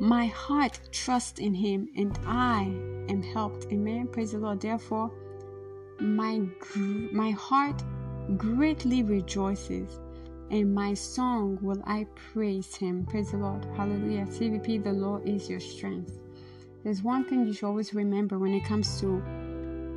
My 0.00 0.26
heart 0.26 0.80
trusts 0.92 1.38
in 1.38 1.54
him 1.54 1.88
and 1.96 2.18
I 2.26 2.62
am 3.10 3.22
helped. 3.22 3.66
Amen. 3.72 4.08
Praise 4.08 4.32
the 4.32 4.38
Lord. 4.38 4.60
Therefore, 4.60 5.10
my 6.00 6.42
my 7.12 7.30
heart 7.32 7.82
greatly 8.36 9.02
rejoices 9.02 9.98
and 10.50 10.74
my 10.74 10.94
song 10.94 11.58
will 11.60 11.82
I 11.86 12.06
praise 12.32 12.74
him. 12.74 13.04
Praise 13.04 13.32
the 13.32 13.38
Lord. 13.38 13.66
Hallelujah. 13.76 14.26
CVP, 14.26 14.84
the 14.84 14.92
Lord 14.92 15.26
is 15.26 15.50
your 15.50 15.60
strength. 15.60 16.18
There's 16.86 17.02
one 17.02 17.24
thing 17.24 17.44
you 17.44 17.52
should 17.52 17.66
always 17.66 17.92
remember 17.94 18.38
when 18.38 18.54
it 18.54 18.64
comes 18.64 19.00
to 19.00 19.20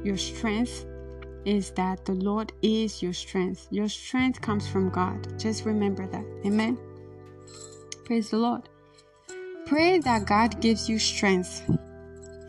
your 0.04 0.18
strength 0.18 0.88
is 1.46 1.70
that 1.74 2.04
the 2.04 2.14
Lord 2.14 2.52
is 2.64 3.04
your 3.04 3.14
strength. 3.14 3.68
Your 3.70 3.88
strength 3.88 4.42
comes 4.42 4.68
from 4.68 4.90
God. 4.90 5.38
Just 5.40 5.66
remember 5.66 6.08
that. 6.08 6.26
Amen. 6.48 6.80
Praise 8.06 8.32
the 8.32 8.38
Lord. 8.38 8.70
Pray 9.68 10.00
that 10.00 10.26
God 10.26 10.60
gives 10.62 10.90
you 10.90 10.98
strength 10.98 11.62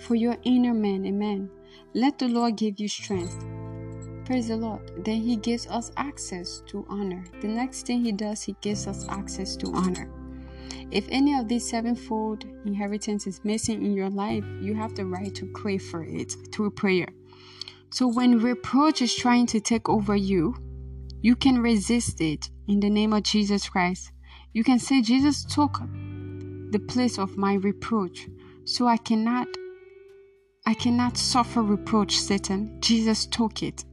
for 0.07 0.15
your 0.15 0.39
inner 0.45 0.73
man. 0.73 1.05
Amen. 1.05 1.51
Let 1.93 2.19
the 2.19 2.29
Lord 2.29 2.57
give 2.57 2.81
you 2.81 2.89
strength. 2.89 3.45
Praise 4.25 4.49
the 4.49 4.57
Lord. 4.57 5.05
Then 5.05 5.21
He 5.21 5.37
gives 5.37 5.67
us 5.67 5.93
access 5.99 6.63
to 6.69 6.87
honor. 6.89 7.27
The 7.43 7.49
next 7.49 7.87
thing 7.87 8.03
He 8.03 8.13
does, 8.13 8.41
He 8.41 8.57
gives 8.63 8.87
us 8.87 9.07
access 9.11 9.55
to 9.57 9.71
honor. 9.75 10.11
If 10.91 11.07
any 11.11 11.35
of 11.39 11.49
these 11.49 11.69
sevenfold 11.69 12.45
inheritance 12.65 13.27
is 13.27 13.45
missing 13.45 13.85
in 13.85 13.95
your 13.95 14.11
life, 14.11 14.45
you 14.61 14.75
have 14.75 14.95
the 14.95 15.07
right 15.07 15.35
to 15.37 15.47
pray 15.55 15.79
for 15.79 16.03
it 16.03 16.35
through 16.53 16.73
prayer. 16.73 17.09
So 17.91 18.09
when 18.09 18.39
reproach 18.39 19.03
is 19.03 19.15
trying 19.15 19.47
to 19.49 19.61
take 19.61 19.89
over 19.89 20.17
you, 20.17 20.57
you 21.23 21.37
can 21.37 21.61
resist 21.61 22.21
it 22.21 22.51
in 22.67 22.81
the 22.81 22.91
name 22.91 23.13
of 23.13 23.23
Jesus 23.25 23.69
Christ. 23.69 24.13
You 24.53 24.65
can 24.65 24.79
say, 24.79 25.03
Jesus 25.03 25.45
took 25.45 25.81
the 26.71 26.83
place 26.89 27.19
of 27.19 27.37
my 27.37 27.55
reproach. 27.55 28.29
So 28.65 28.87
I 28.87 28.97
cannot 28.97 29.49
I 30.67 30.75
cannot 30.75 31.17
suffer 31.17 31.63
reproach, 31.63 32.19
Satan. 32.19 32.79
Jesus 32.81 33.27
took 33.27 33.63
it. 33.63 33.85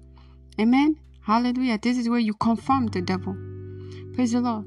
Amen. 0.59 0.97
Hallelujah. 1.21 1.79
This 1.81 1.97
is 1.97 2.09
where 2.09 2.19
you 2.19 2.33
confirm 2.35 2.87
the 2.87 3.01
devil. 3.01 3.35
Praise 4.13 4.33
the 4.33 4.41
Lord. 4.41 4.65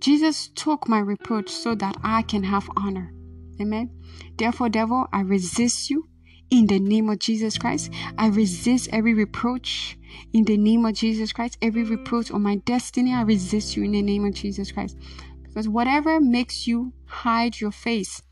Jesus 0.00 0.48
took 0.54 0.88
my 0.88 0.98
reproach 0.98 1.50
so 1.50 1.74
that 1.74 1.96
I 2.02 2.22
can 2.22 2.42
have 2.44 2.68
honor. 2.76 3.12
Amen. 3.60 3.90
Therefore, 4.36 4.68
devil, 4.68 5.06
I 5.12 5.20
resist 5.20 5.90
you 5.90 6.08
in 6.50 6.66
the 6.66 6.78
name 6.78 7.08
of 7.08 7.18
Jesus 7.18 7.58
Christ. 7.58 7.92
I 8.18 8.28
resist 8.28 8.88
every 8.92 9.14
reproach 9.14 9.98
in 10.32 10.44
the 10.44 10.56
name 10.56 10.84
of 10.84 10.94
Jesus 10.94 11.32
Christ. 11.32 11.58
Every 11.62 11.82
reproach 11.82 12.30
on 12.30 12.42
my 12.42 12.56
destiny, 12.56 13.14
I 13.14 13.22
resist 13.22 13.76
you 13.76 13.84
in 13.84 13.92
the 13.92 14.02
name 14.02 14.24
of 14.24 14.34
Jesus 14.34 14.70
Christ. 14.70 14.98
Because 15.42 15.68
whatever 15.68 16.20
makes 16.20 16.66
you 16.66 16.92
hide 17.06 17.58
your 17.58 17.72
face 17.72 18.22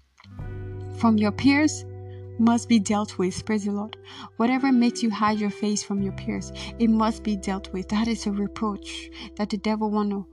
from 0.99 1.19
your 1.19 1.33
peers 1.33 1.85
must 2.39 2.69
be 2.69 2.79
dealt 2.79 3.19
with. 3.19 3.45
Praise 3.45 3.65
the 3.65 3.73
Lord. 3.73 3.97
Whatever 4.37 4.73
makes 4.73 5.03
you 5.03 5.11
hide 5.11 5.39
your 5.39 5.51
face 5.51 5.83
from 5.83 6.03
your 6.03 6.13
peers, 6.13 6.53
it 6.79 6.89
must 6.89 7.23
be 7.23 7.37
dealt 7.37 7.73
with. 7.73 7.89
That 7.89 8.09
is 8.09 8.27
a 8.27 8.33
reproach 8.33 9.11
that 9.37 9.51
the 9.51 9.57
devil 9.57 9.91
want 9.91 10.11
to 10.11 10.27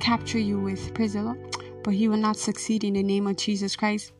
capture 0.00 0.38
you 0.38 0.60
with. 0.60 0.92
Praise 0.94 1.14
the 1.14 1.22
Lord. 1.22 1.38
but 1.84 1.94
he 1.94 2.08
will 2.08 2.16
not 2.16 2.36
succeed 2.36 2.82
in 2.82 2.94
the 2.94 3.02
name 3.02 3.26
of 3.28 3.36
Jesus 3.36 3.76
Christ. 3.76 4.12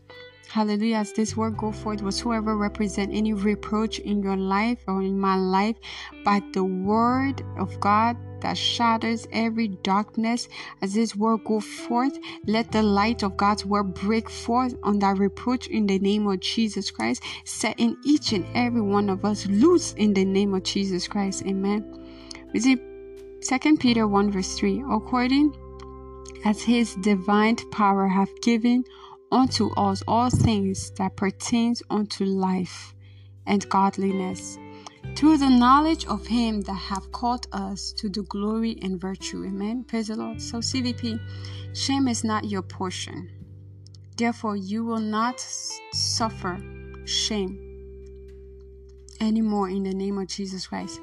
Hallelujah. 0.50 0.96
As 0.96 1.12
this 1.14 1.36
word 1.36 1.56
go 1.56 1.72
forth, 1.72 2.02
whatsoever 2.02 2.56
represent 2.56 3.12
any 3.12 3.32
reproach 3.32 3.98
in 3.98 4.22
your 4.22 4.36
life 4.36 4.78
or 4.86 5.02
in 5.02 5.18
my 5.18 5.34
life, 5.34 5.76
by 6.24 6.40
the 6.52 6.62
word 6.62 7.42
of 7.58 7.80
God 7.80 8.16
that 8.40 8.58
shatters 8.58 9.26
every 9.32 9.68
darkness, 9.68 10.48
as 10.82 10.92
this 10.92 11.16
word 11.16 11.40
go 11.44 11.60
forth, 11.60 12.18
let 12.46 12.70
the 12.70 12.82
light 12.82 13.22
of 13.22 13.38
God's 13.38 13.64
word 13.64 13.94
break 13.94 14.28
forth 14.28 14.76
on 14.82 14.98
that 14.98 15.16
reproach 15.16 15.66
in 15.68 15.86
the 15.86 15.98
name 15.98 16.26
of 16.26 16.40
Jesus 16.40 16.90
Christ, 16.90 17.22
setting 17.44 17.96
each 18.04 18.32
and 18.32 18.46
every 18.54 18.82
one 18.82 19.08
of 19.08 19.24
us 19.24 19.46
loose 19.46 19.94
in 19.94 20.12
the 20.12 20.26
name 20.26 20.52
of 20.54 20.62
Jesus 20.62 21.08
Christ. 21.08 21.42
Amen. 21.46 21.84
We 22.52 22.60
see 22.60 22.76
2 23.46 23.76
Peter 23.76 24.08
1 24.08 24.30
verse 24.30 24.54
3 24.54 24.84
according 24.90 25.54
as 26.46 26.62
his 26.62 26.94
divine 26.96 27.56
power 27.70 28.08
hath 28.08 28.40
given 28.40 28.82
unto 29.30 29.70
us 29.74 30.02
all 30.08 30.30
things 30.30 30.90
that 30.92 31.14
pertains 31.16 31.82
unto 31.90 32.24
life 32.24 32.94
and 33.46 33.68
godliness 33.68 34.58
through 35.14 35.36
the 35.36 35.48
knowledge 35.48 36.06
of 36.06 36.26
him 36.26 36.62
that 36.62 36.72
have 36.72 37.12
called 37.12 37.46
us 37.52 37.92
to 37.92 38.08
the 38.08 38.22
glory 38.22 38.78
and 38.80 38.98
virtue. 38.98 39.44
Amen. 39.44 39.84
Praise 39.84 40.08
the 40.08 40.16
lord. 40.16 40.40
So 40.40 40.58
cvp 40.58 41.20
shame 41.74 42.08
is 42.08 42.24
not 42.24 42.44
your 42.44 42.62
portion. 42.62 43.30
Therefore 44.16 44.56
you 44.56 44.84
will 44.84 45.00
not 45.00 45.38
suffer 45.92 46.58
shame 47.04 47.60
anymore 49.20 49.68
in 49.68 49.82
the 49.84 49.94
name 49.94 50.18
of 50.18 50.26
jesus 50.26 50.66
christ 50.66 51.00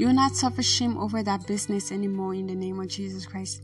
you 0.00 0.06
will 0.06 0.14
not 0.14 0.34
suffer 0.34 0.62
shame 0.62 0.96
over 0.96 1.22
that 1.22 1.46
business 1.46 1.92
anymore 1.92 2.34
in 2.34 2.46
the 2.46 2.54
name 2.54 2.80
of 2.80 2.88
jesus 2.88 3.26
christ 3.26 3.62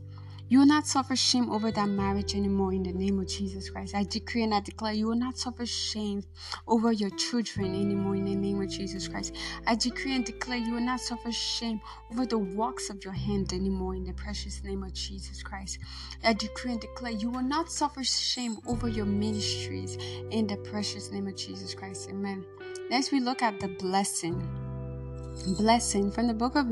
you 0.49 0.59
will 0.59 0.67
not 0.67 0.85
suffer 0.87 1.15
shame 1.15 1.49
over 1.49 1.71
that 1.71 1.89
marriage 1.89 2.35
anymore 2.35 2.73
in 2.73 2.83
the 2.83 2.93
name 2.93 3.19
of 3.19 3.27
Jesus 3.27 3.69
Christ. 3.69 3.93
I 3.93 4.03
decree 4.03 4.43
and 4.43 4.53
I 4.53 4.61
declare 4.61 4.93
you 4.93 5.07
will 5.07 5.17
not 5.17 5.37
suffer 5.37 5.65
shame 5.65 6.23
over 6.67 6.93
your 6.93 7.09
children 7.11 7.75
anymore 7.75 8.15
in 8.15 8.23
the 8.23 8.35
name 8.35 8.61
of 8.61 8.69
Jesus 8.69 9.09
Christ. 9.09 9.35
I 9.65 9.75
decree 9.75 10.15
and 10.15 10.23
declare 10.23 10.57
you 10.57 10.75
will 10.75 10.79
not 10.79 11.01
suffer 11.01 11.33
shame 11.33 11.81
over 12.13 12.25
the 12.25 12.37
works 12.37 12.89
of 12.89 13.03
your 13.03 13.13
hand 13.13 13.51
anymore 13.51 13.95
in 13.95 14.05
the 14.05 14.13
precious 14.13 14.63
name 14.63 14.83
of 14.83 14.93
Jesus 14.93 15.43
Christ. 15.43 15.79
I 16.23 16.31
decree 16.31 16.71
and 16.71 16.79
declare 16.79 17.11
you 17.11 17.29
will 17.29 17.43
not 17.43 17.69
suffer 17.69 18.05
shame 18.05 18.57
over 18.67 18.87
your 18.87 19.05
ministries 19.05 19.97
in 20.31 20.47
the 20.47 20.55
precious 20.55 21.11
name 21.11 21.27
of 21.27 21.35
Jesus 21.35 21.73
Christ. 21.73 22.09
Amen. 22.09 22.45
Next, 22.89 23.11
we 23.11 23.19
look 23.19 23.41
at 23.43 23.59
the 23.59 23.67
blessing. 23.67 24.41
Blessing 25.45 26.11
from 26.11 26.27
the 26.27 26.33
book 26.33 26.55
of 26.55 26.67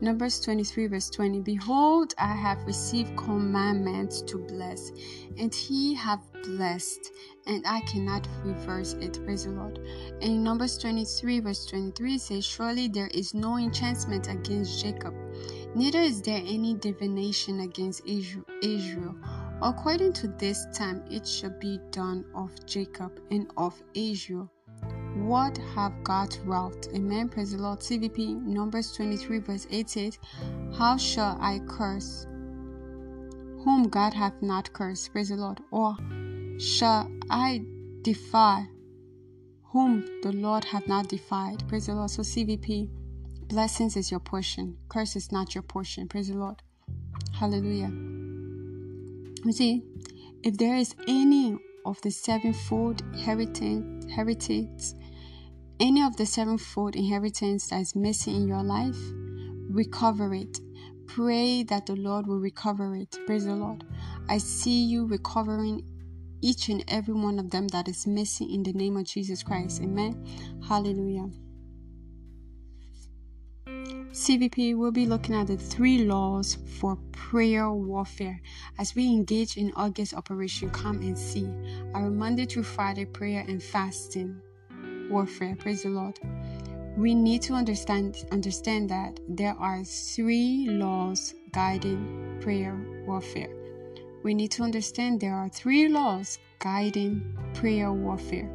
Numbers 0.00 0.40
23, 0.40 0.86
verse 0.86 1.10
20 1.10 1.40
Behold, 1.40 2.14
I 2.16 2.32
have 2.32 2.64
received 2.64 3.16
commandment 3.16 4.22
to 4.28 4.38
bless, 4.38 4.92
and 5.36 5.52
he 5.52 5.94
have 5.94 6.20
blessed, 6.44 7.10
and 7.46 7.66
I 7.66 7.80
cannot 7.82 8.26
reverse 8.44 8.94
it. 8.94 9.18
Praise 9.24 9.44
the 9.44 9.50
Lord. 9.50 9.80
In 10.20 10.44
Numbers 10.44 10.78
23, 10.78 11.40
verse 11.40 11.66
23, 11.66 12.14
it 12.14 12.20
says, 12.20 12.46
Surely 12.46 12.88
there 12.88 13.10
is 13.12 13.34
no 13.34 13.58
enchantment 13.58 14.28
against 14.28 14.80
Jacob, 14.80 15.14
neither 15.74 16.00
is 16.00 16.22
there 16.22 16.42
any 16.46 16.74
divination 16.74 17.60
against 17.60 18.06
Israel. 18.06 19.16
According 19.60 20.12
to 20.14 20.28
this 20.28 20.66
time, 20.72 21.02
it 21.10 21.26
shall 21.26 21.58
be 21.58 21.80
done 21.90 22.24
of 22.34 22.52
Jacob 22.64 23.20
and 23.30 23.50
of 23.56 23.82
Israel 23.94 24.50
what 25.26 25.58
have 25.74 25.92
God 26.04 26.36
wrought? 26.44 26.88
Amen. 26.94 27.28
Praise 27.28 27.52
the 27.52 27.58
Lord. 27.58 27.80
CVP 27.80 28.42
Numbers 28.42 28.92
23, 28.92 29.38
verse 29.40 29.66
8 29.70 29.90
says, 29.90 30.18
How 30.76 30.96
shall 30.96 31.36
I 31.40 31.60
curse 31.66 32.26
whom 33.64 33.88
God 33.88 34.14
hath 34.14 34.40
not 34.40 34.72
cursed? 34.72 35.12
Praise 35.12 35.28
the 35.28 35.36
Lord. 35.36 35.60
Or 35.70 35.96
shall 36.58 37.10
I 37.30 37.64
defy 38.02 38.66
whom 39.64 40.20
the 40.22 40.32
Lord 40.32 40.64
hath 40.64 40.86
not 40.86 41.08
defied? 41.08 41.66
Praise 41.68 41.86
the 41.86 41.94
Lord. 41.94 42.10
So 42.10 42.22
CVP, 42.22 42.88
blessings 43.48 43.96
is 43.96 44.10
your 44.10 44.20
portion. 44.20 44.76
Curse 44.88 45.16
is 45.16 45.32
not 45.32 45.54
your 45.54 45.62
portion. 45.62 46.08
Praise 46.08 46.28
the 46.28 46.36
Lord. 46.36 46.62
Hallelujah. 47.32 47.90
You 49.44 49.52
see, 49.52 49.84
if 50.42 50.56
there 50.56 50.76
is 50.76 50.94
any 51.06 51.56
of 51.84 52.00
the 52.02 52.10
sevenfold 52.10 53.02
heritage, 53.16 53.84
heritage 54.14 54.92
any 55.80 56.02
of 56.02 56.16
the 56.16 56.26
sevenfold 56.26 56.96
inheritance 56.96 57.68
that 57.68 57.80
is 57.80 57.94
missing 57.94 58.34
in 58.34 58.48
your 58.48 58.62
life, 58.62 58.98
recover 59.70 60.34
it. 60.34 60.60
Pray 61.06 61.62
that 61.64 61.86
the 61.86 61.94
Lord 61.94 62.26
will 62.26 62.40
recover 62.40 62.94
it. 62.96 63.16
Praise 63.26 63.44
the 63.44 63.54
Lord. 63.54 63.84
I 64.28 64.38
see 64.38 64.84
you 64.84 65.06
recovering 65.06 65.82
each 66.42 66.68
and 66.68 66.84
every 66.88 67.14
one 67.14 67.38
of 67.38 67.50
them 67.50 67.68
that 67.68 67.88
is 67.88 68.06
missing 68.06 68.50
in 68.50 68.62
the 68.62 68.72
name 68.72 68.96
of 68.96 69.04
Jesus 69.04 69.42
Christ. 69.42 69.80
Amen. 69.82 70.24
Hallelujah. 70.66 71.30
CVP 74.10 74.76
will 74.76 74.90
be 74.90 75.06
looking 75.06 75.34
at 75.34 75.46
the 75.46 75.56
three 75.56 76.04
laws 76.04 76.58
for 76.80 76.96
prayer 77.12 77.70
warfare 77.70 78.40
as 78.78 78.94
we 78.94 79.06
engage 79.06 79.56
in 79.56 79.72
August 79.76 80.14
Operation 80.14 80.70
Come 80.70 80.98
and 80.98 81.16
See, 81.16 81.48
our 81.94 82.10
Monday 82.10 82.46
through 82.46 82.64
Friday 82.64 83.04
prayer 83.04 83.44
and 83.46 83.62
fasting 83.62 84.40
warfare. 85.10 85.56
Praise 85.56 85.82
the 85.82 85.90
Lord. 85.90 86.18
We 86.96 87.14
need 87.14 87.42
to 87.42 87.54
understand 87.54 88.24
understand 88.32 88.90
that 88.90 89.20
there 89.28 89.54
are 89.58 89.84
three 89.84 90.66
laws 90.68 91.34
guiding 91.52 92.38
prayer 92.40 92.76
warfare. 93.06 93.50
We 94.24 94.34
need 94.34 94.50
to 94.52 94.62
understand 94.62 95.20
there 95.20 95.34
are 95.34 95.48
three 95.48 95.88
laws 95.88 96.38
guiding 96.58 97.22
prayer 97.54 97.92
warfare. 97.92 98.50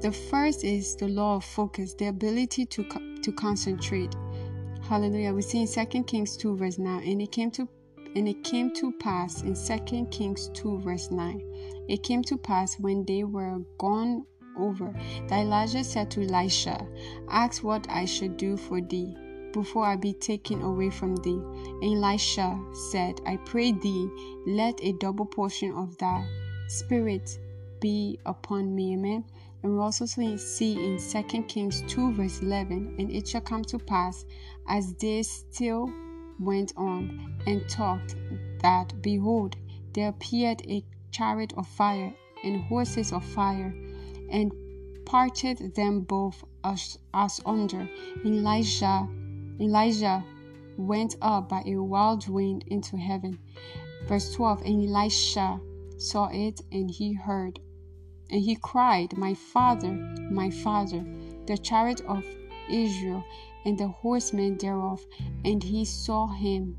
The 0.00 0.12
first 0.12 0.64
is 0.64 0.96
the 0.96 1.08
law 1.08 1.36
of 1.36 1.44
focus, 1.44 1.94
the 1.94 2.08
ability 2.08 2.66
to 2.66 2.84
to 3.22 3.32
concentrate. 3.32 4.14
Hallelujah. 4.82 5.32
We 5.32 5.42
see 5.42 5.60
in 5.62 5.68
2 5.68 6.04
Kings 6.04 6.36
2 6.36 6.56
verse 6.56 6.78
9, 6.78 7.02
and 7.06 7.22
it 7.22 7.32
came 7.32 7.50
to 7.52 7.68
and 8.16 8.28
it 8.28 8.42
came 8.42 8.72
to 8.74 8.92
pass 8.92 9.42
in 9.42 9.54
2 9.54 10.06
Kings 10.10 10.50
2 10.54 10.80
verse 10.80 11.10
9. 11.10 11.86
It 11.88 12.02
came 12.02 12.22
to 12.24 12.36
pass 12.36 12.78
when 12.78 13.04
they 13.04 13.24
were 13.24 13.58
gone 13.78 14.26
over 14.56 14.92
that 15.28 15.40
Elijah 15.40 15.84
said 15.84 16.10
to 16.12 16.22
Elisha, 16.22 16.86
Ask 17.28 17.62
what 17.62 17.88
I 17.88 18.04
should 18.04 18.36
do 18.36 18.56
for 18.56 18.80
thee 18.80 19.16
before 19.52 19.84
I 19.84 19.96
be 19.96 20.12
taken 20.12 20.62
away 20.62 20.90
from 20.90 21.16
thee. 21.16 21.40
And 21.82 22.04
Elisha 22.04 22.58
said, 22.90 23.20
I 23.26 23.36
pray 23.38 23.72
thee, 23.72 24.08
let 24.46 24.82
a 24.82 24.92
double 24.92 25.26
portion 25.26 25.72
of 25.72 25.96
thy 25.98 26.26
spirit 26.68 27.38
be 27.80 28.18
upon 28.26 28.74
me. 28.74 28.94
Amen. 28.94 29.24
And 29.62 29.74
we 29.74 29.78
also 29.78 30.06
see 30.06 30.84
in 30.84 30.98
2 30.98 31.42
Kings 31.42 31.82
2, 31.88 32.12
verse 32.14 32.40
11, 32.40 32.96
and 32.98 33.10
it 33.10 33.28
shall 33.28 33.42
come 33.42 33.62
to 33.64 33.78
pass 33.78 34.24
as 34.68 34.94
they 34.94 35.22
still 35.22 35.90
went 36.38 36.72
on 36.76 37.34
and 37.46 37.68
talked, 37.68 38.16
that 38.62 39.00
behold, 39.02 39.56
there 39.92 40.08
appeared 40.08 40.62
a 40.68 40.84
chariot 41.10 41.52
of 41.56 41.66
fire 41.66 42.14
and 42.44 42.62
horses 42.64 43.12
of 43.12 43.24
fire 43.24 43.74
and 44.30 44.52
parted 45.04 45.74
them 45.74 46.00
both 46.00 46.44
as, 46.64 46.98
as 47.14 47.40
under. 47.44 47.88
Elijah, 48.24 49.08
Elijah 49.60 50.24
went 50.76 51.16
up 51.20 51.48
by 51.48 51.62
a 51.66 51.76
wild 51.76 52.28
wind 52.28 52.64
into 52.68 52.96
heaven. 52.96 53.38
Verse 54.06 54.32
12 54.34 54.62
And 54.62 54.88
Elisha 54.88 55.60
saw 55.98 56.28
it, 56.32 56.60
and 56.72 56.90
he 56.90 57.12
heard, 57.12 57.60
and 58.30 58.40
he 58.40 58.56
cried, 58.56 59.16
My 59.16 59.34
father, 59.34 59.92
my 60.30 60.50
father, 60.50 61.04
the 61.46 61.58
chariot 61.58 62.00
of 62.06 62.24
Israel, 62.70 63.24
and 63.64 63.78
the 63.78 63.88
horsemen 63.88 64.56
thereof. 64.56 65.04
And 65.44 65.62
he 65.62 65.84
saw 65.84 66.28
him 66.28 66.76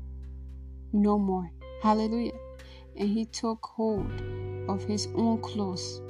no 0.92 1.18
more. 1.18 1.50
Hallelujah. 1.82 2.32
And 2.96 3.08
he 3.08 3.24
took 3.24 3.64
hold 3.64 4.10
of 4.68 4.84
his 4.84 5.08
own 5.14 5.40
clothes 5.40 6.01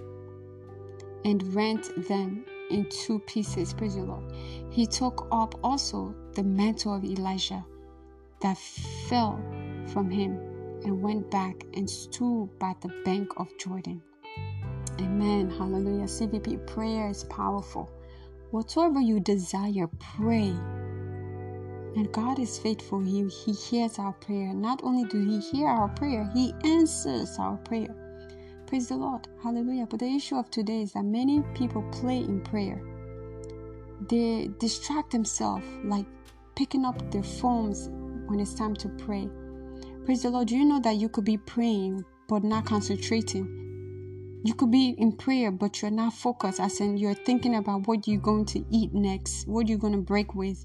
and 1.24 1.54
rent 1.54 1.90
them 2.08 2.44
in 2.70 2.88
two 2.88 3.18
pieces. 3.20 3.74
Praise 3.74 3.94
the 3.94 4.02
Lord. 4.02 4.24
He 4.70 4.86
took 4.86 5.28
up 5.30 5.54
also 5.62 6.14
the 6.34 6.42
mantle 6.42 6.94
of 6.94 7.04
Elijah 7.04 7.64
that 8.40 8.58
fell 9.08 9.40
from 9.92 10.10
him 10.10 10.38
and 10.84 11.00
went 11.02 11.30
back 11.30 11.64
and 11.74 11.88
stood 11.88 12.48
by 12.58 12.74
the 12.80 12.88
bank 13.04 13.28
of 13.36 13.48
Jordan. 13.58 14.02
Amen. 15.00 15.50
Hallelujah. 15.50 16.04
CVP 16.04 16.66
prayer 16.66 17.10
is 17.10 17.24
powerful. 17.24 17.90
Whatever 18.50 19.00
you 19.00 19.20
desire, 19.20 19.88
pray. 19.98 20.54
And 21.94 22.10
God 22.12 22.38
is 22.38 22.58
faithful. 22.58 23.00
He, 23.00 23.26
he 23.28 23.52
hears 23.52 23.98
our 23.98 24.12
prayer. 24.12 24.52
Not 24.54 24.80
only 24.82 25.04
do 25.04 25.20
He 25.24 25.40
hear 25.40 25.68
our 25.68 25.88
prayer, 25.88 26.28
He 26.34 26.54
answers 26.64 27.38
our 27.38 27.56
prayer. 27.58 27.94
Praise 28.72 28.88
the 28.88 28.96
Lord. 28.96 29.28
Hallelujah. 29.42 29.86
But 29.86 30.00
the 30.00 30.06
issue 30.06 30.36
of 30.36 30.50
today 30.50 30.80
is 30.80 30.94
that 30.94 31.02
many 31.02 31.42
people 31.52 31.82
play 31.92 32.20
in 32.20 32.40
prayer. 32.40 32.80
They 34.08 34.48
distract 34.58 35.10
themselves, 35.10 35.66
like 35.84 36.06
picking 36.56 36.86
up 36.86 37.10
their 37.10 37.22
phones 37.22 37.90
when 38.28 38.40
it's 38.40 38.54
time 38.54 38.74
to 38.76 38.88
pray. 38.88 39.28
Praise 40.06 40.22
the 40.22 40.30
Lord. 40.30 40.48
Do 40.48 40.56
you 40.56 40.64
know 40.64 40.80
that 40.80 40.96
you 40.96 41.10
could 41.10 41.26
be 41.26 41.36
praying, 41.36 42.02
but 42.30 42.44
not 42.44 42.64
concentrating. 42.64 44.40
You 44.42 44.54
could 44.54 44.70
be 44.70 44.94
in 44.96 45.18
prayer, 45.18 45.50
but 45.50 45.82
you're 45.82 45.90
not 45.90 46.14
focused, 46.14 46.58
as 46.58 46.80
in 46.80 46.96
you're 46.96 47.12
thinking 47.12 47.56
about 47.56 47.86
what 47.86 48.08
you're 48.08 48.22
going 48.22 48.46
to 48.46 48.64
eat 48.70 48.94
next, 48.94 49.46
what 49.46 49.68
you're 49.68 49.76
going 49.76 49.92
to 49.92 49.98
break 49.98 50.34
with. 50.34 50.64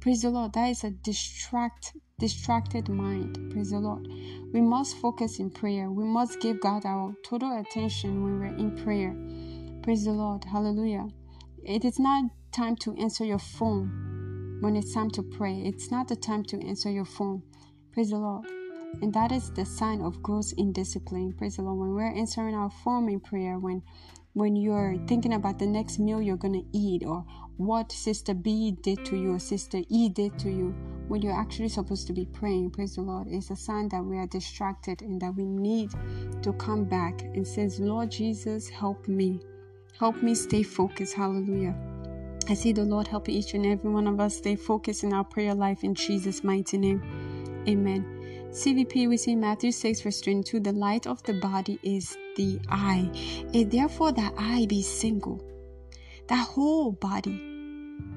Praise 0.00 0.22
the 0.22 0.30
Lord. 0.30 0.52
That 0.52 0.68
is 0.70 0.84
a 0.84 0.90
distract, 0.90 1.96
distracted 2.20 2.88
mind. 2.88 3.50
Praise 3.50 3.70
the 3.70 3.80
Lord. 3.80 4.06
We 4.52 4.60
must 4.60 4.96
focus 4.98 5.40
in 5.40 5.50
prayer. 5.50 5.90
We 5.90 6.04
must 6.04 6.40
give 6.40 6.60
God 6.60 6.86
our 6.86 7.14
total 7.24 7.58
attention 7.58 8.22
when 8.22 8.38
we're 8.38 8.56
in 8.56 8.76
prayer. 8.84 9.16
Praise 9.82 10.04
the 10.04 10.12
Lord. 10.12 10.44
Hallelujah. 10.44 11.08
It 11.64 11.84
is 11.84 11.98
not 11.98 12.30
time 12.52 12.76
to 12.76 12.94
answer 12.94 13.24
your 13.24 13.40
phone 13.40 14.58
when 14.60 14.76
it's 14.76 14.94
time 14.94 15.10
to 15.10 15.22
pray. 15.22 15.62
It's 15.64 15.90
not 15.90 16.06
the 16.06 16.16
time 16.16 16.44
to 16.44 16.64
answer 16.64 16.90
your 16.90 17.04
phone. 17.04 17.42
Praise 17.92 18.10
the 18.10 18.18
Lord. 18.18 18.46
And 19.02 19.12
that 19.14 19.32
is 19.32 19.50
the 19.50 19.66
sign 19.66 20.00
of 20.00 20.22
growth 20.22 20.52
in 20.56 20.72
discipline. 20.72 21.34
Praise 21.36 21.56
the 21.56 21.62
Lord. 21.62 21.78
When 21.78 21.94
we're 21.94 22.16
answering 22.16 22.54
our 22.54 22.70
phone 22.70 23.08
in 23.08 23.18
prayer, 23.18 23.58
when 23.58 23.82
when 24.34 24.54
you're 24.54 24.96
thinking 25.08 25.32
about 25.32 25.58
the 25.58 25.66
next 25.66 25.98
meal 25.98 26.22
you're 26.22 26.36
gonna 26.36 26.62
eat 26.72 27.02
or 27.04 27.24
what 27.58 27.90
sister 27.90 28.34
B 28.34 28.76
did 28.82 29.04
to 29.06 29.16
you 29.16 29.34
or 29.34 29.38
sister 29.40 29.82
E 29.88 30.08
did 30.08 30.38
to 30.38 30.48
you, 30.48 30.74
when 31.08 31.22
you're 31.22 31.38
actually 31.38 31.68
supposed 31.68 32.06
to 32.06 32.12
be 32.12 32.24
praying, 32.24 32.70
praise 32.70 32.94
the 32.94 33.00
Lord, 33.02 33.26
it's 33.28 33.50
a 33.50 33.56
sign 33.56 33.88
that 33.88 34.04
we 34.04 34.16
are 34.16 34.28
distracted 34.28 35.02
and 35.02 35.20
that 35.20 35.34
we 35.34 35.44
need 35.44 35.90
to 36.42 36.52
come 36.52 36.84
back 36.84 37.22
and 37.22 37.46
says, 37.46 37.80
Lord 37.80 38.12
Jesus, 38.12 38.68
help 38.68 39.08
me. 39.08 39.40
Help 39.98 40.22
me 40.22 40.34
stay 40.36 40.62
focused. 40.62 41.14
Hallelujah. 41.14 41.74
I 42.48 42.54
see 42.54 42.72
the 42.72 42.84
Lord 42.84 43.08
help 43.08 43.28
each 43.28 43.54
and 43.54 43.66
every 43.66 43.90
one 43.90 44.06
of 44.06 44.20
us 44.20 44.36
stay 44.36 44.54
focused 44.54 45.02
in 45.02 45.12
our 45.12 45.24
prayer 45.24 45.54
life 45.54 45.82
in 45.82 45.94
Jesus' 45.94 46.44
mighty 46.44 46.78
name. 46.78 47.02
Amen. 47.66 48.04
CVP, 48.50 49.08
we 49.08 49.16
see 49.16 49.34
Matthew 49.34 49.72
6, 49.72 50.00
verse 50.02 50.20
22 50.20 50.60
the 50.60 50.72
light 50.72 51.08
of 51.08 51.22
the 51.24 51.34
body 51.34 51.80
is 51.82 52.16
the 52.36 52.60
eye. 52.68 53.10
And 53.52 53.70
therefore, 53.70 54.12
that 54.12 54.32
eye 54.38 54.66
be 54.68 54.80
single. 54.80 55.44
That 56.28 56.46
whole 56.46 56.92
body 56.92 57.47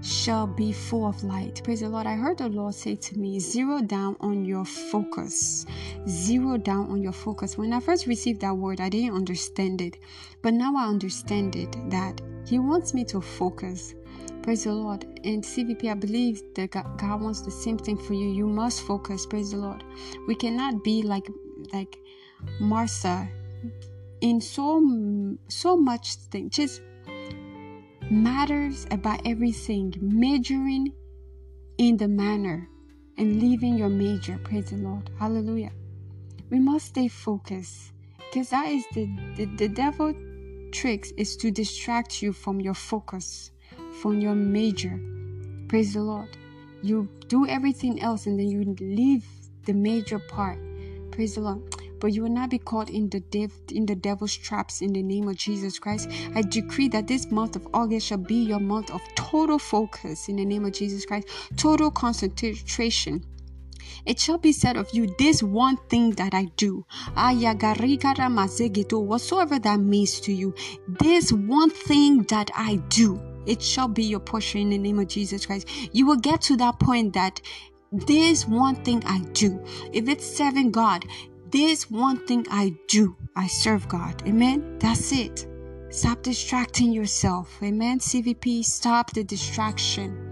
shall 0.02 0.48
be 0.48 0.72
full 0.72 1.08
of 1.08 1.24
light. 1.24 1.62
Praise 1.64 1.82
the 1.82 1.90
Lord. 1.90 2.08
I 2.08 2.16
heard 2.16 2.40
the 2.40 2.50
Lord 2.50 2.74
say 2.74 2.96
to 2.96 3.20
me, 3.20 3.40
Zero 3.40 3.82
down 3.82 4.16
on 4.20 4.46
your 4.46 4.66
focus. 4.66 5.66
Zero 6.08 6.58
down 6.58 6.90
on 6.90 7.02
your 7.02 7.12
focus. 7.12 7.58
When 7.58 7.72
I 7.74 7.80
first 7.80 8.08
received 8.08 8.42
that 8.42 8.56
word, 8.56 8.82
I 8.82 8.90
didn't 8.90 9.16
understand 9.16 9.82
it. 9.82 9.98
But 10.42 10.54
now 10.54 10.76
I 10.76 10.88
understand 10.88 11.56
it 11.56 11.76
that 11.90 12.20
He 12.46 12.58
wants 12.60 12.94
me 12.94 13.06
to 13.06 13.22
focus. 13.22 13.94
Praise 14.42 14.64
the 14.64 14.74
Lord. 14.74 15.04
And 15.24 15.44
CVP, 15.44 15.90
I 15.90 15.94
believe 15.94 16.42
that 16.56 16.72
God 16.72 17.22
wants 17.22 17.42
the 17.42 17.52
same 17.52 17.78
thing 17.78 17.98
for 17.98 18.14
you. 18.14 18.28
You 18.30 18.48
must 18.48 18.82
focus. 18.82 19.26
Praise 19.28 19.52
the 19.52 19.58
Lord. 19.58 19.84
We 20.28 20.36
cannot 20.36 20.84
be 20.84 21.04
like 21.04 21.30
like 21.72 22.00
Martha 22.60 23.30
in 24.22 24.42
so 24.42 25.38
so 25.48 25.78
much 25.78 26.16
thing. 26.16 26.50
Just 26.50 26.82
matters 28.10 28.88
about 28.92 29.22
everything, 29.26 29.94
majoring 30.02 30.94
in 31.78 31.98
the 31.98 32.08
manner 32.08 32.68
and 33.18 33.42
leaving 33.42 33.78
your 33.78 33.90
major. 33.90 34.40
Praise 34.44 34.72
the 34.72 34.78
Lord. 34.78 35.10
Hallelujah. 35.20 35.72
We 36.50 36.60
must 36.60 36.88
stay 36.88 37.08
focused 37.08 37.94
because 38.18 38.50
that 38.50 38.68
is 38.68 38.86
the, 38.94 39.10
the, 39.36 39.46
the 39.46 39.68
devil 39.68 40.14
tricks 40.72 41.12
is 41.18 41.36
to 41.38 41.52
distract 41.52 42.22
you 42.22 42.34
from 42.34 42.60
your 42.60 42.74
focus 42.74 43.52
from 44.02 44.20
your 44.20 44.36
major. 44.36 45.00
Praise 45.68 45.94
the 45.94 46.02
Lord. 46.02 46.30
You 46.82 47.08
do 47.28 47.48
everything 47.48 48.02
else 48.02 48.26
and 48.26 48.40
then 48.40 48.50
you 48.50 48.76
leave 48.80 49.26
the 49.66 49.74
major 49.74 50.20
part. 50.20 50.58
Praise 51.12 51.36
the 51.36 51.42
Lord. 51.42 51.62
But 52.02 52.14
you 52.14 52.24
will 52.24 52.32
not 52.32 52.50
be 52.50 52.58
caught 52.58 52.90
in 52.90 53.10
the 53.10 53.22
dev- 53.22 53.54
in 53.72 53.86
the 53.86 53.96
devil's 53.96 54.36
traps 54.36 54.82
in 54.82 54.92
the 54.92 55.04
name 55.04 55.30
of 55.30 55.38
Jesus 55.38 55.80
Christ. 55.80 56.10
I 56.36 56.42
decree 56.42 56.90
that 56.90 57.08
this 57.08 57.32
month 57.32 57.56
of 57.56 57.68
August 57.74 58.08
shall 58.08 58.18
be 58.18 58.44
your 58.44 58.60
month 58.60 58.92
of 58.92 59.02
total 59.16 59.60
focus 59.60 60.28
in 60.28 60.36
the 60.36 60.46
name 60.46 60.66
of 60.66 60.74
Jesus 60.74 61.06
Christ, 61.06 61.28
total 61.56 61.92
concentration. 61.92 63.24
It 64.06 64.20
shall 64.20 64.40
be 64.40 64.52
said 64.52 64.78
of 64.78 64.90
you, 64.94 65.14
this 65.18 65.44
one 65.44 65.78
thing 65.90 66.12
that 66.12 66.34
I 66.34 66.46
do, 66.58 66.86
whatsoever 69.00 69.60
that 69.60 69.80
means 69.80 70.20
to 70.22 70.34
you, 70.34 70.56
this 70.88 71.32
one 71.32 71.70
thing 71.70 72.24
that 72.24 72.50
I 72.56 72.78
do 72.90 73.22
it 73.46 73.62
shall 73.62 73.88
be 73.88 74.04
your 74.04 74.20
portion 74.20 74.62
in 74.62 74.70
the 74.70 74.78
name 74.78 75.00
of 75.00 75.08
Jesus 75.08 75.46
Christ. 75.46 75.68
You 75.94 76.06
will 76.06 76.18
get 76.18 76.42
to 76.42 76.58
that 76.58 76.80
point 76.80 77.14
that 77.14 77.42
this 77.92 78.48
one 78.48 78.76
thing 78.84 79.04
I 79.06 79.20
do. 79.34 79.60
If 79.92 80.08
it's 80.08 80.26
serving 80.26 80.72
God, 80.72 81.06
this 81.52 81.92
one 81.92 82.26
thing 82.26 82.46
I 82.50 82.76
do, 82.88 83.16
I 83.36 83.48
serve 83.48 83.88
God. 83.88 84.24
Amen. 84.26 84.78
That's 84.80 85.12
it. 85.12 85.48
Stop 85.90 86.24
distracting 86.24 86.94
yourself. 86.94 87.62
Amen. 87.62 88.00
CVP, 88.00 88.64
stop 88.64 89.12
the 89.12 89.24
distraction. 89.24 90.31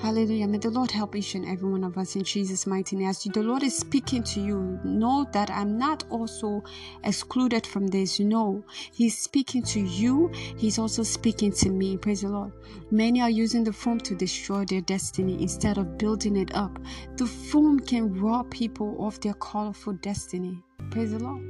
Hallelujah. 0.00 0.46
May 0.46 0.58
the 0.58 0.70
Lord 0.70 0.92
help 0.92 1.16
each 1.16 1.34
and 1.34 1.44
every 1.44 1.68
one 1.68 1.82
of 1.82 1.98
us 1.98 2.14
in 2.14 2.22
Jesus' 2.22 2.68
mighty 2.68 2.94
name. 2.94 3.08
As 3.08 3.24
the 3.24 3.42
Lord 3.42 3.64
is 3.64 3.76
speaking 3.76 4.22
to 4.22 4.40
you, 4.40 4.78
know 4.84 5.26
that 5.32 5.50
I'm 5.50 5.76
not 5.76 6.04
also 6.08 6.62
excluded 7.02 7.66
from 7.66 7.88
this. 7.88 8.20
No, 8.20 8.64
He's 8.92 9.18
speaking 9.18 9.62
to 9.64 9.80
you. 9.80 10.30
He's 10.56 10.78
also 10.78 11.02
speaking 11.02 11.50
to 11.52 11.70
me. 11.70 11.96
Praise 11.96 12.20
the 12.20 12.28
Lord. 12.28 12.52
Many 12.92 13.20
are 13.20 13.28
using 13.28 13.64
the 13.64 13.72
phone 13.72 13.98
to 14.00 14.14
destroy 14.14 14.64
their 14.64 14.82
destiny 14.82 15.42
instead 15.42 15.78
of 15.78 15.98
building 15.98 16.36
it 16.36 16.54
up. 16.54 16.78
The 17.16 17.26
phone 17.26 17.80
can 17.80 18.14
rob 18.20 18.52
people 18.52 19.04
of 19.04 19.18
their 19.20 19.34
colorful 19.34 19.94
destiny. 19.94 20.62
Praise 20.90 21.10
the 21.10 21.18
Lord. 21.18 21.42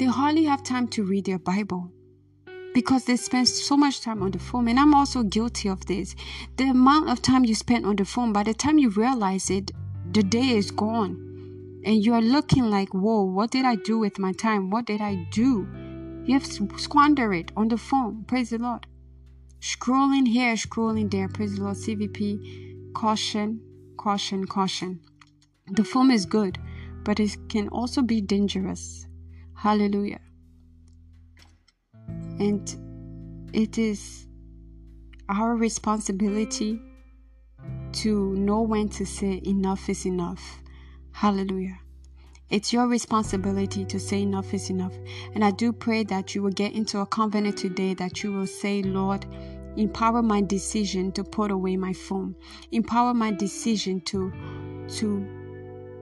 They 0.00 0.06
hardly 0.06 0.44
have 0.44 0.64
time 0.64 0.88
to 0.88 1.04
read 1.04 1.26
their 1.26 1.38
Bible 1.38 1.92
because 2.78 3.06
they 3.06 3.16
spend 3.16 3.48
so 3.48 3.76
much 3.76 4.02
time 4.02 4.22
on 4.22 4.30
the 4.30 4.38
phone. 4.38 4.68
And 4.68 4.78
I'm 4.78 4.94
also 4.94 5.24
guilty 5.24 5.68
of 5.68 5.84
this. 5.86 6.14
The 6.58 6.70
amount 6.70 7.10
of 7.10 7.20
time 7.20 7.44
you 7.44 7.56
spend 7.56 7.84
on 7.84 7.96
the 7.96 8.04
phone, 8.04 8.32
by 8.32 8.44
the 8.44 8.54
time 8.54 8.78
you 8.78 8.90
realize 8.90 9.50
it, 9.50 9.72
the 10.12 10.22
day 10.22 10.50
is 10.50 10.70
gone. 10.70 11.80
And 11.84 12.04
you're 12.04 12.22
looking 12.22 12.70
like, 12.70 12.90
whoa, 12.90 13.24
what 13.24 13.50
did 13.50 13.64
I 13.64 13.74
do 13.74 13.98
with 13.98 14.20
my 14.20 14.30
time? 14.30 14.70
What 14.70 14.84
did 14.86 15.00
I 15.00 15.26
do? 15.32 15.66
You 16.24 16.34
have 16.34 16.46
squandered 16.46 17.34
it 17.34 17.50
on 17.56 17.66
the 17.66 17.76
phone. 17.76 18.22
Praise 18.28 18.50
the 18.50 18.58
Lord. 18.58 18.86
Scrolling 19.60 20.28
here, 20.28 20.54
scrolling 20.54 21.10
there. 21.10 21.28
Praise 21.28 21.56
the 21.56 21.64
Lord. 21.64 21.78
CVP. 21.78 22.92
Caution, 22.94 23.60
caution, 23.96 24.46
caution. 24.46 25.00
The 25.66 25.82
phone 25.82 26.12
is 26.12 26.26
good, 26.26 26.58
but 27.02 27.18
it 27.18 27.36
can 27.48 27.70
also 27.70 28.02
be 28.02 28.20
dangerous. 28.20 29.08
Hallelujah. 29.56 30.20
And 32.38 33.48
it 33.52 33.78
is 33.78 34.26
our 35.28 35.54
responsibility 35.56 36.80
to 37.92 38.34
know 38.36 38.62
when 38.62 38.88
to 38.90 39.04
say 39.04 39.40
enough 39.44 39.88
is 39.88 40.06
enough. 40.06 40.62
Hallelujah. 41.12 41.78
It's 42.50 42.72
your 42.72 42.86
responsibility 42.86 43.84
to 43.84 44.00
say 44.00 44.22
enough 44.22 44.54
is 44.54 44.70
enough. 44.70 44.94
And 45.34 45.44
I 45.44 45.50
do 45.50 45.72
pray 45.72 46.04
that 46.04 46.34
you 46.34 46.42
will 46.42 46.52
get 46.52 46.72
into 46.72 47.00
a 47.00 47.06
covenant 47.06 47.58
today 47.58 47.92
that 47.94 48.22
you 48.22 48.32
will 48.32 48.46
say, 48.46 48.82
Lord, 48.82 49.26
empower 49.76 50.22
my 50.22 50.40
decision 50.40 51.12
to 51.12 51.24
put 51.24 51.50
away 51.50 51.76
my 51.76 51.92
phone. 51.92 52.34
Empower 52.72 53.12
my 53.14 53.32
decision 53.32 54.00
to 54.02 54.32
to 54.88 55.26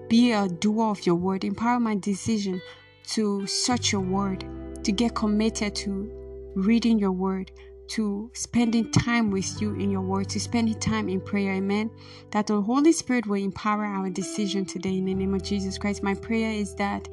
be 0.08 0.30
a 0.30 0.46
doer 0.46 0.90
of 0.90 1.04
your 1.04 1.16
word. 1.16 1.42
Empower 1.42 1.80
my 1.80 1.96
decision 1.96 2.60
to 3.08 3.44
search 3.46 3.90
your 3.90 4.02
word, 4.02 4.44
to 4.84 4.92
get 4.92 5.16
committed 5.16 5.74
to 5.74 6.15
reading 6.56 6.98
your 6.98 7.12
word, 7.12 7.52
to 7.88 8.30
spending 8.34 8.90
time 8.90 9.30
with 9.30 9.60
you 9.60 9.74
in 9.74 9.90
your 9.90 10.00
word, 10.00 10.28
to 10.30 10.40
spending 10.40 10.78
time 10.80 11.08
in 11.08 11.20
prayer. 11.20 11.52
Amen. 11.52 11.90
That 12.32 12.48
the 12.48 12.60
Holy 12.60 12.90
Spirit 12.92 13.26
will 13.26 13.40
empower 13.40 13.84
our 13.84 14.10
decision 14.10 14.64
today 14.64 14.98
in 14.98 15.04
the 15.04 15.14
name 15.14 15.34
of 15.34 15.42
Jesus 15.42 15.78
Christ. 15.78 16.02
My 16.02 16.14
prayer 16.14 16.50
is 16.50 16.74
that 16.76 17.08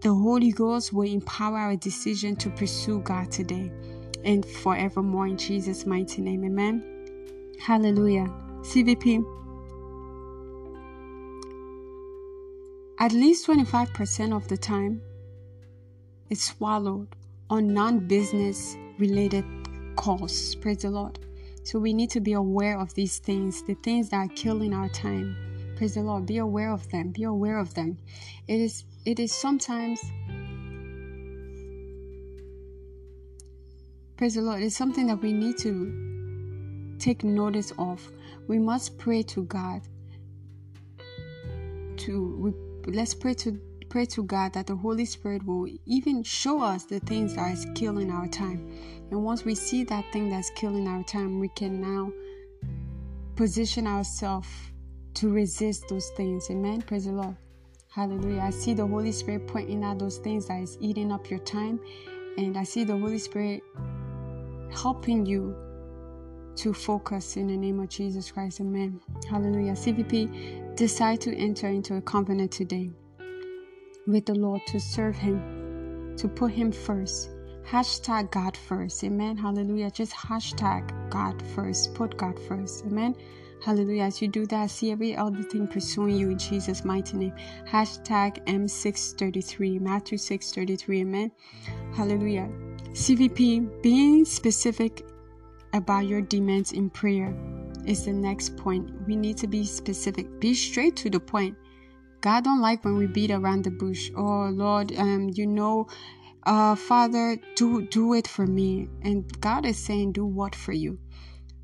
the 0.00 0.14
Holy 0.14 0.52
Ghost 0.52 0.92
will 0.92 1.08
empower 1.08 1.58
our 1.58 1.76
decision 1.76 2.34
to 2.36 2.50
pursue 2.50 3.00
God 3.00 3.30
today 3.30 3.70
and 4.24 4.46
forevermore 4.46 5.26
in 5.26 5.36
Jesus' 5.36 5.84
mighty 5.84 6.22
name. 6.22 6.44
Amen. 6.44 6.82
Hallelujah. 7.60 8.32
CVP. 8.62 9.24
At 12.98 13.12
least 13.12 13.48
25% 13.48 14.34
of 14.34 14.46
the 14.46 14.56
time, 14.56 15.02
it's 16.30 16.44
swallowed 16.44 17.08
on 17.52 17.74
non 17.74 17.98
business 17.98 18.78
related 18.98 19.44
calls. 19.94 20.54
Praise 20.54 20.78
the 20.78 20.90
Lord. 20.90 21.18
So 21.64 21.78
we 21.78 21.92
need 21.92 22.08
to 22.10 22.20
be 22.20 22.32
aware 22.32 22.80
of 22.80 22.94
these 22.94 23.18
things, 23.18 23.62
the 23.64 23.74
things 23.74 24.08
that 24.08 24.16
are 24.16 24.34
killing 24.34 24.72
our 24.72 24.88
time. 24.88 25.36
Praise 25.76 25.94
the 25.94 26.00
Lord. 26.00 26.24
Be 26.24 26.38
aware 26.38 26.72
of 26.72 26.88
them. 26.90 27.10
Be 27.10 27.24
aware 27.24 27.58
of 27.58 27.74
them. 27.74 27.98
It 28.48 28.58
is 28.58 28.84
it 29.04 29.20
is 29.20 29.32
sometimes 29.32 30.00
Praise 34.16 34.34
the 34.34 34.40
Lord. 34.40 34.62
It's 34.62 34.76
something 34.76 35.06
that 35.08 35.20
we 35.20 35.34
need 35.34 35.58
to 35.58 36.96
take 36.98 37.22
notice 37.22 37.72
of. 37.76 38.00
We 38.48 38.58
must 38.58 38.96
pray 38.96 39.22
to 39.24 39.44
God. 39.44 39.82
To 41.98 42.54
we, 42.86 42.92
let's 42.92 43.12
pray 43.12 43.34
to 43.34 43.60
pray 43.92 44.06
to 44.06 44.24
God 44.24 44.54
that 44.54 44.66
the 44.66 44.74
Holy 44.74 45.04
Spirit 45.04 45.44
will 45.44 45.68
even 45.84 46.22
show 46.22 46.62
us 46.62 46.84
the 46.84 46.98
things 47.00 47.34
that 47.34 47.52
is 47.52 47.66
killing 47.74 48.10
our 48.10 48.26
time. 48.26 48.66
And 49.10 49.22
once 49.22 49.44
we 49.44 49.54
see 49.54 49.84
that 49.84 50.10
thing 50.14 50.30
that's 50.30 50.48
killing 50.56 50.88
our 50.88 51.02
time, 51.02 51.38
we 51.38 51.48
can 51.48 51.78
now 51.78 52.10
position 53.36 53.86
ourselves 53.86 54.48
to 55.12 55.28
resist 55.28 55.88
those 55.90 56.08
things. 56.16 56.48
Amen. 56.48 56.80
Praise 56.80 57.04
the 57.04 57.12
Lord. 57.12 57.36
Hallelujah. 57.90 58.40
I 58.40 58.48
see 58.48 58.72
the 58.72 58.86
Holy 58.86 59.12
Spirit 59.12 59.46
pointing 59.46 59.84
out 59.84 59.98
those 59.98 60.16
things 60.16 60.46
that 60.46 60.62
is 60.62 60.78
eating 60.80 61.12
up 61.12 61.28
your 61.28 61.40
time. 61.40 61.78
And 62.38 62.56
I 62.56 62.64
see 62.64 62.84
the 62.84 62.96
Holy 62.96 63.18
Spirit 63.18 63.62
helping 64.74 65.26
you 65.26 65.54
to 66.56 66.72
focus 66.72 67.36
in 67.36 67.46
the 67.46 67.56
name 67.58 67.78
of 67.78 67.90
Jesus 67.90 68.32
Christ. 68.32 68.60
Amen. 68.60 69.02
Hallelujah. 69.28 69.72
CVP, 69.72 70.76
decide 70.76 71.20
to 71.20 71.36
enter 71.36 71.66
into 71.68 71.96
a 71.96 72.00
covenant 72.00 72.52
today 72.52 72.90
with 74.06 74.26
the 74.26 74.34
Lord 74.34 74.60
to 74.68 74.80
serve 74.80 75.16
Him, 75.16 76.14
to 76.16 76.28
put 76.28 76.52
Him 76.52 76.72
first. 76.72 77.30
Hashtag 77.68 78.30
God 78.30 78.56
first. 78.56 79.02
Amen. 79.04 79.36
Hallelujah. 79.36 79.90
Just 79.90 80.12
hashtag 80.12 81.10
God 81.10 81.42
first. 81.54 81.94
Put 81.94 82.16
God 82.16 82.38
first. 82.38 82.84
Amen. 82.84 83.14
Hallelujah. 83.64 84.02
As 84.02 84.20
you 84.20 84.26
do 84.26 84.44
that, 84.46 84.70
see 84.70 84.90
every 84.90 85.16
other 85.16 85.42
thing 85.42 85.68
pursuing 85.68 86.16
you 86.16 86.30
in 86.30 86.38
Jesus' 86.38 86.84
mighty 86.84 87.16
name. 87.16 87.32
Hashtag 87.68 88.44
M633. 88.46 89.80
Matthew 89.80 90.18
633. 90.18 91.00
Amen. 91.02 91.30
Hallelujah. 91.94 92.50
CVP, 92.90 93.82
being 93.82 94.24
specific 94.24 95.06
about 95.72 96.06
your 96.06 96.20
demands 96.20 96.72
in 96.72 96.90
prayer 96.90 97.34
is 97.86 98.04
the 98.04 98.12
next 98.12 98.56
point. 98.56 98.90
We 99.06 99.16
need 99.16 99.36
to 99.38 99.46
be 99.46 99.64
specific. 99.64 100.40
Be 100.40 100.54
straight 100.54 100.96
to 100.96 101.10
the 101.10 101.20
point. 101.20 101.56
God 102.22 102.44
don't 102.44 102.60
like 102.60 102.84
when 102.84 102.96
we 102.96 103.06
beat 103.06 103.32
around 103.32 103.64
the 103.64 103.70
bush. 103.70 104.10
Oh 104.16 104.48
Lord, 104.52 104.92
um, 104.96 105.28
you 105.34 105.44
know, 105.44 105.88
uh, 106.44 106.76
Father, 106.76 107.36
do 107.56 107.82
do 107.82 108.14
it 108.14 108.28
for 108.28 108.46
me. 108.46 108.88
And 109.02 109.40
God 109.40 109.66
is 109.66 109.76
saying, 109.76 110.12
do 110.12 110.24
what 110.24 110.54
for 110.54 110.72
you? 110.72 111.00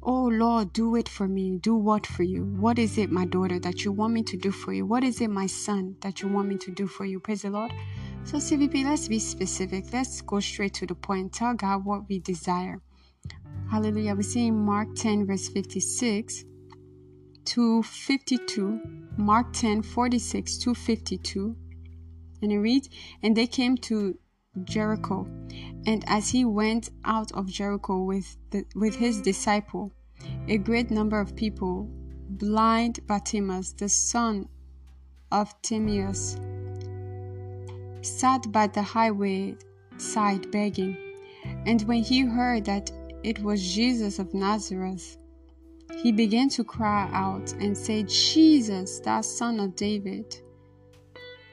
Oh 0.02 0.24
Lord, 0.24 0.72
do 0.72 0.96
it 0.96 1.08
for 1.08 1.28
me. 1.28 1.58
Do 1.58 1.76
what 1.76 2.06
for 2.06 2.24
you? 2.24 2.42
What 2.44 2.76
is 2.80 2.98
it, 2.98 3.12
my 3.12 3.24
daughter, 3.24 3.60
that 3.60 3.84
you 3.84 3.92
want 3.92 4.14
me 4.14 4.24
to 4.24 4.36
do 4.36 4.50
for 4.50 4.72
you? 4.72 4.84
What 4.84 5.04
is 5.04 5.20
it, 5.20 5.30
my 5.30 5.46
son, 5.46 5.94
that 6.00 6.22
you 6.22 6.28
want 6.28 6.48
me 6.48 6.56
to 6.58 6.72
do 6.72 6.88
for 6.88 7.04
you? 7.04 7.20
Praise 7.20 7.42
the 7.42 7.50
Lord. 7.50 7.72
So, 8.24 8.38
CVP, 8.38 8.84
let's 8.84 9.06
be 9.06 9.20
specific. 9.20 9.92
Let's 9.92 10.22
go 10.22 10.40
straight 10.40 10.74
to 10.74 10.86
the 10.86 10.94
point. 10.96 11.32
Tell 11.32 11.54
God 11.54 11.84
what 11.84 12.08
we 12.08 12.18
desire. 12.18 12.80
Hallelujah. 13.70 14.16
We 14.16 14.24
see 14.24 14.48
in 14.48 14.56
Mark 14.56 14.94
10, 14.96 15.26
verse 15.26 15.48
56 15.48 16.44
to 17.48 17.82
52. 17.82 18.80
Mark 19.16 19.52
10, 19.52 19.82
46 19.82 20.58
to 20.58 20.74
52. 20.74 21.56
And 22.42 22.52
it 22.52 22.58
reads, 22.58 22.90
And 23.22 23.36
they 23.36 23.46
came 23.46 23.76
to 23.78 24.18
Jericho. 24.64 25.26
And 25.86 26.04
as 26.06 26.28
he 26.28 26.44
went 26.44 26.90
out 27.04 27.32
of 27.32 27.46
Jericho 27.46 28.02
with, 28.02 28.36
the, 28.50 28.64
with 28.74 28.94
his 28.94 29.22
disciple, 29.22 29.92
a 30.46 30.58
great 30.58 30.90
number 30.90 31.18
of 31.18 31.34
people, 31.34 31.88
blind 32.28 33.06
Bartimaeus, 33.06 33.72
the 33.72 33.88
son 33.88 34.48
of 35.32 35.54
Timaeus, 35.62 36.36
sat 38.02 38.52
by 38.52 38.66
the 38.66 38.82
highway 38.82 39.56
side 39.96 40.50
begging. 40.50 40.96
And 41.66 41.80
when 41.82 42.02
he 42.02 42.20
heard 42.20 42.66
that 42.66 42.90
it 43.22 43.38
was 43.42 43.74
Jesus 43.74 44.18
of 44.18 44.34
Nazareth, 44.34 45.16
he 45.96 46.12
began 46.12 46.48
to 46.50 46.64
cry 46.64 47.08
out 47.12 47.52
and 47.54 47.76
say, 47.76 48.04
Jesus, 48.04 49.00
thou 49.00 49.20
son 49.20 49.58
of 49.60 49.74
David, 49.74 50.40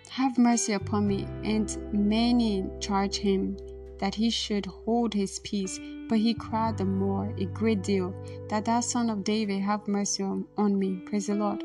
have 0.09 0.37
mercy 0.37 0.73
upon 0.73 1.07
me. 1.07 1.27
And 1.43 1.75
many 1.91 2.65
charged 2.79 3.17
him 3.17 3.57
that 3.99 4.15
he 4.15 4.29
should 4.29 4.65
hold 4.65 5.13
his 5.13 5.39
peace. 5.39 5.79
But 6.07 6.19
he 6.19 6.33
cried 6.33 6.77
the 6.77 6.85
more, 6.85 7.33
a 7.37 7.45
great 7.45 7.81
deal, 7.81 8.13
that 8.49 8.65
thou 8.65 8.79
son 8.81 9.09
of 9.09 9.23
David, 9.23 9.61
have 9.61 9.87
mercy 9.87 10.23
on, 10.23 10.45
on 10.57 10.77
me. 10.77 11.01
Praise 11.05 11.27
the 11.27 11.35
Lord. 11.35 11.63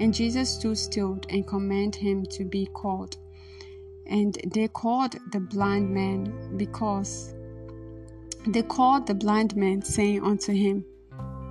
And 0.00 0.14
Jesus 0.14 0.54
stood 0.54 0.78
still 0.78 1.20
and 1.28 1.46
commanded 1.46 2.00
him 2.00 2.24
to 2.26 2.44
be 2.44 2.66
called. 2.72 3.18
And 4.06 4.38
they 4.54 4.68
called 4.68 5.16
the 5.32 5.40
blind 5.40 5.90
man 5.90 6.56
because 6.56 7.34
they 8.46 8.62
called 8.62 9.06
the 9.06 9.14
blind 9.14 9.56
man, 9.56 9.82
saying 9.82 10.22
unto 10.22 10.52
him, 10.52 10.84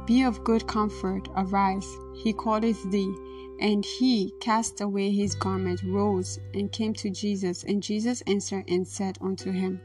Be 0.05 0.23
of 0.23 0.43
good 0.43 0.67
comfort, 0.67 1.29
arise, 1.37 1.87
he 2.13 2.33
calleth 2.33 2.91
thee. 2.91 3.15
And 3.59 3.85
he 3.85 4.33
cast 4.41 4.81
away 4.81 5.11
his 5.11 5.35
garment, 5.35 5.81
rose, 5.83 6.39
and 6.53 6.69
came 6.71 6.93
to 6.95 7.09
Jesus. 7.09 7.63
And 7.63 7.81
Jesus 7.81 8.21
answered 8.27 8.65
and 8.67 8.85
said 8.85 9.17
unto 9.21 9.51
him, 9.51 9.79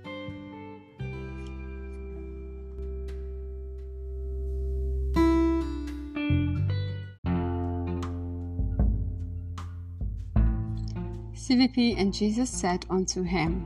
CVP 11.48 11.98
and 11.98 12.12
Jesus 12.12 12.50
said 12.50 12.84
unto 12.90 13.22
him, 13.22 13.64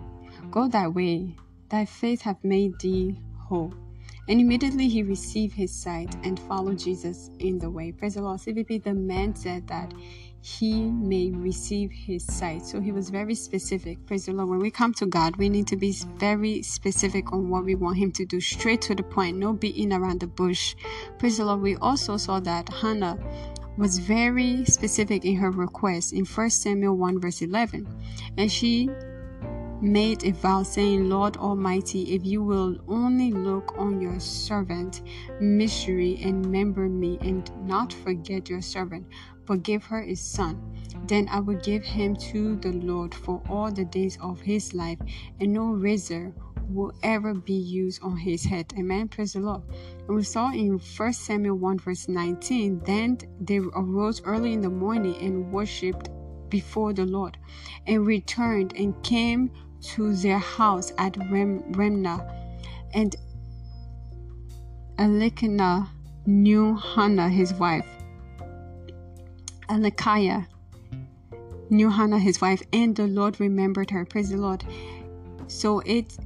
Go 0.51 0.69
thy 0.69 0.87
way, 0.87 1.35
thy 1.71 1.87
faith 1.87 2.23
hath 2.23 2.45
made 2.45 2.79
thee 2.79 3.19
whole. 3.39 3.73
And 4.29 4.41
immediately 4.41 4.89
he 4.89 5.03
received 5.03 5.55
his 5.55 5.75
sight 5.75 6.15
and 6.23 6.39
followed 6.41 6.79
Jesus 6.79 7.31
in 7.39 7.59
the 7.59 7.71
way. 7.71 7.93
Praise 7.93 8.15
the 8.15 8.23
Lord. 8.23 8.41
CVP, 8.41 8.85
the 8.85 8.95
man 8.95 9.35
said 9.35 9.67
that 9.69 9.93
he 10.41 10.91
may 10.91 11.31
receive 11.31 11.91
his 11.91 12.25
sight. 12.25 12.65
So 12.65 12.81
he 12.81 12.93
was 12.93 13.11
very 13.11 13.35
specific. 13.35 14.05
Praise 14.07 14.27
the 14.27 14.33
Lord. 14.33 14.49
When 14.49 14.59
we 14.59 14.71
come 14.71 14.93
to 14.95 15.07
God, 15.07 15.37
we 15.37 15.49
need 15.49 15.67
to 15.69 15.77
be 15.77 15.93
very 16.17 16.63
specific 16.63 17.33
on 17.33 17.49
what 17.49 17.65
we 17.65 17.75
want 17.75 17.99
him 17.99 18.13
to 18.13 18.25
do, 18.25 18.41
straight 18.41 18.83
to 18.83 18.95
the 18.95 19.03
point, 19.03 19.39
no 19.39 19.53
beating 19.53 19.93
around 19.93 20.21
the 20.21 20.27
bush. 20.27 20.75
Praise 21.19 21.39
the 21.39 21.45
Lord. 21.45 21.61
We 21.61 21.77
also 21.77 22.17
saw 22.17 22.41
that 22.41 22.69
Hannah 22.69 23.19
was 23.77 23.99
very 23.99 24.65
specific 24.67 25.25
in 25.25 25.37
her 25.37 25.51
request 25.51 26.13
in 26.13 26.25
1 26.25 26.51
Samuel 26.51 26.97
1 26.97 27.21
verse 27.21 27.41
11. 27.43 27.87
And 28.37 28.51
she 28.51 28.91
made 29.83 30.25
a 30.25 30.31
vow 30.31 30.63
saying, 30.63 31.09
Lord 31.09 31.37
Almighty, 31.37 32.15
if 32.15 32.25
you 32.25 32.43
will 32.43 32.77
only 32.87 33.33
look 33.33 33.75
on 33.77 34.01
your 34.01 34.21
servant, 34.21 35.03
Misery, 35.41 36.21
and 36.23 36.47
remember 36.47 36.89
me, 36.89 37.19
and 37.21 37.51
not 37.67 37.93
forget 37.93 38.49
your 38.49 38.61
servant, 38.61 39.07
but 39.45 39.65
give 39.65 39.85
her 39.85 40.03
a 40.03 40.15
son, 40.15 40.61
then 41.09 41.29
I 41.29 41.41
will 41.41 41.59
give 41.59 41.85
him 41.85 42.15
to 42.17 42.57
the 42.57 42.73
Lord 42.73 43.13
for 43.13 43.43
all 43.49 43.73
the 43.73 43.85
days 43.85 44.17
of 44.23 44.41
his 44.41 44.73
life, 44.73 44.99
and 45.41 45.53
no 45.53 45.65
razor 45.65 46.33
will 46.69 46.93
ever 47.03 47.35
be 47.35 47.53
used 47.53 48.03
on 48.03 48.17
his 48.17 48.45
head. 48.45 48.73
Amen. 48.79 49.09
Praise 49.09 49.33
the 49.33 49.41
Lord. 49.41 49.63
And 50.07 50.17
we 50.17 50.23
saw 50.23 50.53
in 50.53 50.79
1 50.79 51.13
Samuel 51.13 51.57
1 51.57 51.79
verse 51.81 52.09
19, 52.09 52.83
then 52.87 53.19
they 53.41 53.59
arose 53.59 54.23
early 54.23 54.53
in 54.53 54.61
the 54.61 54.71
morning 54.71 55.17
and 55.17 55.53
worshipped 55.53 56.09
before 56.49 56.93
the 56.93 57.07
Lord, 57.07 57.37
and 57.87 58.07
returned 58.07 58.75
and 58.77 59.03
came 59.03 59.51
to 59.83 60.15
their 60.15 60.39
house 60.39 60.93
at 60.99 61.17
Ramah, 61.31 62.27
and 62.95 63.17
Elkanah 64.99 65.91
knew 66.27 66.77
Hannah 66.77 67.29
his 67.29 67.53
wife. 67.55 67.87
Elkiah 69.69 70.47
knew 71.71 71.91
Hannah 71.91 72.19
his 72.19 72.41
wife, 72.41 72.63
and 72.73 72.95
the 72.95 73.07
Lord 73.07 73.41
remembered 73.41 73.91
her. 73.91 74.05
Praise 74.05 74.31
the 74.31 74.37
Lord. 74.37 74.65
So 75.49 75.81
it 75.81 76.17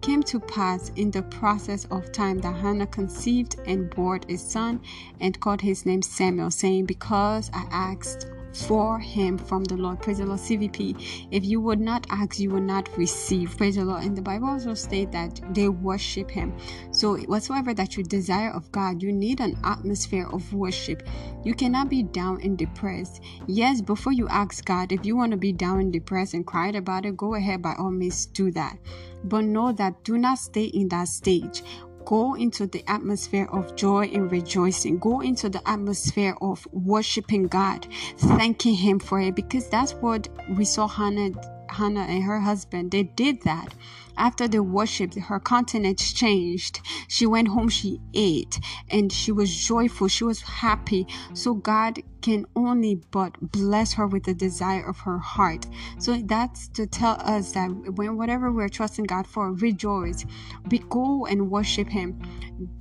came 0.00 0.22
to 0.22 0.40
pass 0.40 0.90
in 0.96 1.10
the 1.10 1.22
process 1.22 1.84
of 1.90 2.10
time 2.10 2.38
that 2.38 2.56
Hannah 2.56 2.86
conceived 2.86 3.56
and 3.66 3.90
bore 3.90 4.20
a 4.28 4.36
son 4.36 4.80
and 5.20 5.38
called 5.40 5.60
his 5.60 5.84
name 5.84 6.02
Samuel, 6.02 6.50
saying, 6.50 6.86
Because 6.86 7.50
I 7.52 7.66
asked 7.70 8.26
for 8.52 8.98
him 8.98 9.38
from 9.38 9.64
the 9.64 9.76
Lord. 9.76 10.00
Praise 10.00 10.18
the 10.18 10.26
Lord. 10.26 10.40
CVP. 10.40 11.28
If 11.30 11.44
you 11.44 11.60
would 11.60 11.80
not 11.80 12.06
ask, 12.10 12.38
you 12.38 12.50
will 12.50 12.60
not 12.60 12.88
receive. 12.96 13.56
Praise 13.56 13.76
the 13.76 13.84
Lord. 13.84 14.02
And 14.02 14.16
the 14.16 14.22
Bible 14.22 14.48
also 14.48 14.74
states 14.74 15.12
that 15.12 15.40
they 15.54 15.68
worship 15.68 16.30
him. 16.30 16.56
So 16.90 17.16
whatsoever 17.18 17.74
that 17.74 17.96
you 17.96 18.02
desire 18.02 18.50
of 18.50 18.70
God, 18.72 19.02
you 19.02 19.12
need 19.12 19.40
an 19.40 19.58
atmosphere 19.64 20.26
of 20.32 20.52
worship. 20.52 21.02
You 21.44 21.54
cannot 21.54 21.88
be 21.88 22.02
down 22.02 22.40
and 22.42 22.58
depressed. 22.58 23.22
Yes, 23.46 23.80
before 23.80 24.12
you 24.12 24.28
ask 24.28 24.64
God, 24.64 24.92
if 24.92 25.04
you 25.04 25.16
want 25.16 25.30
to 25.32 25.36
be 25.36 25.52
down 25.52 25.80
and 25.80 25.92
depressed 25.92 26.34
and 26.34 26.46
cried 26.46 26.74
about 26.74 27.06
it, 27.06 27.16
go 27.16 27.34
ahead 27.34 27.62
by 27.62 27.74
all 27.78 27.90
means 27.90 28.26
do 28.26 28.50
that. 28.52 28.78
But 29.24 29.44
know 29.44 29.72
that 29.72 30.02
do 30.02 30.16
not 30.16 30.38
stay 30.38 30.64
in 30.64 30.88
that 30.88 31.08
stage 31.08 31.62
Go 32.04 32.34
into 32.34 32.66
the 32.66 32.82
atmosphere 32.88 33.48
of 33.52 33.76
joy 33.76 34.06
and 34.12 34.30
rejoicing. 34.30 34.98
Go 34.98 35.20
into 35.20 35.48
the 35.48 35.66
atmosphere 35.68 36.36
of 36.40 36.66
worshiping 36.72 37.46
God, 37.46 37.86
thanking 38.18 38.74
Him 38.74 38.98
for 38.98 39.20
it, 39.20 39.36
because 39.36 39.68
that's 39.68 39.92
what 39.94 40.28
we 40.56 40.64
saw 40.64 40.88
Hannah, 40.88 41.30
Hannah 41.68 42.00
and 42.00 42.24
her 42.24 42.40
husband. 42.40 42.90
They 42.90 43.04
did 43.04 43.42
that. 43.42 43.74
After 44.16 44.48
they 44.48 44.60
worshiped, 44.60 45.18
her 45.18 45.40
countenance 45.40 46.12
changed. 46.12 46.80
She 47.08 47.26
went 47.26 47.48
home, 47.48 47.68
she 47.68 48.00
ate, 48.12 48.60
and 48.90 49.10
she 49.10 49.32
was 49.32 49.54
joyful. 49.54 50.08
She 50.08 50.24
was 50.24 50.42
happy. 50.42 51.06
So 51.32 51.54
God 51.54 52.02
can 52.22 52.46
only 52.56 52.96
but 53.10 53.36
bless 53.52 53.92
her 53.94 54.06
with 54.06 54.24
the 54.24 54.34
desire 54.34 54.86
of 54.88 54.98
her 55.00 55.18
heart. 55.18 55.66
So 55.98 56.16
that's 56.24 56.68
to 56.68 56.86
tell 56.86 57.20
us 57.20 57.52
that 57.52 57.68
when 57.94 58.16
whatever 58.16 58.52
we're 58.52 58.68
trusting 58.68 59.04
God 59.04 59.26
for, 59.26 59.52
rejoice. 59.52 60.24
We 60.70 60.78
go 60.90 61.26
and 61.26 61.50
worship 61.50 61.88
Him. 61.88 62.20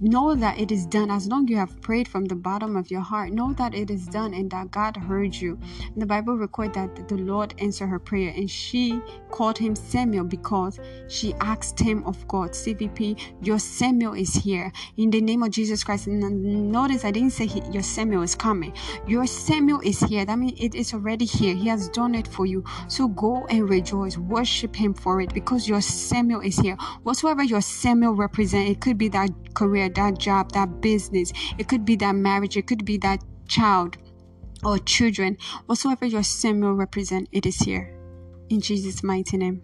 Know 0.02 0.36
that 0.36 0.60
it 0.60 0.72
is 0.72 0.86
done. 0.86 1.10
As 1.10 1.28
long 1.28 1.46
as 1.46 1.50
you 1.50 1.58
have 1.58 1.82
prayed 1.82 2.08
from 2.08 2.26
the 2.26 2.36
bottom 2.36 2.76
of 2.76 2.92
your 2.92 3.02
heart, 3.02 3.32
know 3.32 3.54
that 3.54 3.74
it 3.74 3.90
is 3.90 4.08
done 4.08 4.34
and 4.34 4.50
that 4.52 4.72
God 4.72 4.98
heard 4.98 5.36
you. 5.36 5.58
And 5.94 6.02
the 6.02 6.06
Bible 6.06 6.36
records 6.36 6.74
that 6.76 7.08
the 7.08 7.16
Lord 7.16 7.54
answered 7.60 7.88
her 7.88 8.00
prayer 8.00 8.34
and 8.36 8.50
she 8.50 9.00
called 9.32 9.58
him 9.58 9.76
Samuel 9.76 10.26
because 10.26 10.80
she 11.08 11.34
asked 11.42 11.80
him 11.80 12.04
of 12.06 12.28
God. 12.28 12.52
CVP, 12.52 13.46
your 13.46 13.60
Samuel 13.60 14.14
is 14.14 14.34
here. 14.34 14.72
In 14.98 15.10
the 15.10 15.22
name 15.22 15.44
of 15.44 15.52
Jesus 15.52 15.84
Christ. 15.84 16.08
And 16.08 16.72
Notice 16.72 17.06
I 17.06 17.12
didn't 17.12 17.32
say 17.32 17.46
he, 17.46 17.62
your 17.72 17.84
Samuel 17.84 18.24
is 18.24 18.36
coming. 18.36 18.74
Your 19.08 19.26
Samuel 19.30 19.82
is 19.82 20.00
here. 20.00 20.26
That 20.26 20.38
means 20.38 20.60
it 20.60 20.76
is 20.76 20.94
already 20.94 21.26
here. 21.26 21.56
He 21.56 21.68
has 21.68 21.90
done 21.90 22.16
it 22.16 22.28
for 22.28 22.46
you. 22.46 22.64
So 22.88 23.08
go 23.08 23.46
and 23.48 23.70
rejoice. 23.70 24.18
Worship 24.18 24.76
him 24.76 24.94
for 24.94 25.22
it 25.22 25.34
because 25.34 25.68
your 25.68 25.82
Samuel 25.82 26.42
is 26.42 26.58
here. 26.58 26.76
Whatsoever 27.04 27.44
your 27.44 27.62
Samuel 27.62 28.14
represents, 28.14 28.72
it 28.72 28.82
could 28.82 28.98
be 28.98 29.10
that 29.10 29.30
career, 29.54 29.90
that 29.90 30.18
job, 30.18 30.52
that 30.54 30.82
business. 30.82 31.32
It 31.58 31.68
could 31.68 31.86
be 31.86 31.96
that 31.98 32.14
marriage. 32.14 32.58
It 32.58 32.68
could 32.68 32.86
be 32.86 32.98
that 32.98 33.24
child 33.48 33.98
or 34.64 34.78
children. 34.80 35.38
Whatsoever 35.68 36.06
your 36.06 36.24
Samuel 36.24 36.74
represents, 36.74 37.30
it 37.32 37.46
is 37.46 37.58
here. 37.58 37.96
In 38.50 38.62
Jesus' 38.62 39.04
mighty 39.04 39.38
name. 39.38 39.62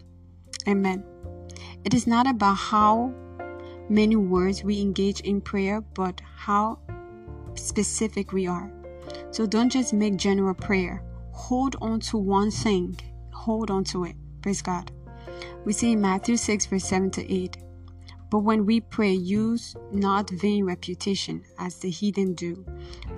Amen. 0.68 1.04
It 1.84 1.94
is 1.94 2.06
not 2.06 2.28
about 2.28 2.54
how 2.54 3.12
many 3.88 4.16
words 4.16 4.64
we 4.64 4.80
engage 4.80 5.20
in 5.20 5.40
prayer, 5.40 5.80
but 5.80 6.20
how 6.36 6.78
specific 7.54 8.32
we 8.32 8.46
are. 8.46 8.70
So 9.30 9.46
don't 9.46 9.70
just 9.70 9.92
make 9.92 10.16
general 10.16 10.54
prayer. 10.54 11.02
Hold 11.32 11.76
on 11.80 12.00
to 12.00 12.18
one 12.18 12.50
thing. 12.50 12.98
Hold 13.32 13.70
on 13.70 13.84
to 13.84 14.04
it. 14.04 14.16
Praise 14.42 14.62
God. 14.62 14.90
We 15.64 15.72
see 15.72 15.92
in 15.92 16.00
Matthew 16.00 16.36
6, 16.36 16.66
verse 16.66 16.84
7 16.84 17.10
to 17.12 17.32
8. 17.32 17.56
But 18.30 18.40
when 18.40 18.66
we 18.66 18.80
pray, 18.80 19.12
use 19.12 19.76
not 19.92 20.30
vain 20.30 20.64
reputation 20.64 21.44
as 21.58 21.76
the 21.76 21.90
heathen 21.90 22.34
do, 22.34 22.64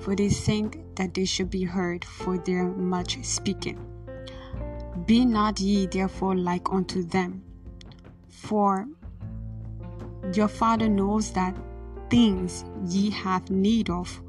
for 0.00 0.14
they 0.14 0.28
think 0.28 0.78
that 0.96 1.14
they 1.14 1.24
should 1.24 1.50
be 1.50 1.64
heard 1.64 2.04
for 2.04 2.38
their 2.38 2.64
much 2.64 3.24
speaking. 3.24 3.78
Be 5.06 5.24
not 5.24 5.60
ye 5.60 5.86
therefore 5.86 6.36
like 6.36 6.70
unto 6.70 7.02
them, 7.02 7.42
for 8.28 8.86
your 10.34 10.48
Father 10.48 10.88
knows 10.88 11.30
that 11.32 11.56
things 12.10 12.64
ye 12.86 13.10
have 13.10 13.50
need 13.50 13.88
of 13.88 14.20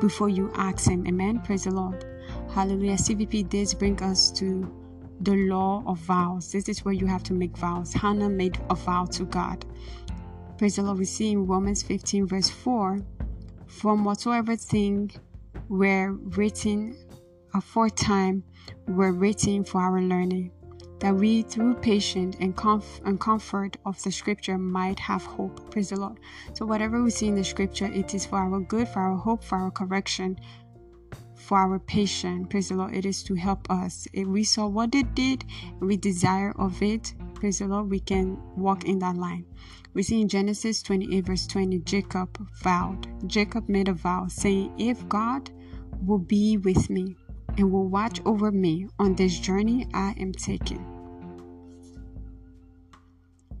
before 0.00 0.28
you 0.28 0.52
ask 0.54 0.88
Him. 0.88 1.06
Amen. 1.06 1.40
Praise 1.40 1.64
the 1.64 1.70
Lord. 1.70 2.04
Hallelujah. 2.50 2.94
CVP 2.96 3.50
this 3.50 3.74
bring 3.74 4.02
us 4.02 4.30
to 4.32 4.70
the 5.20 5.34
law 5.34 5.82
of 5.86 5.98
vows. 5.98 6.52
This 6.52 6.68
is 6.68 6.84
where 6.84 6.94
you 6.94 7.06
have 7.06 7.22
to 7.24 7.32
make 7.32 7.56
vows. 7.56 7.92
Hannah 7.92 8.28
made 8.28 8.58
a 8.70 8.74
vow 8.74 9.04
to 9.06 9.24
God. 9.24 9.64
Praise 10.58 10.76
the 10.76 10.82
Lord. 10.82 10.98
We 10.98 11.04
see 11.04 11.32
in 11.32 11.46
Romans 11.46 11.82
15, 11.82 12.26
verse 12.26 12.50
4 12.50 13.00
From 13.66 14.04
whatsoever 14.04 14.56
thing 14.56 15.10
were 15.68 16.12
written 16.12 16.96
aforetime 17.56 18.44
were 18.86 19.12
written 19.12 19.64
for 19.64 19.80
our 19.80 20.00
learning, 20.00 20.50
that 21.00 21.14
we 21.14 21.42
through 21.42 21.74
patience 21.74 22.36
and, 22.40 22.56
comf- 22.56 23.04
and 23.04 23.20
comfort 23.20 23.76
of 23.84 24.02
the 24.02 24.10
scripture 24.10 24.58
might 24.58 24.98
have 24.98 25.22
hope. 25.24 25.70
Praise 25.70 25.90
the 25.90 26.00
Lord. 26.00 26.18
So, 26.54 26.64
whatever 26.66 27.02
we 27.02 27.10
see 27.10 27.28
in 27.28 27.34
the 27.34 27.44
scripture, 27.44 27.86
it 27.86 28.14
is 28.14 28.26
for 28.26 28.38
our 28.38 28.60
good, 28.60 28.88
for 28.88 29.00
our 29.00 29.16
hope, 29.16 29.44
for 29.44 29.58
our 29.58 29.70
correction, 29.70 30.38
for 31.34 31.58
our 31.58 31.78
patience. 31.78 32.46
Praise 32.50 32.70
the 32.70 32.76
Lord. 32.76 32.94
It 32.94 33.06
is 33.06 33.22
to 33.24 33.34
help 33.34 33.70
us. 33.70 34.08
If 34.12 34.26
we 34.26 34.42
saw 34.44 34.66
what 34.66 34.94
it 34.94 35.14
did, 35.14 35.44
we 35.80 35.96
desire 35.96 36.52
of 36.58 36.82
it, 36.82 37.14
praise 37.34 37.58
the 37.58 37.66
Lord, 37.66 37.90
we 37.90 38.00
can 38.00 38.38
walk 38.56 38.84
in 38.84 38.98
that 39.00 39.16
line. 39.16 39.44
We 39.94 40.02
see 40.02 40.20
in 40.20 40.28
Genesis 40.28 40.82
28, 40.82 41.24
verse 41.24 41.46
20, 41.46 41.78
Jacob 41.80 42.38
vowed. 42.62 43.06
Jacob 43.28 43.68
made 43.68 43.88
a 43.88 43.94
vow 43.94 44.26
saying, 44.28 44.74
If 44.78 45.08
God 45.08 45.50
will 46.04 46.18
be 46.18 46.58
with 46.58 46.90
me, 46.90 47.16
and 47.56 47.72
will 47.72 47.88
watch 47.88 48.20
over 48.24 48.52
me 48.52 48.86
on 48.98 49.14
this 49.14 49.38
journey 49.38 49.86
I 49.94 50.14
am 50.18 50.32
taking, 50.32 50.84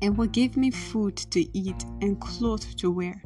and 0.02 0.16
will 0.16 0.26
give 0.26 0.56
me 0.56 0.70
food 0.70 1.16
to 1.16 1.58
eat 1.58 1.84
and 2.02 2.20
clothes 2.20 2.74
to 2.76 2.90
wear, 2.90 3.22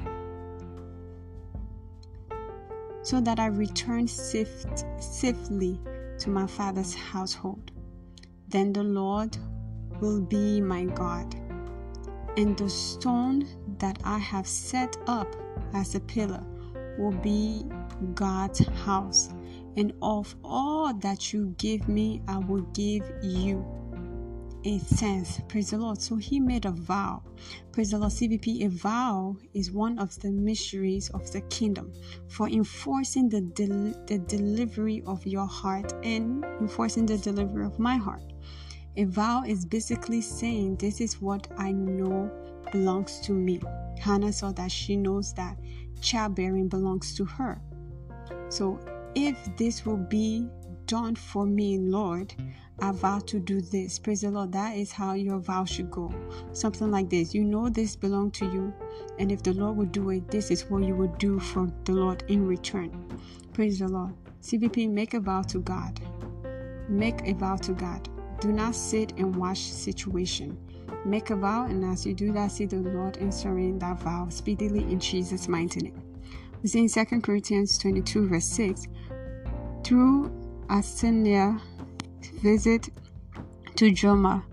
so 3.03 3.21
that 3.21 3.41
I 3.41 3.47
return 3.47 4.07
safe, 4.07 4.65
safely 5.01 5.81
to 6.19 6.31
my 6.31 6.47
father's 6.47 6.95
household. 6.95 7.73
Then 8.49 8.73
the 8.73 8.83
Lord 8.83 9.37
will 10.01 10.21
be 10.21 10.61
my 10.61 10.85
God, 10.85 11.35
and 12.37 12.57
the 12.57 12.69
stone 12.69 13.47
that 13.79 13.99
I 14.05 14.19
have 14.19 14.47
set 14.47 14.97
up 15.07 15.35
as 15.75 15.95
a 15.95 16.01
pillar 16.01 16.45
will 16.99 17.13
be 17.13 17.65
God's 18.15 18.67
house 18.85 19.31
and 19.77 19.93
of 20.03 20.35
all 20.45 20.93
that 20.95 21.33
you 21.33 21.55
give 21.59 21.89
me, 21.89 22.23
I 22.29 22.39
will 22.39 22.63
give 22.73 23.11
you 23.23 23.65
a 24.65 24.79
sense. 24.79 25.41
Praise 25.49 25.71
the 25.71 25.79
Lord. 25.79 26.01
So 26.01 26.17
he 26.17 26.39
made 26.39 26.67
a 26.67 26.71
vow. 26.71 27.23
Praise 27.73 27.93
the 27.93 27.99
Lord. 27.99 28.13
CVP, 28.13 28.67
a 28.67 28.69
vow 28.69 29.37
is 29.55 29.71
one 29.71 29.99
of 29.99 30.19
the 30.21 30.31
mysteries 30.31 31.09
of 31.11 31.31
the 31.33 31.41
kingdom 31.43 31.93
for 32.29 32.49
enforcing 32.49 33.29
the, 33.29 33.41
del- 33.41 33.95
the 34.07 34.19
delivery 34.19 35.03
of 35.07 35.27
your 35.27 35.47
heart 35.47 35.93
and 36.05 36.45
enforcing 36.61 37.07
the 37.07 37.17
delivery 37.19 37.65
of 37.65 37.79
my 37.79 37.97
heart. 37.97 38.23
A 38.97 39.05
vow 39.05 39.45
is 39.47 39.65
basically 39.65 40.21
saying, 40.21 40.77
This 40.77 41.01
is 41.01 41.21
what 41.21 41.47
I 41.57 41.73
know 41.73 42.31
belongs 42.73 43.21
to 43.21 43.33
me. 43.33 43.61
Hannah 43.99 44.33
saw 44.33 44.53
that 44.53 44.71
she 44.71 44.97
knows 44.97 45.33
that 45.35 45.57
childbearing 46.01 46.69
belongs 46.69 47.15
to 47.15 47.25
her. 47.25 47.63
So 48.49 48.81
if 49.15 49.37
this 49.57 49.85
will 49.85 49.97
be 49.97 50.49
done 50.87 51.15
for 51.15 51.47
me, 51.47 51.79
Lord, 51.79 52.35
I 52.81 52.93
vow 52.93 53.19
to 53.21 53.39
do 53.39 53.61
this. 53.61 53.99
Praise 53.99 54.23
the 54.23 54.31
Lord. 54.31 54.53
That 54.53 54.77
is 54.77 54.91
how 54.91 55.13
your 55.15 55.39
vow 55.39 55.65
should 55.65 55.91
go. 55.91 56.13
Something 56.53 56.91
like 56.91 57.11
this. 57.11 57.35
You 57.35 57.45
know 57.45 57.69
this 57.69 57.95
belong 57.95 58.31
to 58.33 58.47
you, 58.47 58.73
and 59.19 59.31
if 59.31 59.43
the 59.43 59.53
Lord 59.53 59.77
will 59.77 59.87
do 59.87 60.11
it, 60.11 60.29
this 60.31 60.51
is 60.51 60.69
what 60.71 60.83
you 60.83 60.95
will 60.95 61.15
do 61.19 61.39
for 61.39 61.71
the 61.85 61.93
Lord 61.93 62.25
in 62.29 62.47
return. 62.47 62.91
Praise 63.53 63.79
the 63.79 63.89
Lord. 63.89 64.15
CVP, 64.43 64.91
make 64.91 65.15
a 65.15 65.21
vow 65.21 65.43
to 65.43 65.59
God. 65.59 66.01
Make 66.89 67.21
a 67.25 67.35
vow 67.35 67.57
to 67.57 67.73
God. 67.73 68.09
Do 68.41 68.51
not 68.53 68.75
sit 68.75 69.13
and 69.19 69.37
watch 69.37 69.59
situation. 69.59 70.59
Make 71.05 71.31
a 71.31 71.37
vow, 71.37 71.67
and 71.67 71.85
as 71.85 72.07
you 72.07 72.15
do 72.15 72.33
that, 72.33 72.51
see 72.51 72.65
the 72.65 72.77
Lord 72.77 73.19
answering 73.19 73.79
that 73.79 74.01
vow 74.01 74.29
speedily 74.31 74.81
in 74.81 74.99
Jesus' 74.99 75.47
mighty 75.47 75.81
name. 75.81 76.10
See 76.65 76.81
in 76.81 76.89
2 76.89 77.21
Corinthians 77.23 77.79
22, 77.79 78.29
verse 78.29 78.45
6 78.45 78.87
through 79.83 80.31
Athenia's 80.69 81.61
visit 82.43 82.91
to 83.77 83.91
Joram, 83.91 84.45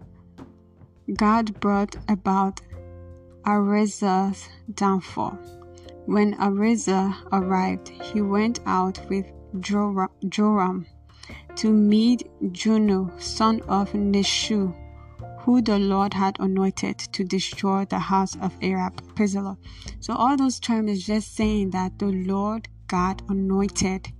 God 1.15 1.59
brought 1.59 1.97
about 2.07 2.61
Areza's 3.45 4.47
downfall. 4.73 5.37
When 6.05 6.35
Areza 6.35 7.13
arrived, 7.33 7.89
he 7.89 8.21
went 8.21 8.61
out 8.65 8.99
with 9.09 9.25
Joram 9.59 10.85
to 11.57 11.73
meet 11.73 12.29
Juno, 12.53 13.11
son 13.19 13.61
of 13.67 13.91
Nishu, 13.91 14.73
who 15.47 15.61
the 15.61 15.79
Lord 15.79 16.13
had 16.13 16.35
anointed 16.41 16.97
to 17.13 17.23
destroy 17.23 17.85
the 17.85 17.99
house 17.99 18.35
of 18.41 18.53
Ahab. 18.61 19.15
Praise 19.15 19.31
the 19.31 19.41
Lord. 19.41 19.57
So 20.01 20.13
all 20.13 20.35
those 20.35 20.59
terms 20.59 20.91
is 20.91 21.05
just 21.05 21.35
saying 21.37 21.69
that 21.69 21.97
the 21.99 22.07
Lord 22.07 22.67
God 22.87 23.23
anointed 23.29 24.11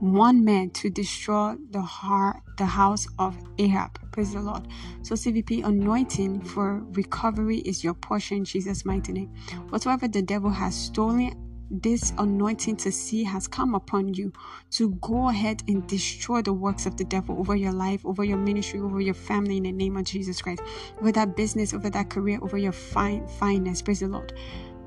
one 0.00 0.42
man 0.46 0.70
to 0.70 0.88
destroy 0.88 1.56
the 1.68 1.82
heart, 1.82 2.38
the 2.56 2.64
house 2.64 3.06
of 3.18 3.36
Ahab. 3.58 3.98
Praise 4.10 4.32
the 4.32 4.40
Lord. 4.40 4.66
So 5.02 5.14
CVP 5.16 5.66
anointing 5.66 6.40
for 6.40 6.82
recovery 6.92 7.58
is 7.58 7.84
your 7.84 7.92
portion 7.92 8.42
Jesus' 8.42 8.86
mighty 8.86 9.12
name. 9.12 9.28
Whatsoever 9.68 10.08
the 10.08 10.22
devil 10.22 10.48
has 10.48 10.74
stolen, 10.74 11.34
this 11.70 12.12
anointing 12.18 12.76
to 12.76 12.92
see 12.92 13.24
has 13.24 13.46
come 13.46 13.74
upon 13.74 14.14
you 14.14 14.32
to 14.70 14.90
go 15.00 15.28
ahead 15.28 15.62
and 15.68 15.86
destroy 15.86 16.42
the 16.42 16.52
works 16.52 16.86
of 16.86 16.96
the 16.96 17.04
devil 17.04 17.38
over 17.38 17.54
your 17.54 17.72
life, 17.72 18.04
over 18.04 18.24
your 18.24 18.38
ministry, 18.38 18.80
over 18.80 19.00
your 19.00 19.14
family 19.14 19.58
in 19.58 19.64
the 19.64 19.72
name 19.72 19.96
of 19.96 20.04
Jesus 20.04 20.40
Christ, 20.40 20.62
over 21.00 21.12
that 21.12 21.36
business, 21.36 21.74
over 21.74 21.90
that 21.90 22.10
career, 22.10 22.38
over 22.42 22.58
your 22.58 22.72
fine 22.72 23.26
finance. 23.26 23.82
Praise 23.82 24.00
the 24.00 24.08
Lord 24.08 24.32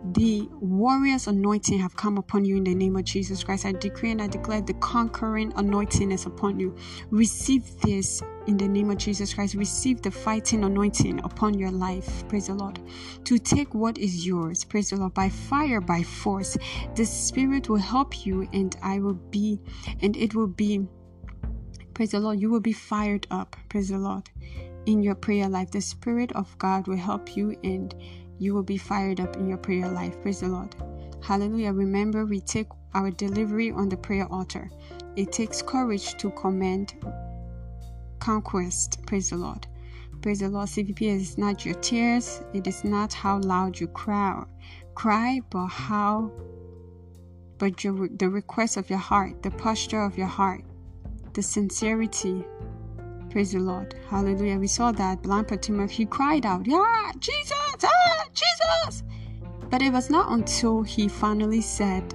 the 0.03 0.47
warrior's 0.53 1.27
anointing 1.27 1.79
have 1.79 1.95
come 1.95 2.17
upon 2.17 2.43
you 2.43 2.57
in 2.57 2.63
the 2.63 2.73
name 2.73 2.95
of 2.95 3.03
Jesus 3.03 3.43
Christ. 3.43 3.65
I 3.65 3.71
decree 3.73 4.11
and 4.11 4.21
I 4.21 4.27
declare 4.27 4.61
the 4.61 4.73
conquering 4.75 5.53
anointing 5.55 6.11
is 6.11 6.25
upon 6.25 6.59
you. 6.59 6.75
Receive 7.11 7.79
this 7.81 8.23
in 8.47 8.57
the 8.57 8.67
name 8.67 8.89
of 8.89 8.97
Jesus 8.97 9.33
Christ. 9.33 9.53
Receive 9.53 10.01
the 10.01 10.09
fighting 10.09 10.63
anointing 10.63 11.19
upon 11.23 11.53
your 11.53 11.71
life. 11.71 12.27
Praise 12.27 12.47
the 12.47 12.55
Lord. 12.55 12.79
To 13.25 13.37
take 13.37 13.75
what 13.75 13.97
is 13.99 14.25
yours. 14.25 14.63
Praise 14.63 14.89
the 14.89 14.97
Lord. 14.97 15.13
By 15.13 15.29
fire, 15.29 15.79
by 15.79 16.01
force. 16.01 16.57
The 16.95 17.05
Spirit 17.05 17.69
will 17.69 17.77
help 17.77 18.25
you, 18.25 18.47
and 18.53 18.75
I 18.81 18.99
will 18.99 19.13
be, 19.13 19.59
and 20.01 20.17
it 20.17 20.33
will 20.33 20.47
be. 20.47 20.87
Praise 21.93 22.11
the 22.11 22.19
Lord. 22.19 22.39
You 22.39 22.49
will 22.49 22.59
be 22.59 22.73
fired 22.73 23.27
up. 23.29 23.55
Praise 23.69 23.89
the 23.89 23.99
Lord. 23.99 24.29
In 24.87 25.03
your 25.03 25.13
prayer 25.13 25.47
life, 25.47 25.69
the 25.69 25.81
Spirit 25.81 26.31
of 26.31 26.57
God 26.57 26.87
will 26.87 26.97
help 26.97 27.35
you, 27.35 27.55
and 27.63 27.93
you 28.41 28.55
will 28.55 28.63
be 28.63 28.77
fired 28.77 29.19
up 29.19 29.35
in 29.37 29.47
your 29.47 29.59
prayer 29.59 29.87
life. 29.87 30.19
Praise 30.23 30.39
the 30.39 30.47
Lord. 30.47 30.75
Hallelujah. 31.21 31.73
Remember, 31.73 32.25
we 32.25 32.41
take 32.41 32.65
our 32.95 33.11
delivery 33.11 33.69
on 33.69 33.87
the 33.87 33.97
prayer 33.97 34.27
altar. 34.31 34.67
It 35.15 35.31
takes 35.31 35.61
courage 35.61 36.17
to 36.17 36.31
command 36.31 36.95
conquest. 38.17 39.05
Praise 39.05 39.29
the 39.29 39.37
Lord. 39.37 39.67
Praise 40.23 40.39
the 40.39 40.49
Lord. 40.49 40.69
CVP 40.69 41.03
is 41.03 41.37
not 41.37 41.65
your 41.65 41.75
tears. 41.75 42.41
It 42.51 42.65
is 42.65 42.83
not 42.83 43.13
how 43.13 43.37
loud 43.41 43.79
you 43.79 43.87
cry, 43.87 44.43
cry, 44.95 45.41
but 45.51 45.67
how, 45.67 46.31
but 47.59 47.83
your, 47.83 48.07
the 48.07 48.27
request 48.27 48.75
of 48.75 48.89
your 48.89 48.99
heart, 48.99 49.43
the 49.43 49.51
posture 49.51 50.01
of 50.01 50.17
your 50.17 50.25
heart, 50.25 50.63
the 51.33 51.43
sincerity. 51.43 52.43
Praise 53.31 53.53
the 53.53 53.59
Lord. 53.59 53.95
Hallelujah. 54.09 54.59
We 54.59 54.67
saw 54.67 54.91
that 54.91 55.21
blind 55.21 55.47
Bartimaeus, 55.47 55.91
he 55.91 56.05
cried 56.05 56.45
out, 56.45 56.67
Yeah, 56.67 57.11
Jesus, 57.19 57.53
ah, 57.83 58.25
Jesus. 58.33 59.03
But 59.69 59.81
it 59.81 59.93
was 59.93 60.09
not 60.09 60.31
until 60.31 60.83
he 60.83 61.07
finally 61.07 61.61
said, 61.61 62.13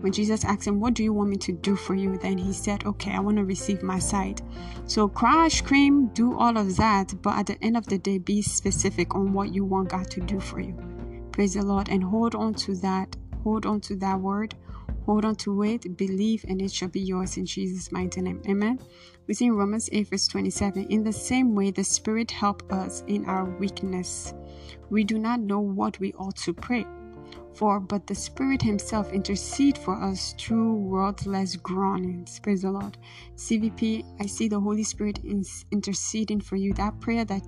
when 0.00 0.12
Jesus 0.12 0.44
asked 0.44 0.66
him, 0.66 0.80
What 0.80 0.94
do 0.94 1.02
you 1.02 1.12
want 1.12 1.30
me 1.30 1.36
to 1.36 1.52
do 1.52 1.76
for 1.76 1.94
you? 1.94 2.18
Then 2.18 2.36
he 2.36 2.52
said, 2.52 2.84
Okay, 2.84 3.12
I 3.12 3.20
want 3.20 3.36
to 3.38 3.44
receive 3.44 3.82
my 3.82 3.98
sight. 3.98 4.42
So 4.86 5.08
cry, 5.08 5.48
scream, 5.48 6.08
do 6.08 6.36
all 6.36 6.56
of 6.56 6.76
that, 6.76 7.14
but 7.22 7.38
at 7.38 7.46
the 7.46 7.62
end 7.64 7.76
of 7.76 7.86
the 7.86 7.98
day, 7.98 8.18
be 8.18 8.42
specific 8.42 9.14
on 9.14 9.32
what 9.32 9.54
you 9.54 9.64
want 9.64 9.90
God 9.90 10.10
to 10.10 10.20
do 10.20 10.40
for 10.40 10.60
you. 10.60 10.76
Praise 11.32 11.54
the 11.54 11.62
Lord 11.62 11.88
and 11.88 12.02
hold 12.02 12.34
on 12.34 12.54
to 12.54 12.74
that. 12.76 13.16
Hold 13.44 13.66
on 13.66 13.80
to 13.82 13.96
that 13.96 14.20
word. 14.20 14.54
Hold 15.06 15.24
on 15.24 15.36
to 15.36 15.62
it, 15.62 15.96
believe, 15.96 16.44
and 16.48 16.60
it 16.60 16.72
shall 16.72 16.88
be 16.88 17.00
yours 17.00 17.36
in 17.36 17.46
Jesus' 17.46 17.92
mighty 17.92 18.20
name. 18.20 18.42
Amen. 18.48 18.80
We 19.26 19.34
see 19.34 19.50
Romans 19.50 19.88
8, 19.92 20.08
verse 20.08 20.28
27 20.28 20.84
In 20.84 21.02
the 21.02 21.12
same 21.12 21.54
way, 21.54 21.70
the 21.70 21.84
Spirit 21.84 22.30
help 22.30 22.70
us 22.72 23.02
in 23.06 23.24
our 23.26 23.44
weakness. 23.44 24.34
We 24.90 25.04
do 25.04 25.18
not 25.18 25.40
know 25.40 25.60
what 25.60 25.98
we 25.98 26.12
ought 26.14 26.36
to 26.36 26.54
pray 26.54 26.86
for 27.56 27.80
but 27.80 28.06
the 28.06 28.14
Spirit 28.14 28.62
Himself 28.62 29.12
intercede 29.12 29.78
for 29.78 29.94
us 29.94 30.34
through 30.38 30.74
wordless 30.74 31.56
groanings. 31.56 32.38
Praise 32.40 32.62
the 32.62 32.70
Lord. 32.70 32.98
CVP, 33.36 34.04
I 34.20 34.26
see 34.26 34.48
the 34.48 34.60
Holy 34.60 34.82
Spirit 34.82 35.20
is 35.24 35.64
interceding 35.72 36.40
for 36.40 36.56
you. 36.56 36.74
That 36.74 37.00
prayer 37.00 37.24
that 37.24 37.42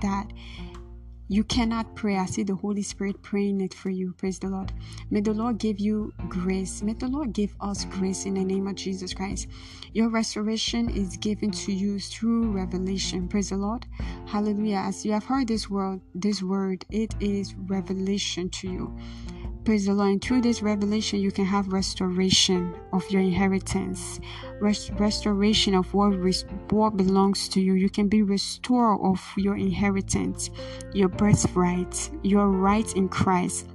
that 0.00 0.32
you 1.28 1.42
cannot 1.44 1.94
pray. 1.96 2.16
I 2.16 2.26
see 2.26 2.44
the 2.44 2.54
Holy 2.54 2.82
Spirit 2.82 3.22
praying 3.22 3.60
it 3.60 3.74
for 3.74 3.90
you. 3.90 4.12
Praise 4.12 4.38
the 4.38 4.48
Lord. 4.48 4.72
May 5.10 5.20
the 5.20 5.32
Lord 5.32 5.58
give 5.58 5.80
you 5.80 6.12
grace. 6.28 6.82
May 6.82 6.92
the 6.92 7.08
Lord 7.08 7.32
give 7.32 7.54
us 7.60 7.84
grace 7.84 8.26
in 8.26 8.34
the 8.34 8.44
name 8.44 8.68
of 8.68 8.76
Jesus 8.76 9.12
Christ. 9.12 9.48
Your 9.92 10.08
restoration 10.08 10.88
is 10.88 11.16
given 11.16 11.50
to 11.50 11.72
you 11.72 11.98
through 11.98 12.52
revelation. 12.52 13.28
Praise 13.28 13.50
the 13.50 13.56
Lord. 13.56 13.86
Hallelujah. 14.26 14.82
As 14.86 15.04
you 15.04 15.12
have 15.12 15.24
heard 15.24 15.48
this 15.48 15.68
word, 15.68 16.00
this 16.14 16.42
word, 16.42 16.84
it 16.90 17.14
is 17.20 17.54
revelation 17.56 18.48
to 18.50 18.68
you. 18.68 18.96
Praise 19.66 19.86
the 19.86 19.94
Lord. 19.94 20.10
And 20.12 20.22
through 20.22 20.42
this 20.42 20.62
revelation, 20.62 21.18
you 21.18 21.32
can 21.32 21.44
have 21.44 21.72
restoration 21.72 22.72
of 22.92 23.10
your 23.10 23.20
inheritance, 23.20 24.20
Rest- 24.60 24.92
restoration 24.92 25.74
of 25.74 25.92
what, 25.92 26.16
res- 26.16 26.44
what 26.70 26.96
belongs 26.96 27.48
to 27.48 27.60
you. 27.60 27.74
You 27.74 27.90
can 27.90 28.08
be 28.08 28.22
restored 28.22 29.00
of 29.02 29.20
your 29.36 29.56
inheritance, 29.56 30.50
your 30.94 31.08
birthright, 31.08 32.10
your 32.22 32.48
rights 32.48 32.94
in 32.94 33.08
Christ. 33.08 33.66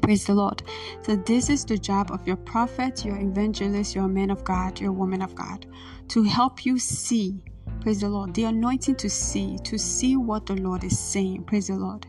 Praise 0.00 0.24
the 0.26 0.34
Lord. 0.34 0.62
So, 1.02 1.16
this 1.16 1.50
is 1.50 1.66
the 1.66 1.76
job 1.76 2.10
of 2.10 2.26
your 2.26 2.36
prophet, 2.36 3.04
your 3.04 3.18
evangelist, 3.20 3.94
your 3.94 4.08
man 4.08 4.30
of 4.30 4.44
God, 4.44 4.80
your 4.80 4.92
woman 4.92 5.20
of 5.20 5.34
God, 5.34 5.66
to 6.08 6.22
help 6.22 6.64
you 6.64 6.78
see. 6.78 7.44
Praise 7.82 8.00
the 8.00 8.08
Lord. 8.08 8.34
The 8.34 8.44
anointing 8.44 8.96
to 8.96 9.10
see, 9.10 9.58
to 9.64 9.78
see 9.78 10.16
what 10.16 10.46
the 10.46 10.56
Lord 10.56 10.84
is 10.84 10.98
saying. 10.98 11.44
Praise 11.44 11.66
the 11.68 11.76
Lord. 11.76 12.06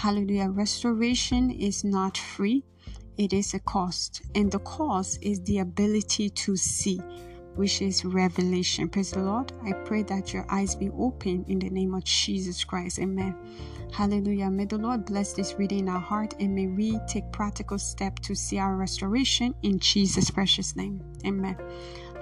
Hallelujah. 0.00 0.48
Restoration 0.48 1.50
is 1.50 1.84
not 1.84 2.16
free, 2.16 2.64
it 3.18 3.34
is 3.34 3.52
a 3.52 3.58
cost. 3.58 4.22
And 4.34 4.50
the 4.50 4.60
cost 4.60 5.18
is 5.20 5.42
the 5.42 5.58
ability 5.58 6.30
to 6.30 6.56
see, 6.56 7.02
which 7.54 7.82
is 7.82 8.02
revelation. 8.06 8.88
Praise 8.88 9.10
the 9.10 9.20
Lord. 9.20 9.52
I 9.62 9.74
pray 9.84 10.02
that 10.04 10.32
your 10.32 10.46
eyes 10.48 10.74
be 10.74 10.88
open 10.98 11.44
in 11.48 11.58
the 11.58 11.68
name 11.68 11.92
of 11.92 12.04
Jesus 12.04 12.64
Christ. 12.64 12.98
Amen. 12.98 13.36
Hallelujah. 13.92 14.48
May 14.48 14.64
the 14.64 14.78
Lord 14.78 15.04
bless 15.04 15.34
this 15.34 15.56
reading 15.58 15.80
in 15.80 15.88
our 15.90 16.00
heart 16.00 16.32
and 16.40 16.54
may 16.54 16.66
we 16.66 16.98
take 17.06 17.30
practical 17.30 17.78
steps 17.78 18.26
to 18.26 18.34
see 18.34 18.58
our 18.58 18.76
restoration 18.76 19.54
in 19.62 19.78
Jesus' 19.80 20.30
precious 20.30 20.76
name. 20.76 21.02
Amen. 21.26 21.58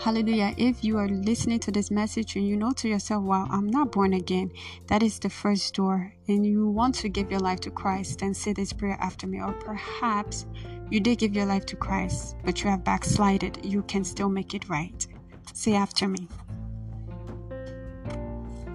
Hallelujah. 0.01 0.55
If 0.57 0.85
you 0.85 0.97
are 0.97 1.09
listening 1.09 1.59
to 1.61 1.73
this 1.73 1.91
message 1.91 2.37
and 2.37 2.47
you 2.47 2.57
know 2.57 2.71
to 2.73 2.89
yourself, 2.89 3.25
wow, 3.25 3.49
I'm 3.51 3.67
not 3.67 3.91
born 3.91 4.13
again, 4.13 4.53
that 4.87 5.03
is 5.03 5.19
the 5.19 5.29
first 5.29 5.75
door, 5.75 6.15
and 6.29 6.47
you 6.47 6.69
want 6.69 6.95
to 6.97 7.09
give 7.09 7.33
your 7.33 7.41
life 7.41 7.59
to 7.63 7.71
Christ, 7.73 8.21
then 8.21 8.33
say 8.33 8.53
this 8.53 8.73
prayer 8.73 8.97
after 9.01 9.27
me. 9.27 9.41
Or 9.41 9.53
perhaps 9.55 10.47
you 10.89 11.01
did 11.01 11.19
give 11.19 11.35
your 11.35 11.47
life 11.47 11.67
to 11.67 11.77
Christ, 11.77 12.37
but 12.45 12.63
you 12.63 12.71
have 12.71 12.85
backslided, 12.85 13.59
you 13.65 13.83
can 13.83 14.05
still 14.05 14.29
make 14.29 14.55
it 14.55 14.69
right. 14.69 15.05
Say 15.53 15.75
after 15.75 16.07
me. 16.07 16.29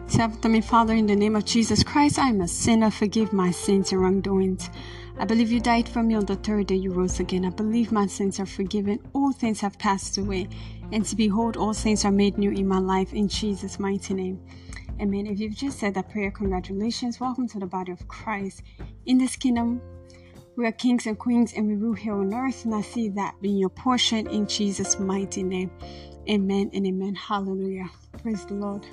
Say 0.08 0.22
after 0.22 0.50
me, 0.50 0.60
Father, 0.60 0.94
in 0.94 1.08
the 1.08 1.16
name 1.16 1.38
of 1.38 1.46
Jesus 1.46 1.84
Christ, 1.84 2.20
I 2.20 2.28
am 2.30 2.42
a 2.42 2.48
sinner. 2.48 2.92
Forgive 2.92 3.32
my 3.32 3.50
sins 3.50 3.94
and 3.94 4.02
wrongdoings. 4.02 4.70
I 5.18 5.26
believe 5.26 5.52
you 5.52 5.60
died 5.60 5.88
for 5.88 6.04
me 6.04 6.16
on 6.16 6.26
the 6.26 6.36
third 6.36 6.68
day 6.68 6.76
you 6.76 6.92
rose 6.92 7.20
again. 7.20 7.46
I 7.46 7.50
believe 7.50 7.92
my 7.92 8.08
sins 8.08 8.40
are 8.40 8.46
forgiven. 8.46 9.00
All 9.14 9.32
things 9.32 9.60
have 9.62 9.78
passed 9.80 10.18
away. 10.18 10.50
And 10.94 11.04
to 11.08 11.16
behold, 11.16 11.58
all 11.58 11.74
things 11.74 12.06
are 12.06 12.12
made 12.12 12.38
new 12.38 12.52
in 12.52 12.68
my 12.68 12.78
life 12.78 13.14
in 13.14 13.28
Jesus' 13.28 13.80
mighty 13.80 14.14
name. 14.14 14.40
Amen. 15.02 15.26
If 15.26 15.40
you've 15.40 15.56
just 15.56 15.80
said 15.80 15.96
that 15.96 16.12
prayer, 16.12 16.30
congratulations. 16.30 17.20
Welcome 17.20 17.48
to 17.48 17.60
the 17.60 17.66
body 17.66 17.92
of 17.92 18.08
Christ. 18.08 18.62
In 19.08 19.18
this 19.18 19.36
kingdom, 19.36 19.82
we 20.56 20.68
are 20.68 20.72
kings 20.72 21.08
and 21.08 21.18
queens 21.18 21.54
and 21.54 21.66
we 21.66 21.74
rule 21.74 21.96
here 21.96 22.14
on 22.14 22.32
earth. 22.32 22.66
And 22.66 22.76
I 22.76 22.82
see 22.82 23.10
that 23.10 23.34
being 23.42 23.58
your 23.58 23.70
portion 23.70 24.28
in 24.28 24.46
Jesus' 24.46 25.00
mighty 25.00 25.42
name. 25.42 25.72
Amen 26.30 26.70
and 26.76 26.86
amen. 26.86 27.16
Hallelujah. 27.16 27.90
Praise 28.22 28.46
the 28.46 28.54
Lord. 28.54 28.86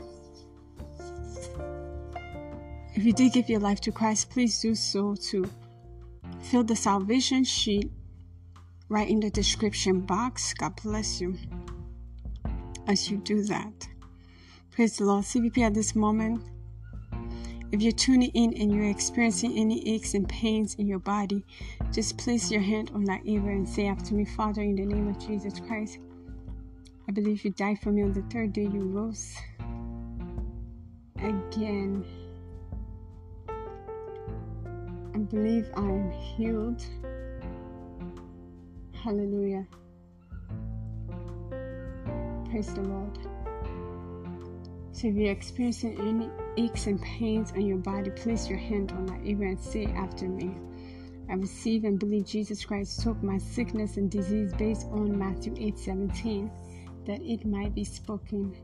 If 2.95 3.05
you 3.05 3.13
did 3.13 3.35
give 3.35 3.51
your 3.51 3.61
life 3.61 3.83
to 3.83 3.93
Christ, 3.93 4.31
please 4.31 4.59
do 4.59 4.75
so 4.75 5.15
too 5.15 5.51
Fill 6.41 6.65
the 6.65 6.77
salvation 6.77 7.45
sheet 7.45 7.93
right 8.89 9.09
in 9.09 9.21
the 9.21 9.31
description 9.31 10.01
box. 10.01 10.55
God 10.55 10.81
bless 10.83 11.21
you 11.21 11.37
as 12.87 13.11
you 13.11 13.19
do 13.19 13.43
that. 13.45 13.89
Praise 14.71 14.97
the 14.97 15.05
Lord. 15.05 15.25
CVP 15.25 15.59
at 15.59 15.75
this 15.75 15.95
moment. 15.95 16.43
If 17.73 17.83
you're 17.83 17.93
tuning 17.93 18.31
in 18.35 18.55
and 18.55 18.73
you're 18.73 18.91
experiencing 18.91 19.57
any 19.57 19.89
aches 19.95 20.15
and 20.15 20.29
pains 20.29 20.75
in 20.75 20.89
your 20.89 20.99
body, 20.99 21.45
just 21.93 22.19
place 22.19 22.51
your 22.51 22.61
hand 22.61 22.91
on 22.95 23.05
that 23.05 23.21
ear 23.25 23.49
and 23.51 23.69
say 23.69 23.87
after 23.87 24.15
me, 24.15 24.25
Father, 24.25 24.63
in 24.63 24.75
the 24.75 24.85
name 24.85 25.09
of 25.09 25.19
Jesus 25.19 25.61
Christ, 25.61 25.99
I 27.09 27.13
believe 27.13 27.45
you 27.45 27.51
died 27.51 27.79
for 27.81 27.93
me 27.93 28.03
on 28.03 28.13
the 28.13 28.23
third 28.23 28.53
day 28.53 28.63
you 28.63 28.81
rose 28.81 29.37
again. 31.17 32.05
I 35.15 35.19
believe 35.19 35.71
I 35.77 35.81
am 35.81 36.11
healed. 36.11 36.83
Hallelujah. 38.95 39.67
Praise 42.51 42.75
the 42.75 42.83
Lord. 42.83 43.17
So 44.91 45.07
if 45.07 45.15
you're 45.15 45.31
experiencing 45.31 46.01
any 46.01 46.29
aches 46.57 46.87
and 46.87 47.01
pains 47.01 47.53
on 47.53 47.65
your 47.65 47.79
body, 47.79 48.11
place 48.11 48.49
your 48.49 48.59
hand 48.59 48.91
on 48.93 49.07
that 49.07 49.21
area 49.21 49.51
and 49.51 49.61
say 49.61 49.87
after 49.87 50.29
me. 50.29 50.51
I 51.31 51.35
receive 51.35 51.85
and 51.85 51.97
believe 51.97 52.27
Jesus 52.27 52.65
Christ 52.65 53.03
took 53.03 53.23
my 53.23 53.39
sickness 53.39 53.99
and 53.99 54.11
disease 54.11 54.53
based 54.55 54.89
on 54.89 55.17
Matthew 55.17 55.55
8 55.57 55.79
17, 55.79 56.51
that 57.07 57.23
it 57.23 57.47
might 57.47 57.73
be 57.73 57.85
spoken 57.85 58.57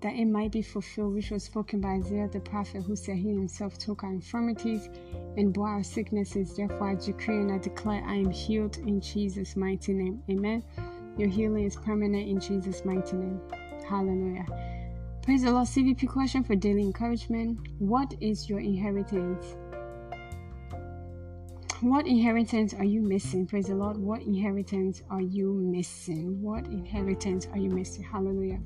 that 0.00 0.14
it 0.14 0.26
might 0.26 0.52
be 0.52 0.62
fulfilled, 0.62 1.14
which 1.14 1.30
was 1.30 1.42
spoken 1.42 1.80
by 1.80 1.88
Isaiah 1.88 2.28
the 2.28 2.40
prophet, 2.40 2.82
who 2.84 2.94
said, 2.94 3.16
He 3.16 3.30
himself 3.30 3.78
took 3.78 4.04
our 4.04 4.12
infirmities 4.12 4.88
and 5.36 5.52
bore 5.52 5.68
our 5.68 5.82
sicknesses. 5.82 6.56
Therefore, 6.56 6.90
I 6.90 6.94
decree 6.94 7.38
and 7.38 7.52
I 7.52 7.58
declare 7.58 8.02
I 8.06 8.14
am 8.14 8.30
healed 8.30 8.76
in 8.78 9.00
Jesus' 9.00 9.56
mighty 9.56 9.92
name. 9.92 10.22
Amen. 10.30 10.62
Your 11.18 11.28
healing 11.28 11.64
is 11.64 11.74
permanent 11.74 12.28
in 12.28 12.38
Jesus' 12.38 12.84
mighty 12.84 13.16
name. 13.16 13.40
Hallelujah. 13.88 14.46
Praise 15.22 15.42
the 15.42 15.50
Lord. 15.50 15.66
CVP 15.66 16.08
question 16.08 16.44
for 16.44 16.54
daily 16.54 16.82
encouragement 16.82 17.58
What 17.80 18.14
is 18.20 18.48
your 18.48 18.60
inheritance? 18.60 19.56
What 21.80 22.06
inheritance 22.06 22.72
are 22.72 22.84
you 22.84 23.02
missing? 23.02 23.46
Praise 23.46 23.66
the 23.66 23.74
Lord. 23.74 23.96
What 23.96 24.22
inheritance 24.22 25.02
are 25.10 25.20
you 25.20 25.52
missing? 25.52 26.40
What 26.40 26.66
inheritance 26.66 27.48
are 27.52 27.58
you 27.58 27.70
missing? 27.70 28.04
Hallelujah. 28.04 28.60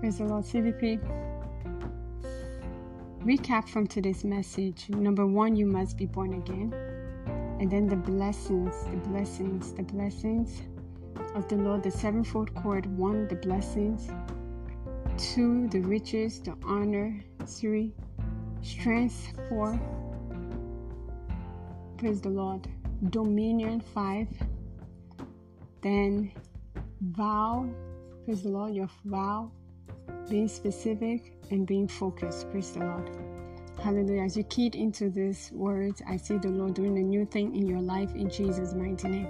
Praise 0.00 0.18
the 0.18 0.24
Lord. 0.24 0.44
CVP. 0.44 1.00
Recap 3.24 3.66
from 3.66 3.86
today's 3.86 4.24
message. 4.24 4.90
Number 4.90 5.26
one, 5.26 5.56
you 5.56 5.66
must 5.66 5.96
be 5.96 6.06
born 6.06 6.34
again. 6.34 6.89
And 7.60 7.70
then 7.70 7.86
the 7.86 7.96
blessings, 7.96 8.74
the 8.84 8.96
blessings, 8.96 9.72
the 9.74 9.82
blessings 9.82 10.62
of 11.34 11.46
the 11.48 11.56
Lord, 11.56 11.82
the 11.82 11.90
sevenfold 11.90 12.54
cord. 12.54 12.86
One, 12.96 13.28
the 13.28 13.34
blessings. 13.34 14.08
Two, 15.18 15.68
the 15.68 15.80
riches, 15.80 16.40
the 16.40 16.56
honor. 16.64 17.20
Three, 17.46 17.92
strength. 18.62 19.34
Four, 19.50 19.78
praise 21.98 22.22
the 22.22 22.30
Lord. 22.30 22.66
Dominion. 23.10 23.80
Five, 23.80 24.28
then 25.82 26.32
vow. 27.02 27.68
Praise 28.24 28.42
the 28.42 28.48
Lord, 28.48 28.74
your 28.74 28.88
vow 29.04 29.52
being 30.30 30.48
specific 30.48 31.34
and 31.50 31.66
being 31.66 31.88
focused. 31.88 32.50
Praise 32.50 32.72
the 32.72 32.80
Lord. 32.80 33.29
Hallelujah. 33.82 34.22
As 34.24 34.36
you 34.36 34.44
keyed 34.44 34.74
into 34.74 35.08
these 35.08 35.50
words, 35.52 36.02
I 36.06 36.18
see 36.18 36.36
the 36.36 36.48
Lord 36.48 36.74
doing 36.74 36.98
a 36.98 37.02
new 37.02 37.24
thing 37.24 37.56
in 37.56 37.66
your 37.66 37.80
life 37.80 38.14
in 38.14 38.28
Jesus' 38.28 38.74
mighty 38.74 39.08
name. 39.08 39.28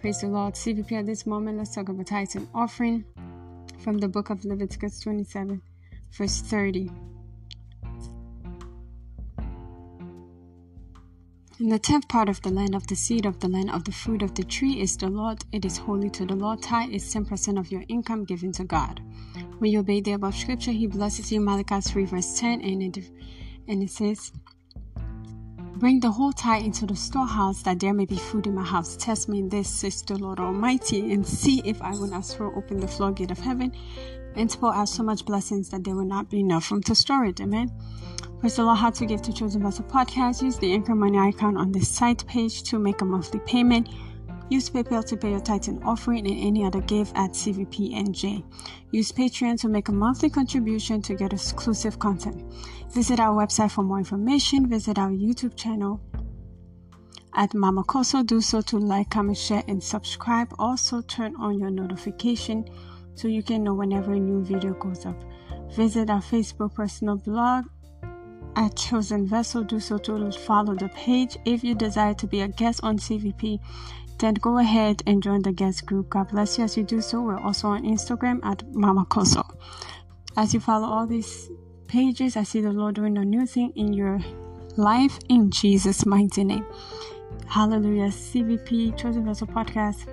Praise 0.00 0.22
the 0.22 0.28
Lord. 0.28 0.54
CVP 0.54 0.92
at 0.92 1.06
this 1.06 1.26
moment, 1.26 1.58
let's 1.58 1.74
talk 1.74 1.90
about 1.90 2.06
tithes 2.06 2.34
and 2.34 2.48
offering 2.54 3.04
from 3.78 3.98
the 3.98 4.08
book 4.08 4.30
of 4.30 4.44
Leviticus 4.44 5.00
27, 5.00 5.60
verse 6.12 6.40
30. 6.40 6.90
In 11.60 11.68
the 11.68 11.78
tenth 11.78 12.08
part 12.08 12.28
of 12.28 12.40
the 12.40 12.50
land, 12.50 12.74
of 12.74 12.86
the 12.86 12.96
seed 12.96 13.26
of 13.26 13.38
the 13.40 13.48
land, 13.48 13.70
of 13.70 13.84
the 13.84 13.92
fruit 13.92 14.22
of 14.22 14.34
the 14.34 14.44
tree 14.44 14.80
is 14.80 14.96
the 14.96 15.08
Lord. 15.08 15.44
It 15.52 15.64
is 15.64 15.76
holy 15.76 16.10
to 16.10 16.24
the 16.24 16.34
Lord. 16.34 16.62
Tithe 16.62 16.90
is 16.90 17.14
10% 17.14 17.58
of 17.58 17.70
your 17.70 17.84
income 17.88 18.24
given 18.24 18.50
to 18.52 18.64
God. 18.64 19.00
When 19.58 19.70
you 19.70 19.80
obey 19.80 20.00
the 20.00 20.12
above 20.12 20.34
scripture, 20.34 20.72
He 20.72 20.86
blesses 20.86 21.30
you. 21.30 21.40
Malachi 21.40 21.80
3, 21.80 22.06
verse 22.06 22.40
10, 22.40 22.62
and 22.62 22.96
it, 22.96 23.10
and 23.68 23.82
it 23.82 23.90
says, 23.90 24.32
Bring 25.76 26.00
the 26.00 26.10
whole 26.10 26.32
tithe 26.32 26.64
into 26.64 26.86
the 26.86 26.96
storehouse, 26.96 27.62
that 27.62 27.80
there 27.80 27.92
may 27.92 28.06
be 28.06 28.16
food 28.16 28.46
in 28.46 28.54
my 28.54 28.64
house. 28.64 28.96
Test 28.96 29.28
me 29.28 29.40
in 29.40 29.48
this, 29.48 29.68
says 29.68 30.02
the 30.02 30.16
Lord 30.16 30.38
Almighty, 30.38 31.12
and 31.12 31.26
see 31.26 31.60
if 31.64 31.82
I 31.82 31.90
will 31.90 32.06
not 32.06 32.24
throw 32.24 32.54
open 32.54 32.78
the 32.78 32.88
floodgate 32.88 33.30
of 33.30 33.38
heaven 33.38 33.72
and 34.36 34.50
pour 34.50 34.74
out 34.74 34.88
so 34.88 35.02
much 35.02 35.24
blessings 35.24 35.70
that 35.70 35.84
there 35.84 35.94
will 35.94 36.04
not 36.04 36.30
be 36.30 36.40
enough 36.40 36.70
room 36.70 36.82
to 36.84 36.94
store 36.94 37.24
it. 37.24 37.40
Amen. 37.40 37.70
Praise 38.40 38.56
the 38.56 38.64
Lord, 38.64 38.78
how 38.78 38.90
to 38.90 39.06
give 39.06 39.22
to 39.22 39.32
Chosen 39.32 39.62
Vessel 39.62 39.84
Podcast. 39.84 40.42
Use 40.42 40.58
the 40.58 40.72
Anchor 40.72 40.94
Money 40.94 41.18
icon 41.18 41.56
on 41.56 41.72
the 41.72 41.80
site 41.80 42.26
page 42.26 42.62
to 42.64 42.78
make 42.78 43.00
a 43.00 43.04
monthly 43.04 43.40
payment. 43.40 43.88
Use 44.50 44.68
PayPal 44.68 45.04
to 45.06 45.16
pay 45.16 45.30
your 45.30 45.40
Titan 45.40 45.82
offering 45.84 46.26
and 46.26 46.38
any 46.38 46.64
other 46.64 46.82
gift 46.82 47.12
at 47.16 47.30
CVPNJ. 47.30 48.44
Use 48.90 49.10
Patreon 49.10 49.58
to 49.60 49.68
make 49.68 49.88
a 49.88 49.92
monthly 49.92 50.28
contribution 50.28 51.00
to 51.02 51.14
get 51.14 51.32
exclusive 51.32 51.98
content. 51.98 52.42
Visit 52.92 53.20
our 53.20 53.34
website 53.34 53.70
for 53.70 53.82
more 53.82 53.98
information. 53.98 54.68
Visit 54.68 54.98
our 54.98 55.10
YouTube 55.10 55.56
channel 55.56 56.00
at 57.34 57.54
Mama 57.54 57.84
Kosso. 57.84 58.24
Do 58.24 58.40
so 58.40 58.60
to 58.60 58.78
like, 58.78 59.10
comment, 59.10 59.38
share, 59.38 59.64
and 59.66 59.82
subscribe. 59.82 60.54
Also, 60.58 61.00
turn 61.00 61.34
on 61.36 61.58
your 61.58 61.70
notification 61.70 62.66
so 63.14 63.28
you 63.28 63.42
can 63.42 63.64
know 63.64 63.74
whenever 63.74 64.12
a 64.12 64.20
new 64.20 64.44
video 64.44 64.74
goes 64.74 65.06
up. 65.06 65.16
Visit 65.74 66.10
our 66.10 66.20
Facebook 66.20 66.74
personal 66.74 67.16
blog 67.16 67.64
at 68.56 68.76
Chosen 68.76 69.26
Vessel. 69.26 69.64
Do 69.64 69.80
so 69.80 69.98
to 69.98 70.30
follow 70.32 70.74
the 70.74 70.88
page. 70.90 71.36
If 71.44 71.64
you 71.64 71.74
desire 71.74 72.14
to 72.14 72.26
be 72.26 72.40
a 72.40 72.48
guest 72.48 72.80
on 72.82 72.98
CVP, 72.98 73.58
then 74.18 74.34
go 74.34 74.58
ahead 74.58 75.02
and 75.06 75.22
join 75.22 75.42
the 75.42 75.52
guest 75.52 75.86
group. 75.86 76.10
God 76.10 76.28
bless 76.28 76.58
you 76.58 76.64
as 76.64 76.76
you 76.76 76.82
do 76.82 77.00
so. 77.00 77.20
We're 77.20 77.40
also 77.40 77.68
on 77.68 77.84
Instagram 77.84 78.44
at 78.44 78.62
Mama 78.74 79.04
Kosso. 79.06 79.44
As 80.36 80.54
you 80.54 80.60
follow 80.60 80.88
all 80.88 81.06
these 81.06 81.50
pages, 81.86 82.36
I 82.36 82.42
see 82.42 82.60
the 82.60 82.72
Lord 82.72 82.94
doing 82.96 83.16
a 83.18 83.24
new 83.24 83.46
thing 83.46 83.72
in 83.76 83.92
your 83.92 84.20
life 84.76 85.18
in 85.28 85.50
Jesus' 85.50 86.06
mighty 86.06 86.44
name. 86.44 86.66
Hallelujah. 87.46 88.08
CVP 88.08 88.96
Chosen 88.96 89.24
Vessel 89.24 89.46
Podcast 89.46 90.06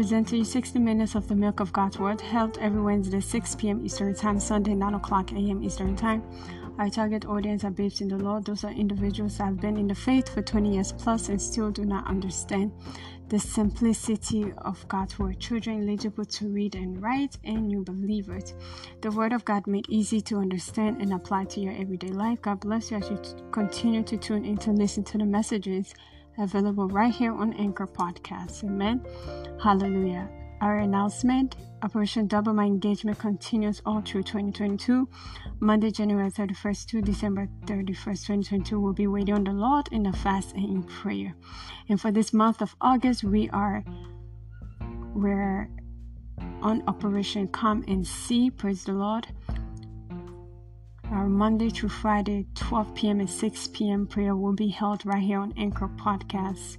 present 0.00 0.28
to 0.28 0.38
you 0.38 0.44
60 0.44 0.78
minutes 0.78 1.14
of 1.14 1.28
the 1.28 1.34
milk 1.34 1.60
of 1.60 1.74
God's 1.74 1.98
Word, 1.98 2.22
held 2.22 2.56
every 2.56 2.80
Wednesday, 2.80 3.20
6 3.20 3.54
p.m. 3.56 3.84
Eastern 3.84 4.14
Time, 4.14 4.40
Sunday, 4.40 4.74
9 4.74 4.94
o'clock 4.94 5.30
a.m. 5.32 5.62
Eastern 5.62 5.94
Time. 5.94 6.22
Our 6.80 6.88
target 6.88 7.26
audience 7.26 7.62
are 7.64 7.70
babes 7.70 8.00
in 8.00 8.08
the 8.08 8.16
Lord. 8.16 8.46
Those 8.46 8.64
are 8.64 8.70
individuals 8.70 9.36
that 9.36 9.44
have 9.44 9.60
been 9.60 9.76
in 9.76 9.86
the 9.86 9.94
faith 9.94 10.32
for 10.32 10.40
20 10.40 10.72
years 10.72 10.92
plus 10.92 11.28
and 11.28 11.40
still 11.40 11.70
do 11.70 11.84
not 11.84 12.06
understand 12.06 12.72
the 13.28 13.38
simplicity 13.38 14.50
of 14.56 14.88
God's 14.88 15.18
Word. 15.18 15.38
Children 15.38 15.82
eligible 15.82 16.24
to 16.24 16.48
read 16.48 16.74
and 16.74 17.02
write, 17.02 17.36
and 17.44 17.68
new 17.68 17.84
believers. 17.84 18.54
The 19.02 19.10
Word 19.10 19.34
of 19.34 19.44
God 19.44 19.66
made 19.66 19.84
easy 19.90 20.22
to 20.22 20.38
understand 20.38 21.02
and 21.02 21.12
apply 21.12 21.44
to 21.44 21.60
your 21.60 21.74
everyday 21.74 22.12
life. 22.12 22.40
God 22.40 22.60
bless 22.60 22.90
you 22.90 22.96
as 22.96 23.10
you 23.10 23.20
continue 23.52 24.02
to 24.02 24.16
tune 24.16 24.46
in 24.46 24.56
to 24.56 24.70
listen 24.70 25.04
to 25.04 25.18
the 25.18 25.26
messages 25.26 25.92
available 26.38 26.88
right 26.88 27.12
here 27.12 27.34
on 27.34 27.52
Anchor 27.52 27.86
Podcast. 27.86 28.64
Amen. 28.64 29.04
Hallelujah. 29.62 30.30
Our 30.60 30.76
announcement 30.78 31.56
Operation 31.82 32.26
Double 32.26 32.52
My 32.52 32.66
Engagement 32.66 33.18
continues 33.18 33.80
all 33.86 34.02
through 34.02 34.24
2022. 34.24 35.08
Monday, 35.60 35.90
January 35.90 36.30
31st 36.30 36.86
to 36.88 37.00
December 37.00 37.48
31st, 37.64 38.26
2022, 38.26 38.78
we'll 38.78 38.92
be 38.92 39.06
waiting 39.06 39.34
on 39.34 39.44
the 39.44 39.52
Lord 39.52 39.88
in 39.90 40.04
a 40.04 40.12
fast 40.12 40.54
and 40.54 40.64
in 40.64 40.82
prayer. 40.82 41.34
And 41.88 41.98
for 41.98 42.12
this 42.12 42.34
month 42.34 42.60
of 42.60 42.76
August, 42.82 43.24
we 43.24 43.48
are 43.50 43.82
we're 45.14 45.70
on 46.60 46.82
Operation 46.86 47.48
Come 47.48 47.82
and 47.88 48.06
See. 48.06 48.50
Praise 48.50 48.84
the 48.84 48.92
Lord. 48.92 49.26
Our 51.10 51.28
Monday 51.28 51.70
through 51.70 51.88
Friday, 51.88 52.46
12 52.54 52.94
p.m. 52.94 53.20
and 53.20 53.30
6 53.30 53.66
p.m. 53.68 54.06
prayer 54.06 54.36
will 54.36 54.52
be 54.52 54.68
held 54.68 55.06
right 55.06 55.22
here 55.22 55.40
on 55.40 55.54
Anchor 55.56 55.88
Podcast. 55.96 56.76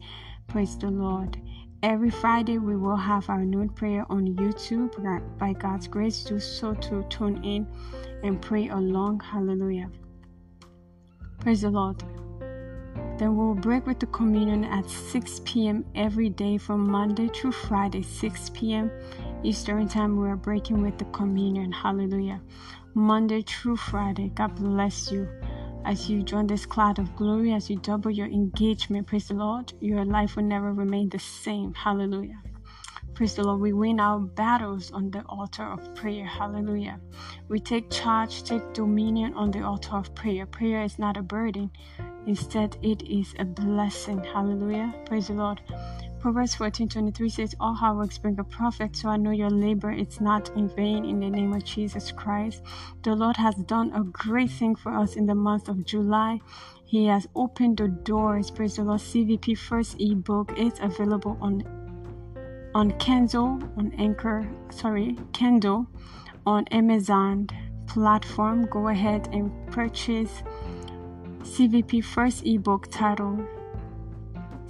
Praise 0.47 0.77
the 0.77 0.91
Lord. 0.91 1.41
Every 1.83 2.11
Friday, 2.11 2.59
we 2.59 2.75
will 2.75 2.95
have 2.95 3.27
our 3.27 3.43
noon 3.43 3.69
prayer 3.69 4.05
on 4.07 4.35
YouTube. 4.35 4.91
By 5.39 5.53
God's 5.53 5.87
grace, 5.87 6.23
do 6.23 6.39
so 6.39 6.75
to 6.75 7.03
tune 7.09 7.43
in 7.43 7.65
and 8.21 8.39
pray 8.39 8.69
along. 8.69 9.21
Hallelujah. 9.21 9.89
Praise 11.39 11.61
the 11.61 11.71
Lord. 11.71 12.03
Then 13.17 13.35
we'll 13.35 13.55
break 13.55 13.87
with 13.87 13.99
the 13.99 14.05
communion 14.05 14.63
at 14.63 14.87
6 14.87 15.41
p.m. 15.43 15.83
every 15.95 16.29
day 16.29 16.59
from 16.59 16.87
Monday 16.87 17.29
through 17.29 17.53
Friday, 17.53 18.03
6 18.03 18.51
p.m. 18.51 18.91
Eastern 19.41 19.87
Time. 19.87 20.21
We 20.21 20.29
are 20.29 20.35
breaking 20.35 20.83
with 20.83 20.99
the 20.99 21.05
communion. 21.05 21.71
Hallelujah. 21.71 22.41
Monday 22.93 23.41
through 23.41 23.77
Friday. 23.77 24.29
God 24.35 24.53
bless 24.53 25.11
you 25.11 25.27
as 25.85 26.09
you 26.09 26.23
join 26.23 26.47
this 26.47 26.65
cloud 26.65 26.99
of 26.99 27.15
glory, 27.15 27.53
as 27.53 27.69
you 27.69 27.77
double 27.77 28.11
your 28.11 28.27
engagement. 28.27 29.07
Praise 29.07 29.27
the 29.27 29.33
Lord. 29.33 29.73
Your 29.79 30.05
life 30.05 30.35
will 30.35 30.43
never 30.43 30.73
remain 30.73 31.09
the 31.09 31.19
same. 31.19 31.73
Hallelujah. 31.73 32.41
Praise 33.13 33.35
the 33.35 33.43
Lord. 33.43 33.59
We 33.59 33.73
win 33.73 33.99
our 33.99 34.19
battles 34.19 34.91
on 34.91 35.11
the 35.11 35.21
altar 35.27 35.63
of 35.63 35.93
prayer. 35.95 36.25
Hallelujah. 36.25 36.99
We 37.49 37.59
take 37.59 37.89
charge, 37.89 38.43
take 38.43 38.73
dominion 38.73 39.33
on 39.33 39.51
the 39.51 39.61
altar 39.61 39.97
of 39.97 40.15
prayer. 40.15 40.45
Prayer 40.45 40.83
is 40.83 40.97
not 40.97 41.17
a 41.17 41.21
burden, 41.21 41.71
instead, 42.25 42.77
it 42.81 43.03
is 43.03 43.33
a 43.37 43.45
blessing. 43.45 44.23
Hallelujah. 44.23 44.93
Praise 45.05 45.27
the 45.27 45.33
Lord. 45.33 45.61
Proverbs 46.21 46.55
14:23 46.55 47.31
says, 47.31 47.55
All 47.59 47.73
hard 47.73 47.97
works 47.97 48.19
bring 48.19 48.39
a 48.39 48.43
profit, 48.43 48.95
so 48.95 49.09
I 49.09 49.17
know 49.17 49.31
your 49.31 49.49
labor 49.49 49.91
is 49.91 50.21
not 50.21 50.49
in 50.55 50.69
vain 50.69 51.03
in 51.03 51.19
the 51.19 51.31
name 51.31 51.51
of 51.51 51.63
Jesus 51.63 52.11
Christ. 52.11 52.61
The 53.01 53.15
Lord 53.15 53.37
has 53.37 53.55
done 53.55 53.91
a 53.95 54.03
great 54.03 54.51
thing 54.51 54.75
for 54.75 54.93
us 54.93 55.15
in 55.15 55.25
the 55.25 55.33
month 55.33 55.67
of 55.67 55.83
July. 55.83 56.39
He 56.85 57.07
has 57.07 57.27
opened 57.35 57.77
the 57.77 57.87
doors. 57.87 58.51
Praise 58.51 58.75
the 58.75 58.83
Lord. 58.83 58.99
CVP 58.99 59.57
first 59.57 59.99
ebook 59.99 60.53
is 60.59 60.73
available 60.79 61.39
on 61.41 61.63
on 62.75 62.91
Kindle, 62.99 63.57
on 63.75 63.91
Anchor, 63.97 64.47
sorry, 64.69 65.17
Kindle, 65.33 65.87
on 66.45 66.67
Amazon 66.67 67.47
platform. 67.87 68.67
Go 68.67 68.89
ahead 68.89 69.27
and 69.33 69.49
purchase 69.71 70.43
CVP 71.41 72.05
first 72.05 72.45
ebook 72.45 72.91
titled 72.91 73.39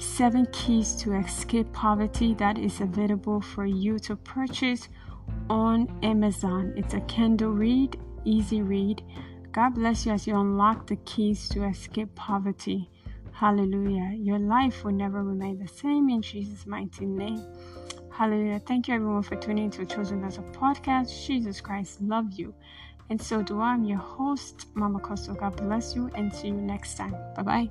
Seven 0.02 0.48
Keys 0.52 0.95
to 0.95 1.14
Escape 1.14 1.72
Poverty 1.73 2.34
that 2.34 2.57
is 2.57 2.82
available 2.82 3.40
for 3.40 3.68
you 3.68 3.99
to 3.99 4.15
purchase 4.15 4.90
on 5.48 5.88
Amazon. 6.02 6.73
It's 6.76 6.95
a 6.95 7.02
Kindle 7.02 7.52
read, 7.52 7.99
easy 8.26 8.64
read. 8.64 9.03
God 9.52 9.76
bless 9.76 10.06
you 10.06 10.11
as 10.11 10.26
you 10.26 10.36
unlock 10.36 10.88
the 10.88 10.95
keys 10.98 11.48
to 11.49 11.65
escape 11.65 12.15
poverty. 12.15 12.90
Hallelujah. 13.32 14.11
Your 14.15 14.40
life 14.40 14.84
will 14.84 14.91
never 14.91 15.23
remain 15.23 15.60
the 15.60 15.68
same 15.68 16.10
in 16.10 16.23
Jesus' 16.23 16.65
mighty 16.65 17.06
name. 17.06 17.45
Hallelujah. 18.11 18.60
Thank 18.60 18.88
you, 18.88 18.95
everyone, 18.95 19.22
for 19.22 19.36
tuning 19.36 19.65
into 19.65 19.86
Chosen 19.86 20.23
as 20.23 20.40
a 20.40 20.41
podcast. 20.41 21.28
Jesus 21.28 21.61
Christ 21.61 22.02
love 22.02 22.34
you. 22.34 22.56
And 23.11 23.22
so 23.22 23.44
do 23.44 23.61
I. 23.61 23.73
I'm 23.73 23.84
your 23.84 23.99
host, 23.99 24.65
Mama 24.73 24.99
Kosso. 24.99 25.38
God 25.38 25.57
bless 25.57 25.95
you 25.95 26.10
and 26.15 26.34
see 26.34 26.48
you 26.48 26.53
next 26.56 26.95
time. 26.95 27.15
Bye 27.36 27.44
bye. 27.44 27.69